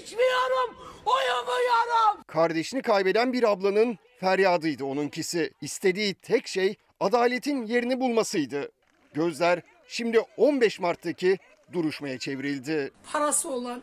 içmiyorum, 0.00 0.76
uyumuyorum. 1.06 2.22
Kardeşini 2.26 2.82
kaybeden 2.82 3.32
bir 3.32 3.50
ablanın 3.50 3.98
feryadıydı 4.20 4.84
onunkisi. 4.84 5.52
İstediği 5.60 6.14
tek 6.14 6.48
şey 6.48 6.76
adaletin 7.00 7.66
yerini 7.66 8.00
bulmasıydı. 8.00 8.72
Gözler 9.14 9.62
şimdi 9.88 10.20
15 10.36 10.80
Mart'taki 10.80 11.38
duruşmaya 11.72 12.18
çevrildi. 12.18 12.90
Parası 13.12 13.48
olan 13.48 13.82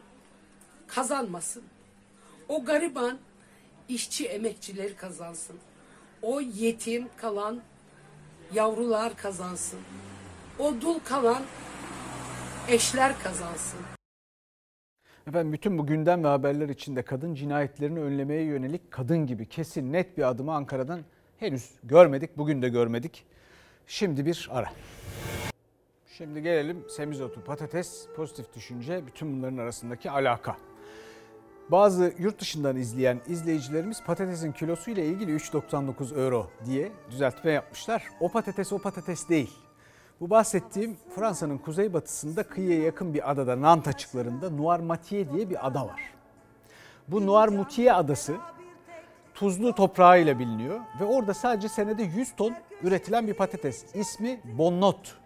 kazanmasın. 0.88 1.64
O 2.50 2.66
gariban 2.66 3.18
işçi 3.90 4.28
emekçileri 4.28 4.96
kazansın. 4.96 5.56
O 6.22 6.42
yetim 6.42 7.08
kalan 7.18 7.62
yavrular 8.54 9.18
kazansın. 9.18 9.80
O 10.60 10.82
dul 10.82 11.00
kalan 11.00 11.44
eşler 12.68 13.20
kazansın. 13.24 13.80
Efendim 15.28 15.54
bütün 15.54 15.78
bu 15.78 15.88
gündem 15.88 16.24
ve 16.24 16.28
haberler 16.28 16.70
içinde 16.70 17.02
kadın 17.02 17.36
cinayetlerini 17.36 18.00
önlemeye 18.00 18.44
yönelik 18.44 18.92
kadın 18.92 19.28
gibi 19.28 19.50
kesin 19.50 19.94
net 19.94 20.18
bir 20.18 20.30
adımı 20.30 20.54
Ankara'dan 20.54 21.00
henüz 21.38 21.72
görmedik. 21.84 22.38
Bugün 22.38 22.62
de 22.62 22.70
görmedik. 22.70 23.26
Şimdi 23.88 24.26
bir 24.26 24.50
ara. 24.52 24.74
Şimdi 26.18 26.42
gelelim 26.42 26.86
semizotu, 26.90 27.44
patates, 27.44 28.08
pozitif 28.16 28.56
düşünce, 28.56 29.08
bütün 29.08 29.38
bunların 29.38 29.58
arasındaki 29.58 30.12
alaka. 30.12 30.58
Bazı 31.72 32.14
yurt 32.20 32.42
dışından 32.42 32.76
izleyen 32.76 33.22
izleyicilerimiz 33.28 34.04
patatesin 34.04 34.52
kilosu 34.52 34.92
ile 34.92 35.06
ilgili 35.06 35.32
3.99 35.32 36.24
euro 36.24 36.48
diye 36.66 36.92
düzeltme 37.12 37.52
yapmışlar. 37.52 38.04
O 38.20 38.30
patates 38.30 38.74
o 38.74 38.80
patates 38.80 39.30
değil. 39.30 39.54
Bu 40.22 40.30
bahsettiğim 40.30 40.98
Fransa'nın 41.16 41.58
kuzeybatısında 41.58 42.44
kıyıya 42.44 42.84
yakın 42.84 43.14
bir 43.14 43.32
adada 43.32 43.62
Nant 43.62 43.88
açıklarında 43.88 44.50
Noirmoutier 44.50 45.34
diye 45.34 45.50
bir 45.50 45.68
ada 45.68 45.88
var. 45.88 46.02
Bu 47.08 47.26
Noirmoutier 47.26 48.00
adası 48.00 48.36
tuzlu 49.34 49.76
toprağıyla 49.76 50.40
biliniyor 50.40 50.80
ve 51.02 51.06
orada 51.06 51.34
sadece 51.34 51.70
senede 51.70 52.04
100 52.04 52.36
ton 52.36 52.54
üretilen 52.84 53.28
bir 53.28 53.34
patates. 53.34 53.96
İsmi 53.96 54.42
Bonnot. 54.58 55.18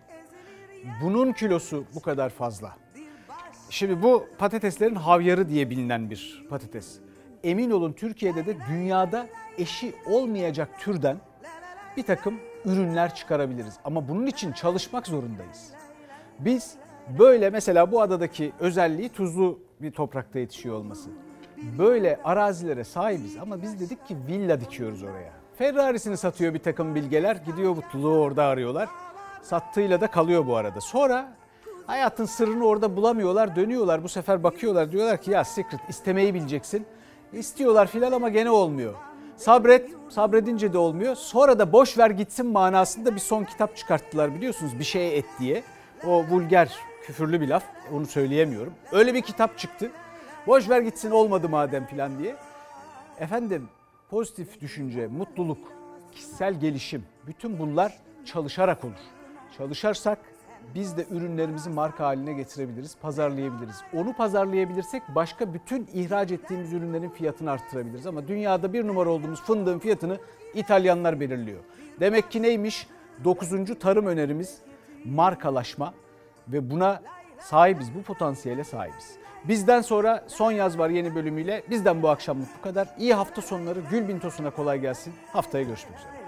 Bunun 1.02 1.34
kilosu 1.34 1.84
bu 1.96 2.02
kadar 2.02 2.30
fazla. 2.30 2.76
Şimdi 3.72 4.04
bu 4.04 4.26
patateslerin 4.38 4.96
havyarı 4.96 5.50
diye 5.50 5.70
bilinen 5.70 6.10
bir 6.10 6.46
patates. 6.50 7.00
Emin 7.44 7.72
olun 7.72 7.94
Türkiye'de 7.94 8.46
de 8.46 8.56
dünyada 8.70 9.28
eşi 9.58 9.94
olmayacak 10.06 10.70
türden 10.80 11.18
bir 11.98 12.04
takım 12.04 12.40
ürünler 12.66 13.16
çıkarabiliriz. 13.16 13.74
Ama 13.84 14.08
bunun 14.08 14.26
için 14.26 14.52
çalışmak 14.52 15.08
zorundayız. 15.08 15.72
Biz 16.40 16.76
böyle 17.20 17.50
mesela 17.50 17.92
bu 17.92 18.02
adadaki 18.02 18.52
özelliği 18.60 19.10
tuzlu 19.10 19.60
bir 19.82 19.92
toprakta 19.92 20.40
yetişiyor 20.40 20.76
olması. 20.76 21.10
Böyle 21.78 22.20
arazilere 22.24 22.84
sahibiz 22.84 23.38
ama 23.38 23.62
biz 23.62 23.80
dedik 23.80 24.08
ki 24.08 24.18
villa 24.28 24.62
dikiyoruz 24.62 25.04
oraya. 25.04 25.34
Ferrari'sini 25.58 26.18
satıyor 26.18 26.54
bir 26.54 26.60
takım 26.60 26.96
bilgeler 26.96 27.36
gidiyor 27.36 27.76
mutluluğu 27.76 28.20
orada 28.20 28.44
arıyorlar. 28.44 28.90
Sattığıyla 29.42 30.02
da 30.02 30.08
kalıyor 30.08 30.48
bu 30.48 30.56
arada. 30.56 30.82
Sonra 30.82 31.41
hayatın 31.92 32.26
sırrını 32.26 32.66
orada 32.68 32.96
bulamıyorlar 32.96 33.56
dönüyorlar 33.56 34.04
bu 34.04 34.10
sefer 34.10 34.44
bakıyorlar 34.44 34.92
diyorlar 34.92 35.22
ki 35.22 35.32
ya 35.32 35.44
secret 35.44 35.90
istemeyi 35.90 36.34
bileceksin. 36.34 36.86
İstiyorlar 37.34 37.88
filan 37.88 38.12
ama 38.12 38.30
gene 38.30 38.52
olmuyor. 38.52 38.94
Sabret, 39.38 39.90
sabredince 40.10 40.74
de 40.74 40.78
olmuyor. 40.78 41.16
Sonra 41.16 41.60
da 41.60 41.72
boş 41.72 41.98
ver 41.98 42.10
gitsin 42.10 42.46
manasında 42.46 43.16
bir 43.16 43.20
son 43.20 43.44
kitap 43.44 43.78
çıkarttılar 43.78 44.36
biliyorsunuz 44.36 44.80
bir 44.80 44.84
şeye 44.84 45.18
et 45.18 45.26
diye. 45.40 45.64
O 46.08 46.24
vulger, 46.24 46.76
küfürlü 47.04 47.42
bir 47.42 47.48
laf. 47.48 47.64
Onu 47.94 48.06
söyleyemiyorum. 48.06 48.74
Öyle 48.92 49.14
bir 49.14 49.22
kitap 49.22 49.58
çıktı. 49.58 49.92
Boş 50.48 50.70
ver 50.70 50.82
gitsin 50.82 51.12
olmadı 51.12 51.50
madem 51.50 51.86
filan 51.86 52.20
diye. 52.20 52.36
Efendim 53.20 53.70
pozitif 54.10 54.62
düşünce, 54.62 55.08
mutluluk, 55.08 55.72
kişisel 56.12 56.60
gelişim 56.60 57.04
bütün 57.28 57.60
bunlar 57.60 57.98
çalışarak 58.26 58.84
olur. 58.86 58.94
Çalışarsak 59.58 60.20
biz 60.76 60.98
de 60.98 61.06
ürünlerimizi 61.12 61.70
marka 61.70 62.06
haline 62.06 62.34
getirebiliriz, 62.34 62.98
pazarlayabiliriz. 63.02 63.76
Onu 63.94 64.14
pazarlayabilirsek 64.14 65.04
başka 65.16 65.54
bütün 65.54 65.88
ihraç 65.94 66.32
ettiğimiz 66.32 66.74
ürünlerin 66.74 67.10
fiyatını 67.10 67.52
arttırabiliriz. 67.52 68.08
Ama 68.08 68.28
dünyada 68.28 68.74
bir 68.74 68.88
numara 68.88 69.10
olduğumuz 69.10 69.42
fındığın 69.42 69.80
fiyatını 69.80 70.18
İtalyanlar 70.54 71.20
belirliyor. 71.20 71.60
Demek 72.00 72.32
ki 72.32 72.42
neymiş? 72.42 72.88
Dokuzuncu 73.24 73.80
tarım 73.80 74.06
önerimiz 74.06 74.58
markalaşma 75.06 75.94
ve 76.48 76.72
buna 76.72 77.02
sahibiz, 77.40 77.96
bu 77.96 78.02
potansiyele 78.02 78.64
sahibiz. 78.64 79.22
Bizden 79.44 79.82
sonra 79.82 80.24
son 80.28 80.52
yaz 80.52 80.78
var 80.78 80.90
yeni 80.90 81.16
bölümüyle. 81.16 81.64
Bizden 81.70 82.04
bu 82.04 82.10
akşamlık 82.10 82.48
bu 82.60 82.62
kadar. 82.62 82.88
İyi 82.98 83.14
hafta 83.14 83.42
sonları. 83.42 83.80
Gülbin 83.92 84.20
Tosun'a 84.20 84.50
kolay 84.50 84.80
gelsin. 84.80 85.14
Haftaya 85.34 85.64
görüşmek 85.64 85.98
üzere. 86.00 86.21